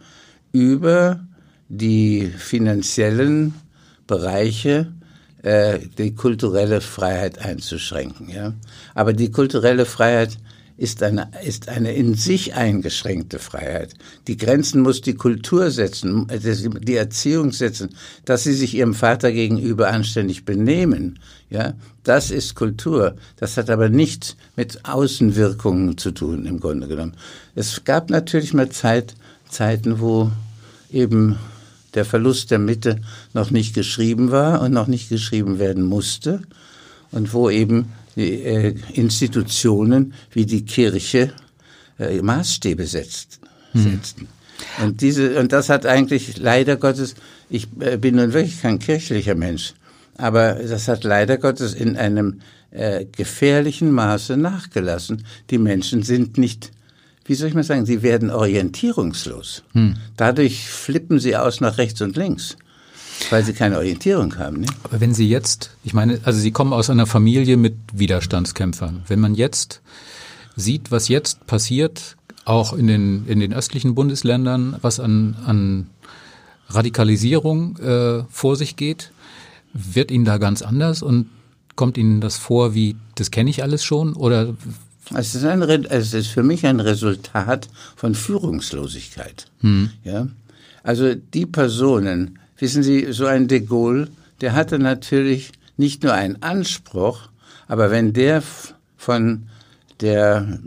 über 0.52 1.20
die 1.70 2.32
finanziellen 2.38 3.54
Bereiche 4.06 4.88
äh, 5.44 5.80
die 5.98 6.16
kulturelle 6.16 6.82
Freiheit 6.82 7.40
einzuschränken. 7.40 8.30
Ja? 8.30 8.54
Aber 8.96 9.14
die 9.14 9.32
kulturelle 9.32 9.86
Freiheit 9.86 10.38
ist 10.78 11.02
eine, 11.02 11.30
ist 11.44 11.70
eine 11.70 11.94
in 11.94 12.14
sich 12.14 12.54
eingeschränkte 12.54 13.40
Freiheit. 13.40 13.96
Die 14.28 14.38
Grenzen 14.38 14.82
muss 14.82 15.02
die 15.02 15.16
Kultur 15.16 15.72
setzen, 15.72 16.28
die 16.30 16.96
Erziehung 16.96 17.52
setzen, 17.52 17.90
dass 18.26 18.44
sie 18.44 18.54
sich 18.54 18.76
ihrem 18.76 18.94
Vater 18.94 19.32
gegenüber 19.32 19.90
anständig 19.90 20.46
benehmen. 20.46 21.20
Ja, 21.50 21.74
das 22.04 22.30
ist 22.30 22.56
Kultur. 22.56 23.16
Das 23.38 23.58
hat 23.58 23.72
aber 23.72 23.90
nichts 23.90 24.38
mit 24.56 24.86
Außenwirkungen 24.86 25.98
zu 25.98 26.12
tun, 26.12 26.46
im 26.46 26.60
Grunde 26.60 26.88
genommen. 26.88 27.16
Es 27.56 27.84
gab 27.84 28.12
natürlich 28.12 28.54
mal 28.54 28.70
Zeit, 28.70 29.16
Zeiten, 29.50 30.00
wo 30.00 30.32
eben 30.92 31.38
der 31.98 32.06
Verlust 32.06 32.52
der 32.52 32.60
Mitte 32.60 33.02
noch 33.34 33.52
nicht 33.52 33.74
geschrieben 33.74 34.32
war 34.32 34.62
und 34.62 34.72
noch 34.72 34.88
nicht 34.88 35.10
geschrieben 35.10 35.60
werden 35.60 35.84
musste 35.84 36.42
und 37.12 37.34
wo 37.34 37.50
eben 37.50 37.92
die 38.16 38.44
äh, 38.44 38.76
Institutionen 38.94 40.14
wie 40.32 40.46
die 40.46 40.64
Kirche 40.64 41.34
äh, 42.00 42.22
Maßstäbe 42.22 42.86
setzt, 42.86 43.40
hm. 43.74 43.82
setzten. 43.82 44.28
Und 44.82 45.02
diese 45.02 45.40
und 45.40 45.52
das 45.52 45.70
hat 45.70 45.86
eigentlich 45.86 46.38
leider 46.38 46.78
Gottes. 46.78 47.16
Ich 47.50 47.68
äh, 47.80 47.98
bin 47.98 48.16
nun 48.16 48.34
wirklich 48.34 48.62
kein 48.62 48.80
kirchlicher 48.80 49.36
Mensch, 49.36 49.74
aber 50.18 50.54
das 50.54 50.88
hat 50.88 51.04
leider 51.04 51.38
Gottes 51.38 51.74
in 51.74 51.98
einem 51.98 52.42
äh, 52.72 53.06
gefährlichen 53.06 53.92
Maße 53.92 54.38
nachgelassen. 54.38 55.26
Die 55.50 55.58
Menschen 55.58 56.04
sind 56.04 56.38
nicht 56.38 56.72
wie 57.28 57.36
soll 57.36 57.50
ich 57.50 57.54
mal 57.54 57.64
sagen, 57.64 57.86
sie 57.86 58.02
werden 58.02 58.32
orientierungslos. 58.32 59.64
Hm. 59.74 59.96
Dadurch 60.16 60.68
flippen 60.68 61.20
sie 61.20 61.36
aus 61.36 61.62
nach 61.62 61.78
rechts 61.78 62.02
und 62.02 62.16
links. 62.16 62.58
Weil 63.30 63.44
sie 63.44 63.54
keine 63.54 63.78
Orientierung 63.78 64.38
haben. 64.38 64.62
Ne? 64.62 64.68
Aber 64.84 65.02
wenn 65.02 65.14
Sie 65.14 65.28
jetzt, 65.28 65.72
ich 65.84 65.94
meine, 65.94 66.20
also 66.24 66.40
Sie 66.40 66.52
kommen 66.52 66.72
aus 66.72 66.90
einer 66.90 67.08
Familie 67.08 67.58
mit 67.58 67.76
Widerstandskämpfern. 67.92 69.04
Wenn 69.08 69.20
man 69.20 69.34
jetzt 69.34 69.82
sieht, 70.56 70.92
was 70.92 71.08
jetzt 71.08 71.48
passiert, 71.48 72.16
auch 72.46 72.74
in 72.74 72.88
den, 72.88 73.26
in 73.28 73.40
den 73.40 73.54
östlichen 73.54 73.96
Bundesländern, 73.96 74.78
was 74.82 75.00
an, 75.00 75.36
an 75.46 75.88
Radikalisierung 76.70 77.78
äh, 77.78 78.24
vor 78.30 78.56
sich 78.56 78.76
geht, 78.76 79.12
wird 79.74 80.12
Ihnen 80.12 80.26
da 80.26 80.38
ganz 80.38 80.62
anders 80.62 81.02
und 81.02 81.28
kommt 81.76 81.98
Ihnen 81.98 82.22
das 82.22 82.38
vor 82.38 82.74
wie, 82.74 82.96
das 83.16 83.32
kenne 83.32 83.50
ich 83.50 83.64
alles 83.64 83.84
schon? 83.84 84.14
Oder 84.14 84.56
es 85.16 85.36
ist, 85.36 85.46
ein, 85.46 85.62
es 85.62 86.14
ist 86.14 86.28
für 86.28 86.44
mich 86.44 86.66
ein 86.66 86.80
Resultat 86.80 87.70
von 87.96 88.16
Führungslosigkeit. 88.16 89.46
Hm. 89.62 89.92
Ja? 90.04 90.28
Also 90.84 91.16
die 91.16 91.46
Personen, 91.46 92.40
Wissen 92.60 92.82
Sie, 92.82 93.12
so 93.12 93.28
ein 93.28 93.48
de 93.48 93.60
Gaulle, 93.60 94.08
der 94.42 94.54
hatte 94.54 94.80
natürlich 94.80 95.52
nicht 95.78 96.04
nur 96.04 96.14
einen 96.14 96.42
Anspruch, 96.42 97.30
aber 97.68 97.92
wenn 97.92 98.14
der 98.14 98.42
von 98.98 99.48
der, 100.02 100.60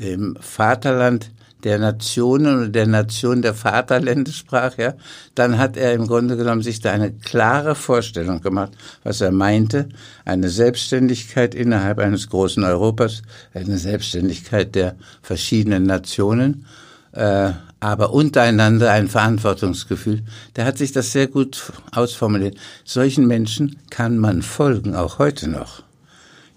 dem 0.00 0.36
Vaterland 0.40 1.30
der 1.66 1.80
Nationen 1.80 2.58
oder 2.58 2.68
der 2.68 2.86
Nation 2.86 3.42
der 3.42 3.52
Vaterländer 3.52 4.30
sprach, 4.30 4.78
ja, 4.78 4.94
dann 5.34 5.58
hat 5.58 5.76
er 5.76 5.94
im 5.94 6.06
Grunde 6.06 6.36
genommen 6.36 6.62
sich 6.62 6.78
da 6.78 6.92
eine 6.92 7.10
klare 7.10 7.74
Vorstellung 7.74 8.40
gemacht, 8.40 8.70
was 9.02 9.20
er 9.20 9.32
meinte, 9.32 9.88
eine 10.24 10.48
Selbstständigkeit 10.48 11.56
innerhalb 11.56 11.98
eines 11.98 12.30
großen 12.30 12.62
Europas, 12.62 13.22
eine 13.52 13.78
Selbstständigkeit 13.78 14.76
der 14.76 14.94
verschiedenen 15.22 15.82
Nationen, 15.82 16.66
äh, 17.10 17.50
aber 17.80 18.12
untereinander 18.12 18.92
ein 18.92 19.08
Verantwortungsgefühl. 19.08 20.22
Der 20.54 20.66
hat 20.66 20.78
sich 20.78 20.92
das 20.92 21.10
sehr 21.10 21.26
gut 21.26 21.72
ausformuliert. 21.90 22.56
Solchen 22.84 23.26
Menschen 23.26 23.80
kann 23.90 24.18
man 24.18 24.42
folgen, 24.42 24.94
auch 24.94 25.18
heute 25.18 25.50
noch. 25.50 25.82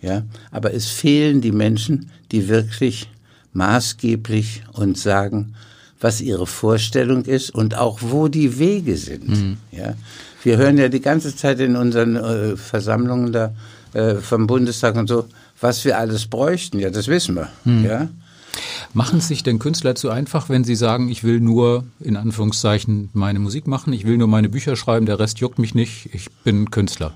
Ja, 0.02 0.22
aber 0.52 0.72
es 0.72 0.88
fehlen 0.88 1.42
die 1.42 1.52
Menschen, 1.52 2.12
die 2.32 2.48
wirklich 2.48 3.10
maßgeblich 3.54 4.64
uns 4.74 5.04
sagen, 5.04 5.56
was 6.00 6.22
ihre 6.22 6.48
Vorstellung 6.48 7.26
ist 7.26 7.50
und 7.54 7.76
auch 7.76 8.00
wo 8.02 8.28
die 8.28 8.58
Wege 8.60 8.96
sind. 8.96 9.30
Mhm. 9.30 9.58
Ja, 9.72 9.96
wir 10.44 10.58
hören 10.58 10.78
ja 10.78 10.88
die 10.88 11.02
ganze 11.02 11.36
Zeit 11.36 11.60
in 11.60 11.76
unseren 11.76 12.16
äh, 12.16 12.56
Versammlungen 12.56 13.34
da 13.34 13.54
äh, 13.94 14.16
vom 14.16 14.48
Bundestag 14.48 14.96
und 14.96 15.08
so, 15.08 15.26
was 15.60 15.84
wir 15.84 15.98
alles 15.98 16.28
bräuchten. 16.28 16.80
Ja, 16.80 16.90
das 16.90 17.08
wissen 17.08 17.36
wir. 17.36 17.50
Mhm. 17.66 17.86
Ja, 17.86 18.10
Machen 18.94 19.22
sich 19.22 19.44
denn 19.44 19.60
Künstler 19.60 19.96
zu 19.96 20.10
einfach, 20.10 20.50
wenn 20.50 20.64
sie 20.64 20.76
sagen, 20.76 21.10
ich 21.10 21.24
will 21.24 21.40
nur 21.40 21.84
in 22.00 22.18
Anführungszeichen 22.18 23.10
meine 23.14 23.40
Musik 23.40 23.68
machen, 23.68 23.94
ich 23.94 24.06
will 24.06 24.18
nur 24.18 24.28
meine 24.28 24.50
Bücher 24.50 24.76
schreiben, 24.76 25.06
der 25.06 25.20
Rest 25.20 25.40
juckt 25.40 25.60
mich 25.60 25.76
nicht, 25.76 26.10
ich 26.14 26.30
bin 26.44 26.72
Künstler? 26.72 27.14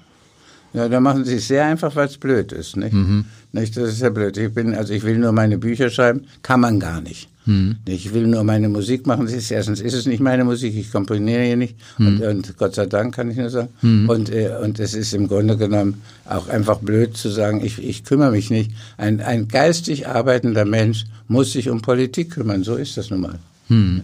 Ja, 0.74 0.90
da 0.90 1.00
machen 1.00 1.24
sie 1.24 1.36
es 1.36 1.48
sehr 1.48 1.66
einfach, 1.66 1.96
weil 1.96 2.08
es 2.08 2.18
blöd 2.18 2.52
ist. 2.52 2.76
Nicht? 2.76 2.94
Mhm. 2.94 3.26
nicht? 3.52 3.78
Das 3.78 3.90
ist 3.90 4.02
ja 4.02 4.10
blöd. 4.10 4.36
Ich 4.38 4.54
bin, 4.54 4.74
also 4.74 4.94
ich 4.94 5.04
will 5.04 5.18
nur 5.18 5.32
meine 5.32 5.58
Bücher 5.58 5.90
schreiben, 5.90 6.26
kann 6.42 6.60
man 6.60 6.80
gar 6.80 7.00
nicht. 7.02 7.30
Hm. 7.46 7.76
Ich 7.86 8.14
will 8.14 8.28
nur 8.28 8.44
meine 8.44 8.70
Musik 8.70 9.06
machen. 9.06 9.28
Ist, 9.28 9.52
erstens 9.52 9.82
ist 9.82 9.94
es 9.94 10.06
nicht 10.06 10.22
meine 10.22 10.46
Musik, 10.46 10.76
ich 10.76 10.92
komponiere 10.92 11.44
hier 11.44 11.58
nicht. 11.58 11.76
Hm. 11.98 12.08
Und, 12.08 12.22
und, 12.22 12.58
Gott 12.58 12.76
sei 12.76 12.86
Dank 12.86 13.14
kann 13.14 13.30
ich 13.30 13.38
nur 13.38 13.50
sagen. 13.50 13.70
Hm. 13.82 14.10
Und, 14.10 14.32
äh, 14.32 14.52
und 14.64 14.80
es 14.80 14.94
ist 14.94 15.14
im 15.14 15.28
Grunde 15.28 15.58
genommen 15.58 16.02
auch 16.26 16.48
einfach 16.48 16.80
blöd 16.80 17.18
zu 17.18 17.30
sagen, 17.30 17.64
ich, 17.64 17.84
ich 17.84 18.06
kümmere 18.06 18.32
mich 18.32 18.50
nicht. 18.50 18.72
Ein, 18.98 19.20
ein 19.20 19.48
geistig 19.48 20.08
arbeitender 20.08 20.66
Mensch 20.66 21.06
muss 21.28 21.52
sich 21.52 21.70
um 21.70 21.82
Politik 21.82 22.32
kümmern. 22.32 22.64
So 22.64 22.76
ist 22.76 22.98
das 22.98 23.10
nun 23.10 23.22
mal. 23.22 23.40
Hm. 23.68 24.02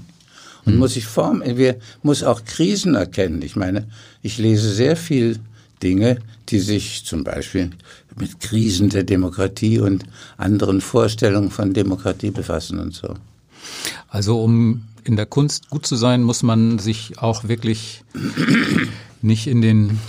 und 0.66 0.78
muss 0.78 0.94
sich 0.94 1.06
formen. 1.06 1.58
Wir 1.58 1.78
muss 2.04 2.24
auch 2.24 2.44
Krisen 2.44 2.96
erkennen. 2.96 3.42
Ich 3.42 3.56
meine, 3.56 3.88
ich 4.22 4.38
lese 4.38 4.72
sehr 4.72 4.96
viel 4.96 5.38
Dinge, 5.82 6.20
die 6.50 6.60
sich 6.60 7.06
zum 7.06 7.24
Beispiel 7.24 7.72
mit 8.18 8.40
Krisen 8.40 8.90
der 8.90 9.04
Demokratie 9.04 9.80
und 9.80 10.04
anderen 10.38 10.82
Vorstellungen 10.82 11.52
von 11.52 11.74
Demokratie 11.74 12.32
befassen 12.32 12.80
und 12.80 12.94
so. 12.94 13.14
Also 14.10 14.42
um 14.42 14.84
in 15.04 15.16
der 15.16 15.26
Kunst 15.26 15.70
gut 15.70 15.86
zu 15.86 15.96
sein, 15.96 16.24
muss 16.24 16.44
man 16.44 16.80
sich 16.80 17.20
auch 17.20 17.48
wirklich 17.48 18.04
nicht 19.22 19.48
in 19.48 19.62
den 19.62 20.00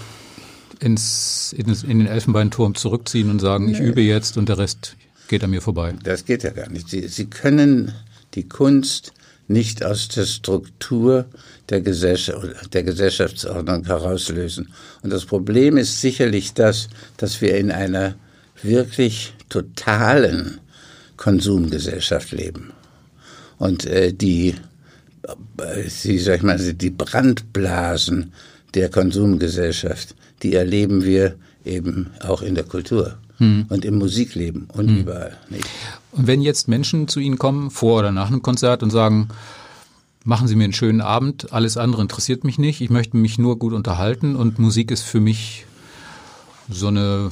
ins, 0.80 1.54
in 1.56 1.98
den 1.98 2.06
Elfenbeinturm 2.06 2.74
zurückziehen 2.74 3.30
und 3.30 3.38
sagen, 3.38 3.66
nee. 3.66 3.72
ich 3.72 3.80
übe 3.80 4.00
jetzt 4.00 4.38
und 4.38 4.48
der 4.48 4.58
Rest 4.58 4.96
geht 5.28 5.44
an 5.44 5.50
mir 5.50 5.60
vorbei. 5.60 5.94
Das 6.02 6.24
geht 6.24 6.42
ja 6.42 6.50
gar 6.50 6.70
nicht. 6.70 6.88
Sie, 6.88 7.06
Sie 7.06 7.26
können 7.26 7.92
die 8.34 8.48
Kunst 8.48 9.12
nicht 9.50 9.84
aus 9.84 10.08
der 10.08 10.26
Struktur 10.26 11.24
der, 11.68 11.80
Gesellschaft, 11.80 12.72
der 12.72 12.84
Gesellschaftsordnung 12.84 13.84
herauslösen. 13.84 14.68
Und 15.02 15.12
das 15.12 15.24
Problem 15.24 15.76
ist 15.76 16.00
sicherlich 16.00 16.54
das, 16.54 16.88
dass 17.16 17.40
wir 17.40 17.56
in 17.56 17.72
einer 17.72 18.14
wirklich 18.62 19.34
totalen 19.48 20.60
Konsumgesellschaft 21.16 22.30
leben. 22.30 22.72
Und 23.58 23.86
äh, 23.86 24.12
die, 24.12 24.54
sie, 25.88 26.18
sag 26.18 26.36
ich 26.36 26.42
mal, 26.42 26.58
die 26.58 26.90
Brandblasen 26.90 28.32
der 28.74 28.88
Konsumgesellschaft, 28.88 30.14
die 30.42 30.54
erleben 30.54 31.04
wir 31.04 31.34
eben 31.64 32.10
auch 32.20 32.42
in 32.42 32.54
der 32.54 32.64
Kultur 32.64 33.18
hm. 33.40 33.66
und 33.68 33.84
im 33.84 33.98
Musikleben 33.98 34.68
und 34.72 34.88
hm. 34.88 34.98
überall. 34.98 35.36
Nicht? 35.48 35.64
Und 36.12 36.26
wenn 36.26 36.42
jetzt 36.42 36.68
Menschen 36.68 37.08
zu 37.08 37.20
Ihnen 37.20 37.38
kommen, 37.38 37.70
vor 37.70 38.00
oder 38.00 38.12
nach 38.12 38.28
einem 38.28 38.42
Konzert 38.42 38.82
und 38.82 38.90
sagen, 38.90 39.28
machen 40.24 40.46
Sie 40.46 40.54
mir 40.54 40.64
einen 40.64 40.72
schönen 40.72 41.00
Abend, 41.00 41.52
alles 41.52 41.76
andere 41.76 42.02
interessiert 42.02 42.44
mich 42.44 42.58
nicht, 42.58 42.80
ich 42.80 42.90
möchte 42.90 43.16
mich 43.16 43.38
nur 43.38 43.58
gut 43.58 43.72
unterhalten 43.72 44.36
und 44.36 44.58
Musik 44.58 44.90
ist 44.90 45.02
für 45.02 45.20
mich 45.20 45.64
so 46.68 46.88
eine 46.88 47.30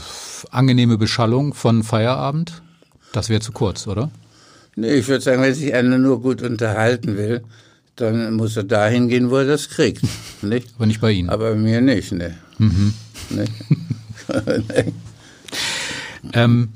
angenehme 0.50 0.98
Beschallung 0.98 1.54
von 1.54 1.82
Feierabend, 1.84 2.62
das 3.12 3.28
wäre 3.28 3.40
zu 3.40 3.52
kurz, 3.52 3.86
oder? 3.86 4.10
Nee, 4.76 4.94
ich 4.94 5.08
würde 5.08 5.22
sagen, 5.22 5.42
wenn 5.42 5.54
sich 5.54 5.74
einer 5.74 5.98
nur 5.98 6.22
gut 6.22 6.40
unterhalten 6.40 7.16
will, 7.16 7.42
dann 7.96 8.34
muss 8.34 8.56
er 8.56 8.64
dahin 8.64 9.08
gehen, 9.08 9.30
wo 9.30 9.36
er 9.36 9.46
das 9.46 9.68
kriegt. 9.68 10.02
Nicht? 10.42 10.68
Aber 10.76 10.86
nicht 10.86 11.00
bei 11.00 11.10
Ihnen. 11.10 11.28
Aber 11.28 11.50
bei 11.50 11.56
mir 11.56 11.80
nicht, 11.80 12.12
ne. 12.12 12.38
Mhm. 12.58 12.94
nee. 13.30 13.44
ähm, 16.32 16.70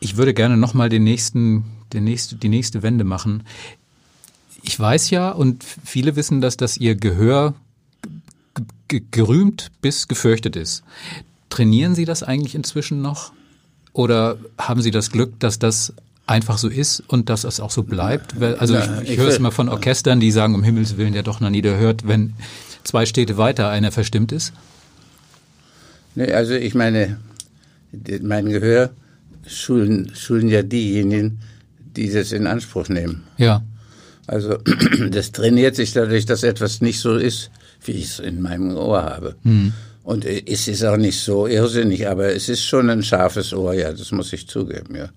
ich 0.00 0.16
würde 0.16 0.34
gerne 0.34 0.56
nochmal 0.56 0.88
den 0.88 1.04
nächsten, 1.04 1.64
den 1.92 2.04
nächste, 2.04 2.36
die 2.36 2.48
nächste 2.48 2.82
Wende 2.82 3.04
machen. 3.04 3.44
Ich 4.62 4.78
weiß 4.78 5.10
ja 5.10 5.30
und 5.30 5.64
viele 5.84 6.16
wissen 6.16 6.40
das, 6.40 6.56
dass 6.56 6.76
Ihr 6.76 6.94
Gehör 6.94 7.54
gerühmt 8.88 9.70
bis 9.80 10.08
gefürchtet 10.08 10.56
ist. 10.56 10.82
Trainieren 11.50 11.94
Sie 11.94 12.04
das 12.04 12.22
eigentlich 12.22 12.54
inzwischen 12.54 13.02
noch? 13.02 13.32
Oder 13.92 14.38
haben 14.58 14.82
Sie 14.82 14.90
das 14.90 15.10
Glück, 15.10 15.38
dass 15.40 15.58
das 15.58 15.92
einfach 16.26 16.58
so 16.58 16.68
ist 16.68 17.00
und 17.08 17.30
dass 17.30 17.44
es 17.44 17.58
auch 17.60 17.70
so 17.70 17.82
bleibt? 17.82 18.40
Also 18.40 18.76
ich, 18.76 18.84
ich, 19.02 19.10
ich 19.10 19.18
höre 19.18 19.28
es 19.28 19.38
immer 19.38 19.50
von 19.50 19.68
Orchestern, 19.68 20.20
die 20.20 20.30
sagen, 20.30 20.54
um 20.54 20.62
Himmels 20.62 20.96
Willen, 20.96 21.12
der 21.12 21.22
doch 21.22 21.40
noch 21.40 21.50
nie 21.50 21.62
hört, 21.62 22.06
wenn 22.06 22.34
zwei 22.84 23.06
Städte 23.06 23.36
weiter 23.36 23.70
einer 23.70 23.92
verstimmt 23.92 24.32
ist. 24.32 24.52
Nee, 26.14 26.32
also 26.32 26.54
ich 26.54 26.74
meine, 26.74 27.18
mein 28.22 28.48
Gehör 28.48 28.90
schulen, 29.46 30.12
schulen 30.14 30.48
ja 30.48 30.62
diejenigen, 30.62 31.40
die 31.96 32.10
das 32.12 32.32
in 32.32 32.46
Anspruch 32.46 32.88
nehmen. 32.88 33.24
Ja. 33.36 33.62
Also 34.26 34.58
das 35.10 35.32
trainiert 35.32 35.74
sich 35.74 35.92
dadurch, 35.92 36.26
dass 36.26 36.42
etwas 36.42 36.80
nicht 36.80 37.00
so 37.00 37.16
ist, 37.16 37.50
wie 37.84 37.92
ich 37.92 38.04
es 38.04 38.18
in 38.18 38.42
meinem 38.42 38.76
Ohr 38.76 39.02
habe. 39.02 39.36
Mhm. 39.42 39.72
Und 40.04 40.24
es 40.24 40.68
ist 40.68 40.84
auch 40.84 40.96
nicht 40.96 41.20
so 41.20 41.46
irrsinnig, 41.46 42.08
aber 42.08 42.34
es 42.34 42.48
ist 42.48 42.64
schon 42.64 42.88
ein 42.88 43.02
scharfes 43.02 43.52
Ohr, 43.52 43.74
ja, 43.74 43.92
das 43.92 44.10
muss 44.10 44.32
ich 44.32 44.48
zugeben, 44.48 44.94
ja. 44.94 45.10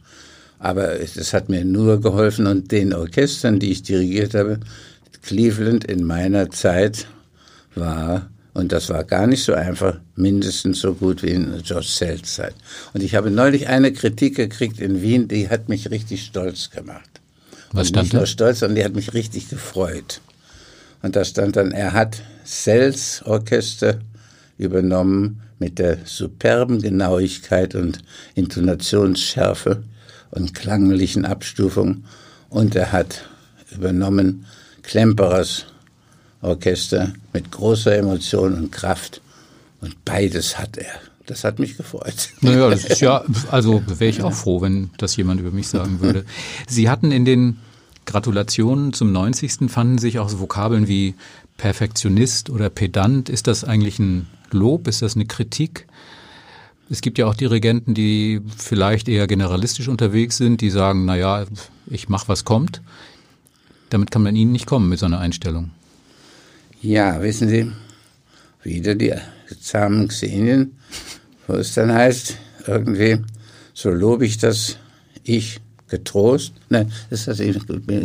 Aber 0.59 0.99
es 0.99 1.33
hat 1.33 1.49
mir 1.49 1.65
nur 1.65 2.01
geholfen 2.01 2.45
und 2.45 2.71
den 2.71 2.93
Orchestern, 2.93 3.59
die 3.59 3.71
ich 3.71 3.83
dirigiert 3.83 4.35
habe, 4.35 4.59
Cleveland 5.23 5.85
in 5.85 6.03
meiner 6.03 6.49
Zeit 6.49 7.07
war 7.73 8.30
und 8.53 8.71
das 8.71 8.89
war 8.89 9.03
gar 9.03 9.27
nicht 9.27 9.43
so 9.43 9.53
einfach, 9.53 9.99
mindestens 10.15 10.81
so 10.81 10.93
gut 10.93 11.23
wie 11.23 11.29
in 11.29 11.61
George 11.63 11.87
Sells 11.87 12.35
Zeit. 12.35 12.53
Und 12.93 13.01
ich 13.01 13.15
habe 13.15 13.31
neulich 13.31 13.67
eine 13.67 13.93
Kritik 13.93 14.35
gekriegt 14.35 14.79
in 14.79 15.01
Wien, 15.01 15.27
die 15.27 15.49
hat 15.49 15.69
mich 15.69 15.89
richtig 15.89 16.25
stolz 16.25 16.69
gemacht. 16.69 17.21
Was 17.71 17.87
stand 17.87 18.07
nicht 18.07 18.13
nur 18.13 18.25
stolz, 18.25 18.59
sondern 18.59 18.75
die 18.75 18.83
hat 18.83 18.93
mich 18.93 19.13
richtig 19.13 19.49
gefreut. 19.49 20.19
Und 21.01 21.15
da 21.15 21.23
stand 21.23 21.55
dann, 21.55 21.71
er 21.71 21.93
hat 21.93 22.21
Sells 22.43 23.23
Orchester 23.25 23.99
übernommen 24.57 25.41
mit 25.57 25.79
der 25.79 25.99
superben 26.05 26.81
Genauigkeit 26.81 27.75
und 27.75 27.99
Intonationsschärfe 28.35 29.83
und 30.31 30.53
klanglichen 30.53 31.25
Abstufung. 31.25 32.03
Und 32.49 32.75
er 32.75 32.91
hat 32.91 33.29
übernommen 33.71 34.45
Klemperers 34.83 35.67
Orchester 36.41 37.13
mit 37.33 37.51
großer 37.51 37.95
Emotion 37.95 38.55
und 38.55 38.71
Kraft. 38.71 39.21
Und 39.81 40.03
beides 40.05 40.57
hat 40.57 40.77
er. 40.77 40.91
Das 41.25 41.43
hat 41.43 41.59
mich 41.59 41.77
gefreut. 41.77 42.29
Naja, 42.41 42.69
das 42.69 42.83
ist 42.83 43.01
ja, 43.01 43.23
also 43.49 43.81
wäre 43.87 44.09
ich 44.09 44.21
auch 44.21 44.33
froh, 44.33 44.61
wenn 44.61 44.89
das 44.97 45.15
jemand 45.15 45.39
über 45.39 45.51
mich 45.51 45.67
sagen 45.67 46.01
würde. 46.01 46.25
Sie 46.67 46.89
hatten 46.89 47.11
in 47.11 47.25
den 47.25 47.57
Gratulationen 48.05 48.93
zum 48.93 49.11
90. 49.11 49.69
fanden 49.71 49.97
sich 49.97 50.19
auch 50.19 50.29
so 50.29 50.39
Vokabeln 50.39 50.87
wie 50.87 51.15
Perfektionist 51.57 52.49
oder 52.49 52.69
Pedant. 52.69 53.29
Ist 53.29 53.47
das 53.47 53.63
eigentlich 53.63 53.99
ein 53.99 54.27
Lob? 54.49 54.87
Ist 54.87 55.01
das 55.03 55.15
eine 55.15 55.25
Kritik? 55.25 55.87
Es 56.89 57.01
gibt 57.01 57.17
ja 57.17 57.27
auch 57.27 57.35
Dirigenten, 57.35 57.93
die 57.93 58.41
vielleicht 58.57 59.07
eher 59.07 59.27
generalistisch 59.27 59.87
unterwegs 59.87 60.37
sind, 60.37 60.59
die 60.59 60.69
sagen, 60.69 61.05
na 61.05 61.15
ja, 61.15 61.45
ich 61.87 62.09
mache 62.09 62.27
was 62.27 62.43
kommt. 62.43 62.81
Damit 63.89 64.11
kann 64.11 64.23
man 64.23 64.35
ihnen 64.35 64.51
nicht 64.51 64.65
kommen 64.65 64.89
mit 64.89 64.99
so 64.99 65.05
einer 65.05 65.19
Einstellung. 65.19 65.71
Ja, 66.81 67.21
wissen 67.21 67.47
Sie, 67.47 67.71
wieder 68.63 68.95
die 68.95 69.13
zahmen 69.59 70.07
Xenien, 70.07 70.77
wo 71.47 71.53
es 71.53 71.75
dann 71.75 71.93
heißt, 71.93 72.37
irgendwie, 72.65 73.19
so 73.73 73.91
lobe 73.91 74.25
ich 74.25 74.39
das, 74.39 74.77
ich 75.23 75.59
getrost. 75.87 76.53
Nein, 76.69 76.91
das 77.11 77.27
heißt, 77.27 77.39
ich 77.41 77.57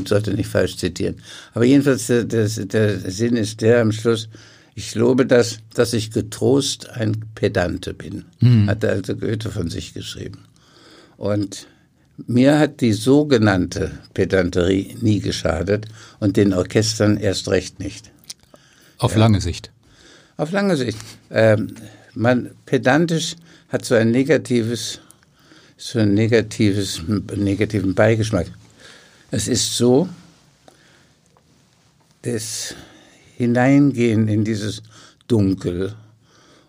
sollte 0.07 0.35
nicht 0.35 0.49
falsch 0.49 0.77
zitieren. 0.77 1.17
Aber 1.55 1.65
jedenfalls, 1.65 2.07
der, 2.07 2.25
der, 2.25 2.49
der 2.49 3.11
Sinn 3.11 3.37
ist 3.37 3.63
der 3.63 3.81
am 3.81 3.93
Schluss, 3.93 4.29
ich 4.75 4.95
lobe 4.95 5.25
das, 5.25 5.61
dass 5.73 5.95
ich 5.95 6.11
getrost 6.11 6.91
ein 6.91 7.25
Pedante 7.35 7.95
bin, 7.95 8.27
mhm. 8.41 8.67
hat 8.67 8.85
also 8.85 9.17
Goethe 9.17 9.51
von 9.51 9.71
sich 9.71 9.95
geschrieben. 9.95 10.41
Und 11.17 11.67
mir 12.27 12.59
hat 12.59 12.83
die 12.83 12.93
sogenannte 12.93 13.91
Pedanterie 14.13 14.97
nie 15.01 15.21
geschadet 15.21 15.87
und 16.21 16.37
den 16.37 16.53
Orchestern 16.53 17.17
erst 17.17 17.49
recht 17.49 17.79
nicht. 17.79 18.11
Auf 18.99 19.13
ja. 19.13 19.19
lange 19.19 19.41
Sicht. 19.41 19.71
Auf 20.37 20.53
lange 20.53 20.77
Sicht. 20.77 20.99
Ähm, 21.31 21.75
man 22.15 22.51
pedantisch 22.65 23.37
hat 23.69 23.85
so 23.85 23.95
ein 23.95 24.11
negatives, 24.11 25.01
so 25.77 25.99
ein 25.99 26.15
negatives, 26.15 27.03
negativen 27.37 27.95
Beigeschmack. 27.95 28.47
Es 29.31 29.49
ist 29.49 29.77
so, 29.77 30.09
das 32.23 32.75
Hineingehen 33.37 34.29
in 34.29 34.45
dieses 34.45 34.83
Dunkel 35.29 35.95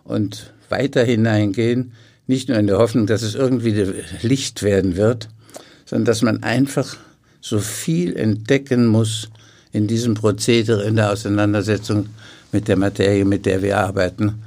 und 0.04 0.52
weiter 0.68 1.04
hineingehen, 1.04 1.92
nicht 2.26 2.48
nur 2.48 2.58
in 2.58 2.66
der 2.66 2.78
Hoffnung, 2.78 3.06
dass 3.06 3.22
es 3.22 3.34
irgendwie 3.34 3.72
Licht 4.22 4.62
werden 4.62 4.96
wird, 4.96 5.28
sondern 5.86 6.04
dass 6.04 6.22
man 6.22 6.42
einfach 6.42 6.96
so 7.40 7.58
viel 7.58 8.16
entdecken 8.16 8.86
muss, 8.86 9.30
in 9.72 9.86
diesem 9.86 10.14
Prozedere, 10.14 10.84
in 10.84 10.96
der 10.96 11.12
Auseinandersetzung 11.12 12.06
mit 12.52 12.68
der 12.68 12.76
Materie, 12.76 13.24
mit 13.24 13.46
der 13.46 13.62
wir 13.62 13.78
arbeiten. 13.78 14.42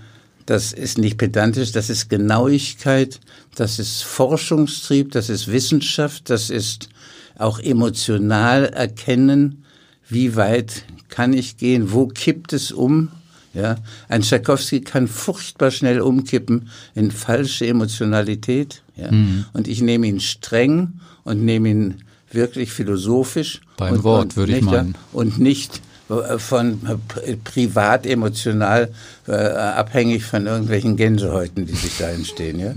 Das 0.45 0.73
ist 0.73 0.97
nicht 0.97 1.17
pedantisch, 1.17 1.71
das 1.71 1.89
ist 1.89 2.09
Genauigkeit, 2.09 3.19
das 3.55 3.79
ist 3.79 4.03
Forschungstrieb, 4.03 5.11
das 5.11 5.29
ist 5.29 5.51
Wissenschaft, 5.51 6.29
das 6.29 6.49
ist 6.49 6.89
auch 7.37 7.59
emotional 7.59 8.65
erkennen, 8.65 9.63
wie 10.09 10.35
weit 10.35 10.83
kann 11.09 11.33
ich 11.33 11.57
gehen, 11.57 11.91
wo 11.91 12.07
kippt 12.07 12.53
es 12.53 12.71
um. 12.71 13.09
Ja, 13.53 13.75
ein 14.07 14.21
Tschaikowski 14.21 14.79
kann 14.79 15.09
furchtbar 15.09 15.71
schnell 15.71 15.99
umkippen 15.99 16.69
in 16.95 17.11
falsche 17.11 17.67
Emotionalität. 17.67 18.81
Ja, 18.95 19.11
mhm. 19.11 19.45
und 19.51 19.67
ich 19.67 19.81
nehme 19.81 20.07
ihn 20.07 20.21
streng 20.21 20.99
und 21.23 21.43
nehme 21.43 21.69
ihn 21.69 22.03
wirklich 22.33 22.71
philosophisch. 22.71 23.61
Beim 23.77 23.95
und, 23.95 24.03
Wort, 24.03 24.35
würde 24.35 24.57
ich 24.57 24.63
meinen. 24.63 24.95
Und 25.11 25.39
nicht 25.39 25.81
äh, 26.09 26.37
von 26.37 26.79
äh, 27.25 27.35
privat 27.37 28.05
emotional 28.05 28.91
äh, 29.27 29.33
abhängig 29.33 30.25
von 30.25 30.45
irgendwelchen 30.45 30.97
Gänsehäuten, 30.97 31.65
die 31.65 31.75
sich 31.75 31.97
da 31.97 32.09
entstehen. 32.09 32.59
Ja? 32.59 32.73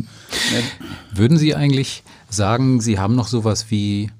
Würden 1.14 1.38
Sie 1.38 1.54
eigentlich 1.54 2.02
sagen, 2.30 2.80
Sie 2.80 2.98
haben 2.98 3.14
noch 3.14 3.28
sowas 3.28 3.66
wie 3.70 4.10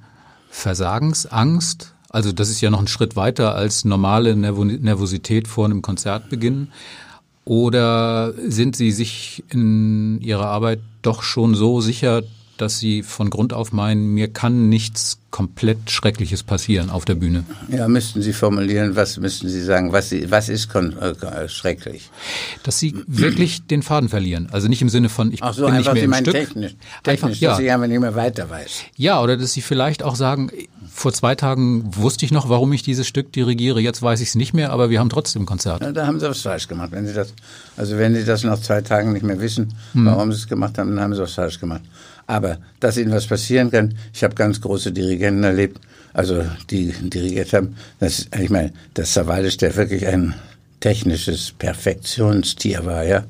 Versagensangst 0.51 1.93
Also 2.09 2.32
das 2.32 2.49
ist 2.49 2.61
ja 2.61 2.70
noch 2.70 2.80
ein 2.80 2.87
Schritt 2.87 3.16
weiter 3.16 3.55
als 3.55 3.85
normale 3.85 4.37
Nervosität 4.37 5.49
vor 5.49 5.64
einem 5.64 5.82
Konzertbeginn. 5.82 6.68
Oder 7.45 8.32
sind 8.49 8.74
Sie 8.76 8.91
sich 8.91 9.45
in 9.51 10.20
Ihrer 10.22 10.47
Arbeit 10.47 10.80
doch 11.03 11.22
schon 11.22 11.55
so 11.55 11.80
sicher, 11.80 12.22
dass 12.57 12.78
Sie 12.78 13.02
von 13.02 13.30
Grund 13.30 13.52
auf 13.52 13.72
meinen, 13.72 14.09
mir 14.09 14.28
kann 14.28 14.68
nichts 14.68 15.18
komplett 15.30 15.90
Schreckliches 15.90 16.44
passieren 16.44 16.90
auf 16.90 17.05
der 17.05 17.16
Bühne? 17.16 17.44
Ja, 17.68 17.88
müssten 17.88 18.22
Sie 18.22 18.32
formulieren, 18.32 18.94
was 18.94 19.16
müssten 19.18 19.48
Sie 19.48 19.61
sagen, 19.61 19.92
was, 19.92 20.11
Sie, 20.11 20.30
was 20.30 20.48
ist 20.48 20.72
äh, 20.74 21.48
schrecklich? 21.48 22.11
Dass 22.62 22.78
Sie 22.78 22.94
wirklich 23.09 23.66
den 23.66 23.82
Faden 23.82 24.09
verlieren. 24.09 24.48
Also 24.52 24.68
nicht 24.68 24.80
im 24.80 24.88
Sinne 24.88 25.09
von, 25.09 25.32
ich 25.32 25.42
Ach 25.42 25.52
so, 25.52 25.66
bin 25.66 25.74
einfach, 25.74 25.94
nicht 25.94 26.07
mehr 26.07 26.18
Sie 26.18 26.24
im 26.24 26.30
Stück. 26.30 26.34
Technisch, 26.34 26.76
technisch 27.02 27.24
einfach, 27.24 27.40
ja. 27.40 27.50
dass 27.50 27.59
ich 27.59 27.72
einfach 27.72 27.88
nicht 27.88 28.00
mehr 28.00 28.14
weiter 28.14 28.48
weiß. 28.48 28.84
Ja, 28.96 29.20
oder 29.20 29.36
dass 29.36 29.52
Sie 29.52 29.62
vielleicht 29.62 30.05
auch 30.05 30.14
sagen, 30.14 30.50
vor 30.92 31.12
zwei 31.12 31.34
Tagen 31.34 31.96
wusste 31.96 32.24
ich 32.24 32.30
noch, 32.30 32.48
warum 32.48 32.72
ich 32.72 32.84
dieses 32.84 33.09
Stück 33.09 33.32
dirigiere, 33.32 33.80
jetzt 33.80 34.00
weiß 34.02 34.20
ich 34.20 34.28
es 34.28 34.34
nicht 34.36 34.55
mehr, 34.55 34.70
aber 34.70 34.88
wir 34.90 35.00
haben 35.00 35.11
trotzdem 35.11 35.46
Konzert. 35.46 35.82
Ja, 35.82 35.90
da 35.90 36.07
haben 36.07 36.20
Sie 36.20 36.28
was 36.28 36.42
falsch 36.42 36.68
gemacht. 36.68 36.92
Wenn 36.92 37.09
Sie 37.09 37.12
das, 37.12 37.34
also 37.76 37.98
wenn 37.98 38.14
Sie 38.14 38.24
das 38.24 38.44
nach 38.44 38.61
zwei 38.61 38.82
Tagen 38.82 39.12
nicht 39.12 39.24
mehr 39.24 39.40
wissen, 39.40 39.74
hm. 39.94 40.07
warum 40.07 40.30
Sie 40.30 40.38
es 40.38 40.46
gemacht 40.46 40.78
haben, 40.78 40.90
dann 40.90 41.00
haben 41.00 41.14
Sie 41.14 41.20
was 41.20 41.32
falsch 41.32 41.59
gemacht. 41.59 41.82
Aber 42.26 42.58
dass 42.80 42.96
Ihnen 42.96 43.12
was 43.12 43.26
passieren 43.26 43.70
kann, 43.70 43.94
ich 44.12 44.24
habe 44.24 44.34
ganz 44.34 44.60
große 44.60 44.92
Dirigenten 44.92 45.44
erlebt, 45.44 45.80
also 46.12 46.44
die 46.70 46.92
dirigiert 46.92 47.52
haben, 47.52 47.76
das, 47.98 48.26
ich 48.40 48.50
meine, 48.50 48.72
das 48.94 49.14
Sawalisch, 49.14 49.56
der 49.56 49.74
wirklich 49.76 50.06
ein 50.06 50.34
technisches 50.80 51.52
Perfektionstier 51.52 52.84
war, 52.86 53.04
ja, 53.04 53.24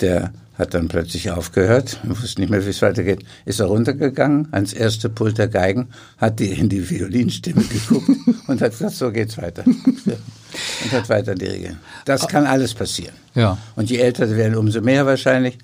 der 0.00 0.32
hat 0.60 0.74
dann 0.74 0.88
plötzlich 0.88 1.30
aufgehört 1.30 1.98
und 2.02 2.22
wusste 2.22 2.40
nicht 2.40 2.50
mehr, 2.50 2.64
wie 2.64 2.70
es 2.70 2.82
weitergeht. 2.82 3.24
Ist 3.46 3.60
er 3.60 3.66
runtergegangen 3.66 4.48
ans 4.52 4.72
erste 4.72 5.08
Pult 5.08 5.38
der 5.38 5.48
Geigen, 5.48 5.88
hat 6.18 6.38
die 6.38 6.50
in 6.50 6.68
die 6.68 6.88
Violinstimme 6.88 7.62
geguckt 7.62 8.10
und 8.46 8.60
hat 8.60 8.72
gesagt, 8.72 8.94
so 8.94 9.10
geht's 9.10 9.38
weiter. 9.38 9.64
und 9.66 10.92
hat 10.92 11.08
weiter 11.08 11.34
dirigiert. 11.34 11.76
Das 12.04 12.28
kann 12.28 12.44
alles 12.44 12.74
passieren. 12.74 13.14
Ja. 13.34 13.56
Und 13.74 13.90
je 13.90 13.98
älter 13.98 14.28
sie 14.28 14.36
werden, 14.36 14.54
umso 14.54 14.80
mehr 14.82 15.06
wahrscheinlich. 15.06 15.58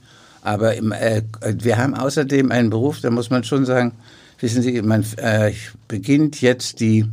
Aber 0.46 0.76
im, 0.76 0.92
äh, 0.92 1.22
wir 1.42 1.76
haben 1.76 1.94
außerdem 1.94 2.52
einen 2.52 2.70
Beruf, 2.70 3.00
da 3.00 3.10
muss 3.10 3.30
man 3.30 3.42
schon 3.42 3.66
sagen, 3.66 3.90
wissen 4.38 4.62
Sie, 4.62 4.80
man 4.80 5.04
äh, 5.16 5.52
beginnt 5.88 6.40
jetzt 6.40 6.78
die 6.78 7.04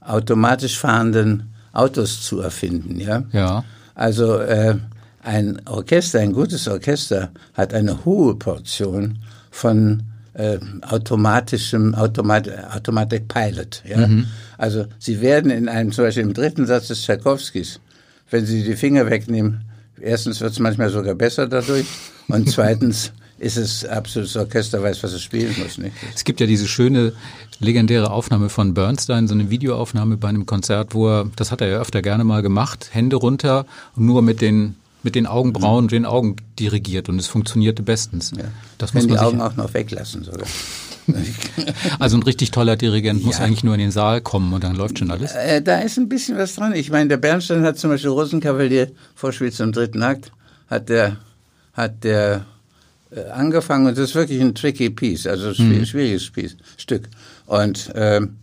automatisch 0.00 0.80
fahrenden 0.80 1.52
Autos 1.72 2.22
zu 2.22 2.40
erfinden, 2.40 2.98
ja. 2.98 3.22
Ja. 3.30 3.64
Also 3.94 4.36
äh, 4.38 4.74
ein 5.22 5.62
Orchester, 5.66 6.18
ein 6.18 6.32
gutes 6.32 6.66
Orchester 6.66 7.30
hat 7.54 7.72
eine 7.72 8.04
hohe 8.04 8.34
Portion 8.34 9.18
von 9.52 10.02
äh, 10.34 10.58
automatischem 10.80 11.94
Automat 11.94 12.50
Automatic 12.74 13.28
Pilot. 13.28 13.84
Ja? 13.86 14.08
Mhm. 14.08 14.26
Also 14.58 14.86
Sie 14.98 15.20
werden 15.20 15.52
in 15.52 15.68
einem, 15.68 15.92
zum 15.92 16.06
Beispiel 16.06 16.24
im 16.24 16.34
dritten 16.34 16.66
Satz 16.66 16.88
des 16.88 17.02
Tchaikovskis, 17.02 17.78
wenn 18.28 18.44
Sie 18.44 18.64
die 18.64 18.74
Finger 18.74 19.08
wegnehmen, 19.08 19.60
erstens 20.00 20.40
wird 20.40 20.50
es 20.50 20.58
manchmal 20.58 20.90
sogar 20.90 21.14
besser 21.14 21.46
dadurch 21.46 21.86
und 22.32 22.50
zweitens 22.50 23.12
ist 23.38 23.56
es 23.56 23.84
absolutes 23.84 24.36
Orchester, 24.36 24.82
weiß, 24.82 25.02
was 25.02 25.12
es 25.12 25.22
spielen 25.22 25.54
muss. 25.60 25.76
Nicht? 25.76 25.94
Es 26.14 26.24
gibt 26.24 26.40
ja 26.40 26.46
diese 26.46 26.68
schöne 26.68 27.12
legendäre 27.58 28.10
Aufnahme 28.10 28.48
von 28.48 28.72
Bernstein, 28.72 29.26
so 29.26 29.34
eine 29.34 29.50
Videoaufnahme 29.50 30.16
bei 30.16 30.28
einem 30.28 30.46
Konzert, 30.46 30.94
wo 30.94 31.08
er, 31.08 31.30
das 31.36 31.50
hat 31.50 31.60
er 31.60 31.68
ja 31.68 31.80
öfter 31.80 32.02
gerne 32.02 32.24
mal 32.24 32.42
gemacht, 32.42 32.90
Hände 32.92 33.16
runter 33.16 33.66
und 33.96 34.06
nur 34.06 34.22
mit 34.22 34.40
den 34.40 34.76
mit 35.02 35.16
den 35.16 35.26
Augenbrauen 35.26 35.86
und 35.86 35.92
den 35.92 36.06
Augen 36.06 36.36
dirigiert 36.60 37.08
und 37.08 37.18
es 37.18 37.26
funktionierte 37.26 37.82
bestens. 37.82 38.30
Ja. 38.36 38.44
Das 38.78 38.94
muss 38.94 39.08
man 39.08 39.16
die 39.16 39.18
Augen 39.18 39.40
auch 39.40 39.56
noch 39.56 39.74
weglassen 39.74 40.22
sogar. 40.22 40.46
also 41.98 42.16
ein 42.16 42.22
richtig 42.22 42.52
toller 42.52 42.76
Dirigent 42.76 43.20
ja. 43.20 43.26
muss 43.26 43.40
eigentlich 43.40 43.64
nur 43.64 43.74
in 43.74 43.80
den 43.80 43.90
Saal 43.90 44.20
kommen 44.20 44.52
und 44.52 44.62
dann 44.62 44.76
läuft 44.76 45.00
schon 45.00 45.10
alles. 45.10 45.32
Äh, 45.32 45.60
da 45.60 45.80
ist 45.80 45.98
ein 45.98 46.08
bisschen 46.08 46.38
was 46.38 46.54
dran. 46.54 46.74
Ich 46.74 46.90
meine, 46.90 47.08
der 47.08 47.16
Bernstein 47.16 47.62
hat 47.62 47.78
zum 47.78 47.90
Beispiel 47.90 48.10
Rosenkavalier 48.10 48.92
Vorspiel 49.16 49.52
zum 49.52 49.72
dritten 49.72 50.02
Akt, 50.02 50.30
hat 50.68 50.88
der, 50.88 51.16
hat 51.74 52.04
der 52.04 52.44
äh, 53.10 53.28
angefangen 53.30 53.86
und 53.86 53.98
das 53.98 54.10
ist 54.10 54.14
wirklich 54.14 54.40
ein 54.40 54.54
tricky 54.54 54.90
Piece, 54.90 55.26
also 55.26 55.50
ein 55.50 55.80
mhm. 55.80 55.86
schwieriges 55.86 56.30
Piece, 56.30 56.56
Stück. 56.76 57.08
Und 57.46 57.90
ähm, 57.94 58.36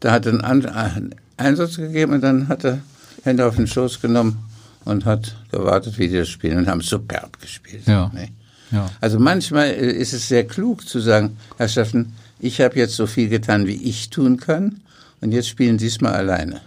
da 0.00 0.12
hat 0.12 0.26
er 0.26 0.42
einen, 0.44 1.14
Einsatz 1.36 1.76
gegeben 1.76 2.14
und 2.14 2.22
dann 2.22 2.48
hat 2.48 2.64
er 2.64 2.80
Hände 3.22 3.46
auf 3.46 3.56
den 3.56 3.66
Schoß 3.66 4.00
genommen 4.00 4.38
und 4.86 5.04
hat 5.04 5.36
gewartet, 5.50 5.98
wie 5.98 6.08
die 6.08 6.16
das 6.16 6.28
spielen 6.28 6.58
und 6.58 6.68
haben 6.68 6.80
superb 6.80 7.40
gespielt. 7.40 7.86
Ja. 7.86 8.10
Nee. 8.14 8.30
ja. 8.70 8.90
Also 9.00 9.18
manchmal 9.18 9.68
äh, 9.68 9.92
ist 9.92 10.12
es 10.12 10.28
sehr 10.28 10.46
klug 10.46 10.88
zu 10.88 11.00
sagen, 11.00 11.36
Herr 11.58 11.68
Steffen, 11.68 12.14
ich 12.38 12.60
habe 12.60 12.76
jetzt 12.76 12.94
so 12.96 13.06
viel 13.06 13.28
getan, 13.28 13.66
wie 13.66 13.74
ich 13.74 14.10
tun 14.10 14.38
kann 14.38 14.80
und 15.20 15.32
jetzt 15.32 15.48
spielen 15.48 15.78
Sie 15.78 15.88
es 15.88 16.00
mal 16.00 16.12
alleine. 16.12 16.60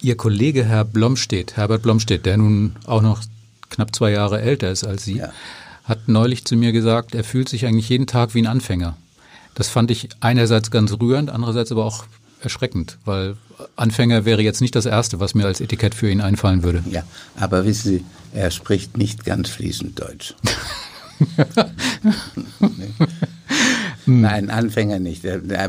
Ihr 0.00 0.16
Kollege 0.16 0.64
Herr 0.64 0.84
Blomstedt, 0.84 1.56
Herbert 1.56 1.82
Blomstedt, 1.82 2.26
der 2.26 2.36
nun 2.36 2.76
auch 2.86 3.02
noch 3.02 3.22
knapp 3.70 3.94
zwei 3.94 4.10
Jahre 4.10 4.40
älter 4.40 4.70
ist 4.70 4.84
als 4.84 5.04
Sie, 5.04 5.18
ja. 5.18 5.32
hat 5.84 6.08
neulich 6.08 6.44
zu 6.44 6.56
mir 6.56 6.72
gesagt, 6.72 7.14
er 7.14 7.24
fühlt 7.24 7.48
sich 7.48 7.66
eigentlich 7.66 7.88
jeden 7.88 8.06
Tag 8.06 8.34
wie 8.34 8.42
ein 8.42 8.46
Anfänger. 8.46 8.96
Das 9.54 9.68
fand 9.68 9.90
ich 9.90 10.08
einerseits 10.20 10.70
ganz 10.70 10.92
rührend, 10.92 11.30
andererseits 11.30 11.72
aber 11.72 11.84
auch 11.84 12.04
erschreckend, 12.40 12.98
weil 13.04 13.36
Anfänger 13.74 14.24
wäre 14.24 14.42
jetzt 14.42 14.60
nicht 14.60 14.74
das 14.76 14.86
Erste, 14.86 15.20
was 15.20 15.34
mir 15.34 15.46
als 15.46 15.60
Etikett 15.60 15.94
für 15.94 16.10
ihn 16.10 16.20
einfallen 16.20 16.62
würde. 16.62 16.84
Ja, 16.90 17.04
aber 17.36 17.64
wissen 17.64 17.90
Sie, 17.90 18.04
er 18.34 18.50
spricht 18.50 18.98
nicht 18.98 19.24
ganz 19.24 19.48
fließend 19.48 19.98
Deutsch. 19.98 20.34
Nein, 24.06 24.50
Anfänger 24.50 24.98
nicht. 24.98 25.22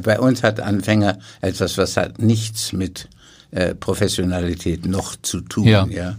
Bei 0.03 0.19
uns 0.19 0.43
hat 0.43 0.59
Anfänger 0.59 1.19
etwas, 1.41 1.77
was 1.77 1.95
hat 1.97 2.19
nichts 2.19 2.73
mit 2.73 3.07
äh, 3.51 3.73
Professionalität 3.73 4.85
noch 4.85 5.15
zu 5.21 5.41
tun. 5.41 5.63
Ja. 5.63 5.87
ja. 5.87 6.15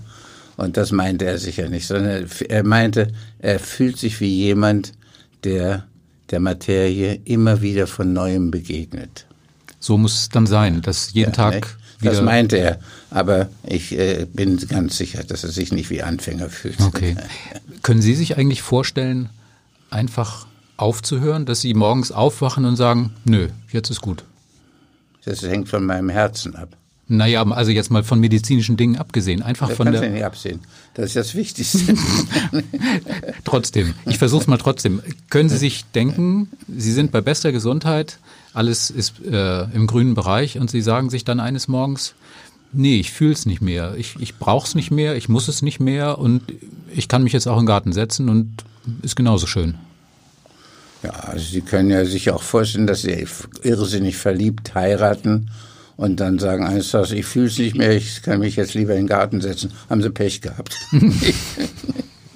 Und 0.58 0.76
das 0.76 0.90
meinte 0.90 1.24
er 1.24 1.38
sicher 1.38 1.68
nicht, 1.68 1.86
sondern 1.86 2.28
er 2.48 2.64
meinte, 2.64 3.12
er 3.38 3.60
fühlt 3.60 3.96
sich 3.96 4.20
wie 4.20 4.34
jemand, 4.34 4.92
der 5.44 5.84
der 6.30 6.40
Materie 6.40 7.20
immer 7.24 7.62
wieder 7.62 7.86
von 7.86 8.12
neuem 8.12 8.50
begegnet. 8.50 9.24
So 9.78 9.96
muss 9.96 10.18
es 10.18 10.28
dann 10.28 10.46
sein, 10.46 10.82
dass 10.82 11.12
jeden 11.12 11.30
ja, 11.30 11.36
Tag 11.36 11.54
ne? 11.54 12.00
wieder. 12.00 12.12
Das 12.12 12.22
meinte 12.22 12.56
er, 12.56 12.80
aber 13.10 13.48
ich 13.64 13.96
äh, 13.96 14.26
bin 14.26 14.58
ganz 14.66 14.98
sicher, 14.98 15.22
dass 15.22 15.44
er 15.44 15.50
sich 15.50 15.72
nicht 15.72 15.90
wie 15.90 16.02
Anfänger 16.02 16.50
fühlt. 16.50 16.80
Okay. 16.80 17.16
Können 17.82 18.02
Sie 18.02 18.16
sich 18.16 18.36
eigentlich 18.36 18.60
vorstellen, 18.60 19.30
einfach 19.90 20.48
aufzuhören, 20.76 21.46
dass 21.46 21.60
Sie 21.60 21.72
morgens 21.72 22.10
aufwachen 22.10 22.64
und 22.64 22.74
sagen, 22.74 23.12
nö, 23.24 23.48
jetzt 23.70 23.90
ist 23.90 24.00
gut? 24.00 24.24
Das 25.24 25.42
hängt 25.42 25.68
von 25.68 25.86
meinem 25.86 26.08
Herzen 26.08 26.56
ab. 26.56 26.76
Naja, 27.10 27.42
also 27.42 27.70
jetzt 27.70 27.90
mal 27.90 28.04
von 28.04 28.20
medizinischen 28.20 28.76
Dingen 28.76 28.96
abgesehen, 28.96 29.42
einfach 29.42 29.68
das 29.68 29.78
von 29.78 29.90
der. 29.90 30.10
nicht 30.10 30.24
absehen. 30.24 30.60
Das 30.92 31.06
ist 31.06 31.16
das 31.16 31.34
Wichtigste. 31.34 31.94
trotzdem, 33.44 33.94
ich 34.04 34.18
versuche 34.18 34.42
es 34.42 34.46
mal 34.46 34.58
trotzdem. 34.58 35.00
Können 35.30 35.48
Sie 35.48 35.56
sich 35.56 35.86
denken, 35.94 36.50
Sie 36.68 36.92
sind 36.92 37.10
bei 37.10 37.22
bester 37.22 37.50
Gesundheit, 37.50 38.18
alles 38.52 38.90
ist 38.90 39.24
äh, 39.24 39.62
im 39.72 39.86
grünen 39.86 40.14
Bereich 40.14 40.58
und 40.58 40.70
Sie 40.70 40.82
sagen 40.82 41.08
sich 41.08 41.24
dann 41.24 41.40
eines 41.40 41.66
Morgens, 41.66 42.14
nee, 42.72 43.00
ich 43.00 43.10
fühle 43.10 43.32
es 43.32 43.46
nicht 43.46 43.62
mehr, 43.62 43.94
ich, 43.96 44.16
ich 44.20 44.36
brauche 44.36 44.66
es 44.66 44.74
nicht 44.74 44.90
mehr, 44.90 45.16
ich 45.16 45.30
muss 45.30 45.48
es 45.48 45.62
nicht 45.62 45.80
mehr 45.80 46.18
und 46.18 46.42
ich 46.94 47.08
kann 47.08 47.22
mich 47.22 47.32
jetzt 47.32 47.48
auch 47.48 47.56
in 47.56 47.62
den 47.62 47.68
Garten 47.68 47.94
setzen 47.94 48.28
und 48.28 48.64
ist 49.00 49.16
genauso 49.16 49.46
schön. 49.46 49.76
Ja, 51.02 51.10
also 51.10 51.44
Sie 51.44 51.62
können 51.62 51.88
ja 51.88 52.04
sich 52.04 52.30
auch 52.32 52.42
vorstellen, 52.42 52.86
dass 52.86 53.00
Sie 53.00 53.26
irrsinnig 53.62 54.18
verliebt 54.18 54.74
heiraten 54.74 55.50
und 55.98 56.20
dann 56.20 56.38
sagen 56.38 56.64
eines 56.64 56.92
Tages, 56.92 57.10
ich 57.10 57.26
fühle 57.26 57.48
es 57.48 57.58
nicht 57.58 57.76
mehr, 57.76 57.90
ich 57.90 58.22
kann 58.22 58.38
mich 58.38 58.54
jetzt 58.54 58.74
lieber 58.74 58.92
in 58.92 59.00
den 59.00 59.06
Garten 59.08 59.40
setzen. 59.40 59.72
Haben 59.90 60.00
sie 60.00 60.10
Pech 60.10 60.40
gehabt. 60.40 60.76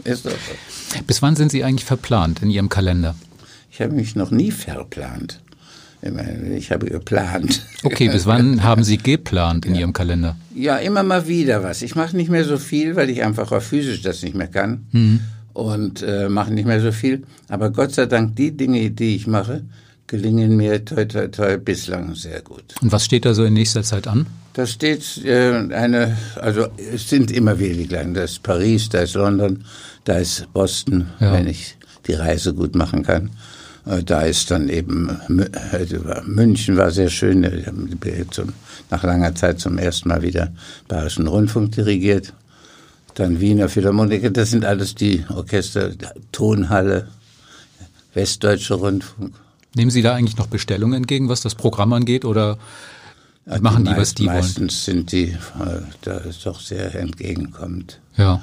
Ist 0.04 0.26
doch 0.26 0.32
so. 0.32 0.98
Bis 1.06 1.22
wann 1.22 1.36
sind 1.36 1.52
Sie 1.52 1.62
eigentlich 1.62 1.84
verplant 1.84 2.42
in 2.42 2.50
Ihrem 2.50 2.68
Kalender? 2.68 3.14
Ich 3.70 3.80
habe 3.80 3.92
mich 3.92 4.16
noch 4.16 4.32
nie 4.32 4.50
verplant. 4.50 5.40
Ich 6.56 6.72
habe 6.72 6.86
geplant. 6.86 7.64
Okay, 7.84 8.08
bis 8.08 8.26
wann 8.26 8.62
haben 8.64 8.82
Sie 8.82 8.98
geplant 8.98 9.64
in 9.64 9.76
ja. 9.76 9.82
Ihrem 9.82 9.92
Kalender? 9.92 10.36
Ja, 10.56 10.78
immer 10.78 11.04
mal 11.04 11.28
wieder 11.28 11.62
was. 11.62 11.82
Ich 11.82 11.94
mache 11.94 12.16
nicht 12.16 12.30
mehr 12.30 12.44
so 12.44 12.58
viel, 12.58 12.96
weil 12.96 13.10
ich 13.10 13.22
einfach 13.22 13.52
auch 13.52 13.62
physisch 13.62 14.02
das 14.02 14.24
nicht 14.24 14.34
mehr 14.34 14.48
kann. 14.48 14.86
Mhm. 14.90 15.20
Und 15.52 16.02
äh, 16.02 16.28
mache 16.28 16.52
nicht 16.52 16.66
mehr 16.66 16.80
so 16.80 16.90
viel. 16.90 17.22
Aber 17.48 17.70
Gott 17.70 17.94
sei 17.94 18.06
Dank, 18.06 18.34
die 18.34 18.56
Dinge, 18.56 18.90
die 18.90 19.14
ich 19.14 19.28
mache, 19.28 19.62
gelingen 20.12 20.56
mir 20.58 20.84
toi, 20.84 21.06
toi, 21.06 21.26
toi 21.28 21.56
bislang 21.56 22.14
sehr 22.14 22.42
gut. 22.42 22.74
Und 22.82 22.92
was 22.92 23.06
steht 23.06 23.24
da 23.24 23.32
so 23.32 23.44
in 23.44 23.54
nächster 23.54 23.82
Zeit 23.82 24.06
an? 24.06 24.26
Da 24.52 24.66
steht 24.66 25.24
äh, 25.24 25.52
eine, 25.72 26.18
also 26.36 26.66
es 26.76 27.08
sind 27.08 27.30
immer 27.30 27.58
wieder 27.58 27.74
die 27.74 27.86
kleinen. 27.86 28.12
Da 28.12 28.24
ist 28.24 28.42
Paris, 28.42 28.90
da 28.90 29.00
ist 29.00 29.14
London, 29.14 29.64
da 30.04 30.18
ist 30.18 30.52
Boston, 30.52 31.06
ja. 31.18 31.32
wenn 31.32 31.46
ich 31.46 31.76
die 32.06 32.12
Reise 32.12 32.52
gut 32.52 32.74
machen 32.74 33.02
kann. 33.02 33.30
Äh, 33.86 34.02
da 34.02 34.20
ist 34.20 34.50
dann 34.50 34.68
eben 34.68 35.08
äh, 35.30 36.20
München 36.26 36.76
war 36.76 36.90
sehr 36.90 37.08
schön. 37.08 37.42
Ich 37.44 37.66
habe 37.66 38.30
zum, 38.30 38.52
nach 38.90 39.02
langer 39.02 39.34
Zeit 39.34 39.60
zum 39.60 39.78
ersten 39.78 40.10
Mal 40.10 40.20
wieder 40.20 40.52
Bayerischen 40.88 41.26
Rundfunk 41.26 41.72
dirigiert. 41.72 42.34
Dann 43.14 43.40
Wiener 43.40 43.70
Philharmoniker, 43.70 44.28
das 44.28 44.50
sind 44.50 44.66
alles 44.66 44.94
die 44.94 45.24
Orchester, 45.30 45.92
Tonhalle, 46.32 47.08
Westdeutsche 48.12 48.74
Rundfunk. 48.74 49.32
Nehmen 49.74 49.90
Sie 49.90 50.02
da 50.02 50.14
eigentlich 50.14 50.36
noch 50.36 50.48
Bestellungen 50.48 50.94
entgegen, 50.94 51.28
was 51.28 51.40
das 51.40 51.54
Programm 51.54 51.92
angeht, 51.92 52.24
oder 52.24 52.58
Ja, 53.46 53.60
machen 53.60 53.84
die, 53.84 53.90
die 53.90 53.96
was 53.96 54.14
die 54.14 54.24
meistens 54.24 54.56
wollen. 54.56 54.66
Meistens 54.66 54.84
sind 54.84 55.12
die, 55.12 55.24
äh, 55.24 55.82
da 56.02 56.18
ist 56.18 56.44
doch 56.46 56.60
sehr 56.60 56.94
entgegenkommend. 56.94 58.00
Ja. 58.16 58.42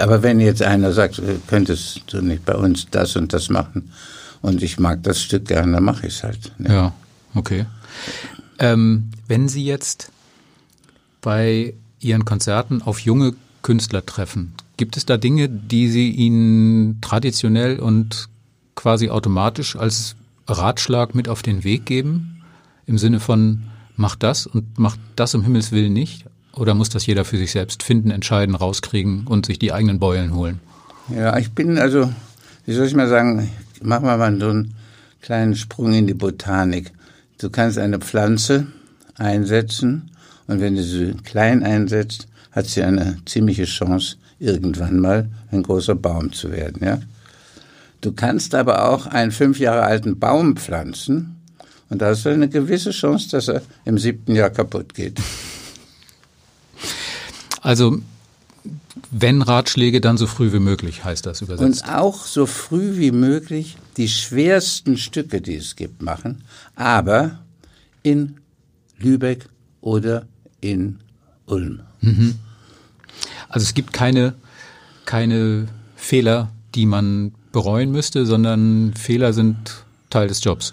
Aber 0.00 0.22
wenn 0.22 0.40
jetzt 0.40 0.62
einer 0.62 0.92
sagt, 0.92 1.18
äh, 1.18 1.36
könntest 1.46 2.02
du 2.08 2.20
nicht 2.20 2.44
bei 2.44 2.54
uns 2.54 2.88
das 2.90 3.16
und 3.16 3.32
das 3.32 3.48
machen 3.48 3.92
und 4.42 4.62
ich 4.62 4.78
mag 4.78 5.02
das 5.02 5.22
Stück 5.22 5.46
gerne, 5.46 5.72
dann 5.72 5.84
mache 5.84 6.06
ich 6.06 6.16
es 6.16 6.22
halt. 6.24 6.52
Ne? 6.58 6.68
Ja, 6.72 6.92
okay. 7.34 7.66
Ähm, 8.58 9.10
wenn 9.28 9.48
Sie 9.48 9.64
jetzt 9.64 10.10
bei 11.20 11.74
Ihren 12.00 12.24
Konzerten 12.24 12.82
auf 12.82 12.98
junge 12.98 13.34
Künstler 13.62 14.04
treffen, 14.04 14.52
gibt 14.76 14.96
es 14.96 15.06
da 15.06 15.16
Dinge, 15.16 15.48
die 15.48 15.88
Sie 15.88 16.10
ihnen 16.10 17.00
traditionell 17.00 17.78
und 17.78 18.28
quasi 18.74 19.10
automatisch 19.10 19.76
als 19.76 20.16
Ratschlag 20.46 21.14
mit 21.14 21.28
auf 21.28 21.42
den 21.42 21.64
Weg 21.64 21.86
geben? 21.86 22.42
Im 22.86 22.98
Sinne 22.98 23.20
von, 23.20 23.64
mach 23.96 24.16
das 24.16 24.46
und 24.46 24.78
mach 24.78 24.96
das 25.16 25.34
um 25.34 25.42
Himmels 25.42 25.72
Willen 25.72 25.92
nicht? 25.92 26.26
Oder 26.54 26.74
muss 26.74 26.90
das 26.90 27.06
jeder 27.06 27.24
für 27.24 27.38
sich 27.38 27.52
selbst 27.52 27.82
finden, 27.82 28.10
entscheiden, 28.10 28.54
rauskriegen 28.54 29.26
und 29.26 29.46
sich 29.46 29.58
die 29.58 29.72
eigenen 29.72 29.98
Beulen 29.98 30.34
holen? 30.34 30.60
Ja, 31.08 31.36
ich 31.38 31.52
bin 31.52 31.78
also, 31.78 32.12
wie 32.66 32.74
soll 32.74 32.86
ich 32.86 32.94
mal 32.94 33.08
sagen, 33.08 33.50
machen 33.82 34.06
wir 34.06 34.16
mal 34.16 34.38
so 34.38 34.50
einen 34.50 34.74
kleinen 35.20 35.56
Sprung 35.56 35.94
in 35.94 36.06
die 36.06 36.14
Botanik. 36.14 36.92
Du 37.38 37.48
kannst 37.50 37.78
eine 37.78 37.98
Pflanze 37.98 38.66
einsetzen 39.16 40.10
und 40.46 40.60
wenn 40.60 40.76
du 40.76 40.82
sie 40.82 41.14
klein 41.24 41.62
einsetzt, 41.62 42.28
hat 42.50 42.66
sie 42.66 42.82
eine 42.82 43.16
ziemliche 43.24 43.64
Chance, 43.64 44.16
irgendwann 44.38 44.98
mal 44.98 45.28
ein 45.50 45.62
großer 45.62 45.94
Baum 45.94 46.32
zu 46.32 46.50
werden. 46.50 46.84
Ja? 46.84 46.98
Du 48.02 48.12
kannst 48.12 48.54
aber 48.54 48.90
auch 48.90 49.06
einen 49.06 49.30
fünf 49.30 49.58
Jahre 49.58 49.82
alten 49.82 50.18
Baum 50.18 50.56
pflanzen 50.56 51.40
und 51.88 52.02
da 52.02 52.06
hast 52.06 52.26
du 52.26 52.30
eine 52.30 52.48
gewisse 52.48 52.90
Chance, 52.90 53.30
dass 53.30 53.48
er 53.48 53.62
im 53.84 53.96
siebten 53.96 54.34
Jahr 54.34 54.50
kaputt 54.50 54.92
geht. 54.92 55.20
Also 57.60 58.00
wenn 59.10 59.40
Ratschläge, 59.40 60.00
dann 60.00 60.16
so 60.16 60.26
früh 60.26 60.52
wie 60.52 60.58
möglich, 60.58 61.04
heißt 61.04 61.26
das 61.26 61.42
übersetzt. 61.42 61.84
Und 61.84 61.94
auch 61.94 62.24
so 62.24 62.46
früh 62.46 62.96
wie 62.96 63.12
möglich 63.12 63.76
die 63.96 64.08
schwersten 64.08 64.96
Stücke, 64.96 65.40
die 65.40 65.56
es 65.56 65.76
gibt, 65.76 66.02
machen, 66.02 66.44
aber 66.74 67.38
in 68.02 68.38
Lübeck 68.98 69.46
oder 69.80 70.26
in 70.60 70.98
Ulm. 71.46 71.80
Mhm. 72.00 72.36
Also 73.48 73.64
es 73.64 73.74
gibt 73.74 73.92
keine, 73.92 74.34
keine 75.04 75.68
Fehler, 75.94 76.50
die 76.74 76.86
man 76.86 77.32
bereuen 77.52 77.92
müsste, 77.92 78.26
sondern 78.26 78.94
Fehler 78.94 79.32
sind 79.32 79.84
Teil 80.10 80.28
des 80.28 80.42
Jobs. 80.42 80.72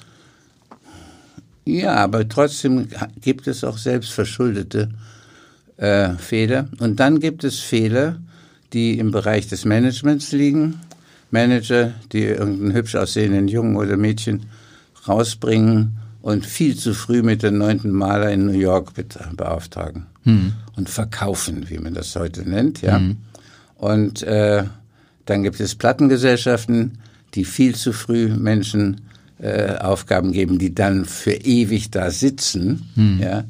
Ja, 1.65 1.95
aber 1.95 2.27
trotzdem 2.27 2.87
gibt 3.21 3.47
es 3.47 3.63
auch 3.63 3.77
selbstverschuldete 3.77 4.89
äh, 5.77 6.09
Fehler. 6.15 6.67
Und 6.79 6.99
dann 6.99 7.19
gibt 7.19 7.43
es 7.43 7.59
Fehler, 7.59 8.19
die 8.73 8.97
im 8.97 9.11
Bereich 9.11 9.47
des 9.47 9.65
Managements 9.65 10.31
liegen. 10.31 10.81
Manager, 11.31 11.93
die 12.11 12.23
irgendeinen 12.23 12.73
hübsch 12.73 12.95
aussehenden 12.95 13.47
Jungen 13.47 13.75
oder 13.75 13.97
Mädchen 13.97 14.47
rausbringen 15.07 15.99
und 16.21 16.45
viel 16.45 16.75
zu 16.75 16.93
früh 16.93 17.21
mit 17.21 17.43
dem 17.43 17.57
neunten 17.57 17.91
Maler 17.91 18.31
in 18.31 18.47
New 18.47 18.59
York 18.59 18.93
beauftragen 19.35 20.07
hm. 20.23 20.53
und 20.75 20.89
verkaufen, 20.89 21.69
wie 21.69 21.77
man 21.77 21.93
das 21.93 22.15
heute 22.15 22.49
nennt. 22.49 22.81
Ja. 22.81 22.97
Hm. 22.97 23.17
Und 23.77 24.23
äh, 24.23 24.63
dann 25.29 25.43
gibt 25.43 25.59
es 25.59 25.75
Plattengesellschaften, 25.75 26.97
die 27.35 27.45
viel 27.45 27.75
zu 27.75 27.93
früh 27.93 28.29
Menschen 28.29 29.01
äh, 29.39 29.75
Aufgaben 29.77 30.31
geben, 30.31 30.57
die 30.57 30.73
dann 30.73 31.05
für 31.05 31.33
ewig 31.33 31.91
da 31.91 32.11
sitzen. 32.11 32.89
Hm. 32.95 33.19
Ja. 33.21 33.43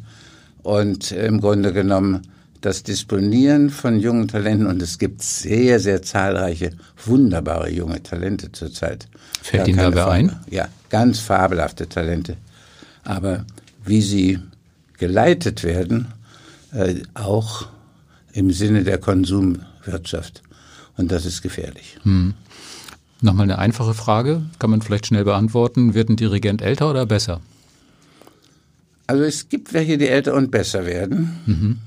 Und 0.61 1.11
im 1.11 1.39
Grunde 1.39 1.71
genommen 1.71 2.21
das 2.61 2.83
Disponieren 2.83 3.69
von 3.69 3.99
jungen 3.99 4.27
Talenten, 4.27 4.67
und 4.67 4.81
es 4.81 4.99
gibt 4.99 5.23
sehr, 5.23 5.79
sehr 5.79 6.01
zahlreiche 6.01 6.71
wunderbare 7.05 7.71
junge 7.71 8.03
Talente 8.03 8.51
zurzeit. 8.51 9.07
Fällt 9.41 9.69
Ihnen 9.69 9.77
dabei 9.77 10.05
ein? 10.07 10.35
Ja, 10.49 10.67
ganz 10.89 11.19
fabelhafte 11.19 11.87
Talente. 11.87 12.35
Aber 13.03 13.45
wie 13.85 14.01
sie 14.01 14.39
geleitet 14.97 15.63
werden, 15.63 16.09
äh, 16.73 16.95
auch 17.13 17.67
im 18.33 18.51
Sinne 18.51 18.83
der 18.83 18.97
Konsumwirtschaft. 18.97 20.43
Und 20.99 21.13
das 21.13 21.25
ist 21.25 21.41
gefährlich. 21.41 21.97
Hm. 22.03 22.33
Nochmal 23.21 23.45
eine 23.45 23.57
einfache 23.57 23.93
Frage, 23.93 24.41
kann 24.59 24.69
man 24.69 24.81
vielleicht 24.81 25.07
schnell 25.07 25.23
beantworten. 25.23 25.93
Wird 25.93 26.09
ein 26.09 26.17
Dirigent 26.17 26.61
älter 26.61 26.89
oder 26.89 27.05
besser? 27.05 27.39
Also 29.07 29.23
es 29.23 29.47
gibt 29.47 29.71
welche, 29.71 29.97
die 29.97 30.09
älter 30.09 30.33
und 30.33 30.51
besser 30.51 30.85
werden. 30.85 31.39
Mhm. 31.45 31.77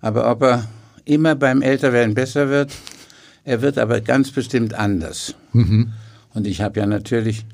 Aber 0.00 0.30
ob 0.30 0.42
er 0.42 0.68
immer 1.04 1.34
beim 1.34 1.60
Älterwerden 1.60 2.14
besser 2.14 2.48
wird, 2.50 2.70
er 3.42 3.62
wird 3.62 3.78
aber 3.78 4.00
ganz 4.00 4.30
bestimmt 4.30 4.74
anders. 4.74 5.34
Mhm. 5.52 5.92
Und 6.32 6.46
ich 6.46 6.60
habe 6.60 6.78
ja 6.78 6.86
natürlich 6.86 7.44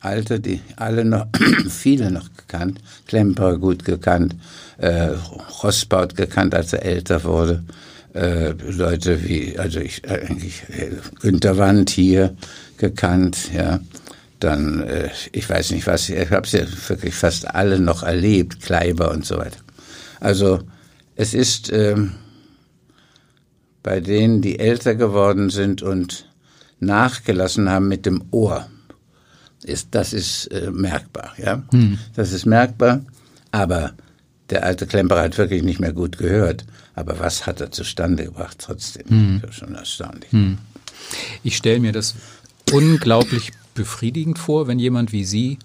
Alte, 0.00 0.40
die 0.40 0.62
alle 0.76 1.04
noch, 1.04 1.26
viele 1.68 2.10
noch 2.10 2.30
gekannt, 2.34 2.80
Klemperer 3.06 3.58
gut 3.58 3.84
gekannt, 3.84 4.34
äh, 4.78 5.10
Rossbaut 5.62 6.16
gekannt, 6.16 6.54
als 6.54 6.72
er 6.72 6.86
älter 6.86 7.22
wurde, 7.22 7.62
äh, 8.14 8.50
Leute 8.50 9.24
wie, 9.24 9.58
also 9.58 9.80
ich 9.80 10.08
eigentlich 10.08 10.62
äh, 10.68 10.90
Günter 11.20 11.56
Wand 11.58 11.90
hier 11.90 12.36
gekannt, 12.76 13.50
ja. 13.54 13.80
Dann, 14.40 14.82
äh, 14.82 15.10
ich 15.30 15.48
weiß 15.48 15.70
nicht 15.70 15.86
was, 15.86 16.08
ich 16.08 16.30
habe 16.30 16.48
sie 16.48 16.58
ja 16.58 16.66
wirklich 16.88 17.14
fast 17.14 17.54
alle 17.54 17.78
noch 17.78 18.02
erlebt, 18.02 18.60
Kleiber 18.60 19.12
und 19.12 19.24
so 19.24 19.38
weiter. 19.38 19.58
Also 20.18 20.60
es 21.14 21.32
ist 21.32 21.72
ähm, 21.72 22.12
bei 23.82 24.00
denen, 24.00 24.42
die 24.42 24.58
älter 24.58 24.94
geworden 24.94 25.50
sind 25.50 25.82
und 25.82 26.28
nachgelassen 26.80 27.70
haben 27.70 27.88
mit 27.88 28.04
dem 28.04 28.24
Ohr, 28.30 28.66
ist, 29.64 29.88
das 29.92 30.12
ist 30.12 30.46
äh, 30.48 30.70
merkbar, 30.70 31.32
ja. 31.38 31.62
Hm. 31.70 31.98
Das 32.14 32.32
ist 32.32 32.46
merkbar, 32.46 33.04
aber 33.52 33.92
der 34.52 34.64
alte 34.64 34.86
Klemperer 34.86 35.22
hat 35.22 35.38
wirklich 35.38 35.62
nicht 35.62 35.80
mehr 35.80 35.92
gut 35.92 36.18
gehört. 36.18 36.64
Aber 36.94 37.18
was 37.18 37.46
hat 37.46 37.60
er 37.60 37.72
zustande 37.72 38.26
gebracht 38.26 38.58
trotzdem? 38.60 39.08
Hm. 39.08 39.38
Das 39.40 39.50
ist 39.50 39.56
schon 39.56 39.74
erstaunlich. 39.74 40.30
Hm. 40.30 40.58
Ich 41.42 41.56
stelle 41.56 41.80
mir 41.80 41.92
das 41.92 42.14
unglaublich 42.70 43.52
befriedigend 43.74 44.38
vor, 44.38 44.66
wenn 44.66 44.78
jemand 44.78 45.12
wie 45.12 45.24
Sie 45.24 45.58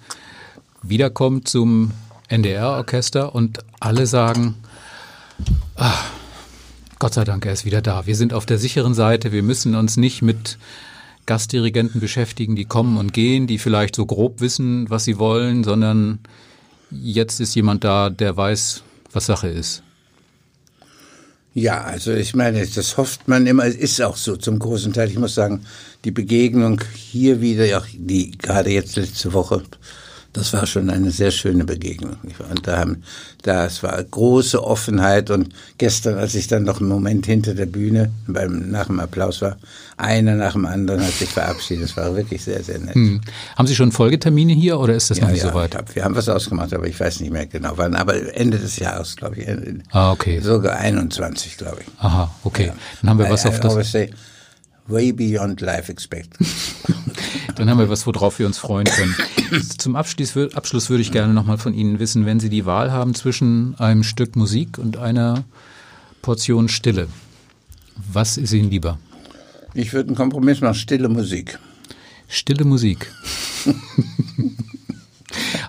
wiederkommt 0.81 1.49
zum 1.49 1.91
NDR-Orchester 2.29 3.35
und 3.35 3.59
alle 3.79 4.07
sagen, 4.07 4.55
ach, 5.75 6.05
Gott 6.99 7.13
sei 7.13 7.25
Dank, 7.25 7.45
er 7.45 7.53
ist 7.53 7.65
wieder 7.65 7.81
da. 7.81 8.07
Wir 8.07 8.15
sind 8.15 8.33
auf 8.33 8.45
der 8.45 8.57
sicheren 8.57 8.93
Seite. 8.93 9.31
Wir 9.31 9.43
müssen 9.43 9.75
uns 9.75 9.97
nicht 9.97 10.21
mit 10.21 10.57
Gastdirigenten 11.25 11.99
beschäftigen, 11.99 12.55
die 12.55 12.65
kommen 12.65 12.97
und 12.97 13.13
gehen, 13.13 13.47
die 13.47 13.57
vielleicht 13.57 13.95
so 13.95 14.05
grob 14.05 14.39
wissen, 14.39 14.89
was 14.89 15.03
sie 15.03 15.19
wollen, 15.19 15.65
sondern 15.65 16.19
jetzt 16.91 17.39
ist 17.39 17.55
jemand 17.55 17.83
da, 17.83 18.09
der 18.09 18.35
weiß, 18.35 18.83
was 19.11 19.25
Sache 19.25 19.47
ist. 19.47 19.83
Ja, 21.53 21.81
also 21.81 22.13
ich 22.13 22.35
meine, 22.35 22.67
das 22.67 22.97
hofft 22.97 23.27
man 23.27 23.47
immer, 23.47 23.65
es 23.65 23.75
ist 23.75 23.99
auch 24.01 24.15
so 24.15 24.35
zum 24.35 24.59
großen 24.59 24.93
Teil. 24.93 25.09
Ich 25.09 25.17
muss 25.17 25.33
sagen, 25.33 25.65
die 26.05 26.11
Begegnung 26.11 26.81
hier 26.93 27.41
wieder, 27.41 27.79
auch 27.79 27.85
die 27.91 28.37
gerade 28.37 28.69
jetzt 28.69 28.95
letzte 28.95 29.33
Woche 29.33 29.63
das 30.37 30.53
war 30.53 30.65
schon 30.65 30.89
eine 30.89 31.11
sehr 31.11 31.31
schöne 31.31 31.65
Begegnung. 31.65 32.17
Und 32.49 32.67
da 32.67 32.77
haben, 32.77 33.03
das 33.41 33.83
war 33.83 34.01
große 34.03 34.63
Offenheit 34.63 35.29
und 35.29 35.49
gestern, 35.77 36.17
als 36.17 36.35
ich 36.35 36.47
dann 36.47 36.63
noch 36.63 36.79
einen 36.79 36.89
Moment 36.89 37.25
hinter 37.25 37.53
der 37.53 37.65
Bühne 37.65 38.11
beim, 38.27 38.69
nach 38.69 38.87
dem 38.87 38.99
Applaus 38.99 39.41
war, 39.41 39.57
einer 39.97 40.35
nach 40.35 40.53
dem 40.53 40.65
anderen 40.65 41.01
hat 41.01 41.13
sich 41.13 41.29
verabschiedet. 41.29 41.85
Das 41.85 41.97
war 41.97 42.15
wirklich 42.15 42.43
sehr, 42.43 42.63
sehr 42.63 42.79
nett. 42.79 42.95
Hm. 42.95 43.21
Haben 43.55 43.67
Sie 43.67 43.75
schon 43.75 43.91
Folgetermine 43.91 44.53
hier 44.53 44.79
oder 44.79 44.93
ist 44.93 45.09
das 45.09 45.17
ja, 45.17 45.25
noch 45.25 45.31
nicht 45.31 45.43
ja, 45.43 45.49
so 45.49 45.55
weit? 45.55 45.75
Hab, 45.75 45.95
wir 45.95 46.03
haben 46.03 46.15
was 46.15 46.29
ausgemacht, 46.29 46.73
aber 46.73 46.87
ich 46.87 46.99
weiß 46.99 47.19
nicht 47.19 47.31
mehr 47.31 47.47
genau 47.47 47.73
wann. 47.75 47.95
Aber 47.95 48.35
Ende 48.35 48.59
des 48.59 48.77
Jahres, 48.77 49.15
glaube 49.15 49.37
ich. 49.37 49.47
Ah, 49.91 50.11
okay. 50.11 50.39
Sogar 50.39 50.77
21, 50.77 51.57
glaube 51.57 51.77
ich. 51.81 51.87
Aha, 51.99 52.31
okay. 52.43 52.67
Ja. 52.67 52.75
Dann 53.01 53.09
haben 53.09 53.19
wir 53.19 53.29
was 53.29 53.45
auf 53.45 53.59
das. 53.59 53.95
Way 54.87 55.11
beyond 55.11 55.61
life 55.61 55.91
expectancy. 55.91 56.53
Dann 57.55 57.69
haben 57.69 57.79
wir 57.79 57.89
was, 57.89 58.05
worauf 58.05 58.39
wir 58.39 58.45
uns 58.45 58.57
freuen 58.57 58.85
können. 58.85 59.15
Zum 59.77 59.95
Abschluss, 59.95 60.37
Abschluss 60.53 60.89
würde 60.89 61.01
ich 61.01 61.11
gerne 61.11 61.33
nochmal 61.33 61.57
von 61.57 61.73
Ihnen 61.73 61.99
wissen, 61.99 62.25
wenn 62.25 62.39
Sie 62.39 62.49
die 62.49 62.65
Wahl 62.65 62.91
haben 62.91 63.15
zwischen 63.15 63.75
einem 63.79 64.03
Stück 64.03 64.35
Musik 64.35 64.77
und 64.77 64.97
einer 64.97 65.43
Portion 66.21 66.69
Stille. 66.69 67.07
Was 68.11 68.37
ist 68.37 68.53
Ihnen 68.53 68.69
lieber? 68.69 68.99
Ich 69.73 69.93
würde 69.93 70.09
einen 70.09 70.15
Kompromiss 70.15 70.61
machen, 70.61 70.75
stille 70.75 71.09
Musik. 71.09 71.57
Stille 72.27 72.63
Musik. 72.63 73.11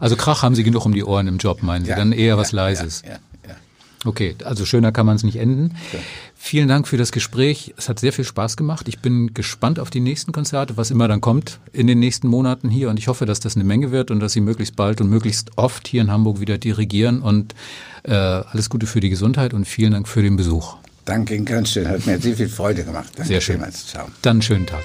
also 0.00 0.16
Krach 0.16 0.42
haben 0.42 0.54
Sie 0.54 0.64
genug 0.64 0.84
um 0.84 0.92
die 0.92 1.04
Ohren 1.04 1.26
im 1.26 1.38
Job, 1.38 1.62
meinen 1.62 1.84
Sie? 1.84 1.90
Ja, 1.90 1.96
Dann 1.96 2.12
eher 2.12 2.36
was 2.36 2.52
Leises. 2.52 3.02
Ja, 3.06 3.18
ja, 3.48 3.56
okay, 4.04 4.34
also 4.44 4.66
schöner 4.66 4.92
kann 4.92 5.06
man 5.06 5.16
es 5.16 5.24
nicht 5.24 5.36
enden. 5.36 5.76
Okay. 5.88 6.02
Vielen 6.41 6.68
Dank 6.68 6.86
für 6.86 6.97
das 6.97 7.11
Gespräch. 7.11 7.74
Es 7.76 7.89
hat 7.89 7.99
sehr 7.99 8.12
viel 8.12 8.24
Spaß 8.24 8.57
gemacht. 8.57 8.89
Ich 8.89 9.01
bin 9.01 9.34
gespannt 9.34 9.80
auf 9.80 9.91
die 9.91 10.01
nächsten 10.01 10.30
Konzerte, 10.30 10.76
was 10.76 10.91
immer 10.91 11.09
dann 11.09 11.20
kommt 11.20 11.59
in 11.72 11.89
den 11.89 11.99
nächsten 11.99 12.28
Monaten 12.28 12.70
hier. 12.70 12.89
Und 12.91 12.99
ich 12.99 13.09
hoffe, 13.09 13.26
dass 13.26 13.41
das 13.41 13.57
eine 13.57 13.64
Menge 13.64 13.91
wird 13.91 14.11
und 14.12 14.20
dass 14.20 14.32
Sie 14.32 14.41
möglichst 14.41 14.76
bald 14.76 15.01
und 15.01 15.11
möglichst 15.11 15.51
oft 15.57 15.89
hier 15.89 16.01
in 16.01 16.11
Hamburg 16.11 16.41
wieder 16.41 16.57
dirigieren. 16.57 17.20
Und 17.22 17.55
äh, 18.05 18.14
alles 18.14 18.70
Gute 18.70 18.86
für 18.86 19.01
die 19.01 19.11
Gesundheit 19.11 19.53
und 19.53 19.66
vielen 19.66 19.93
Dank 19.93 20.09
für 20.09 20.22
den 20.22 20.36
Besuch. 20.36 20.76
Danke 21.05 21.34
Ihnen 21.34 21.45
ganz 21.45 21.70
schön. 21.70 21.89
Hat 21.89 22.07
mir 22.07 22.18
sehr 22.18 22.36
viel 22.36 22.49
Freude 22.49 22.84
gemacht. 22.84 23.11
Danke 23.16 23.28
sehr 23.28 23.41
schön. 23.41 23.57
Vielmals. 23.57 23.89
Ciao. 23.89 24.07
Dann 24.22 24.36
einen 24.36 24.43
schönen 24.43 24.66
Tag. 24.66 24.84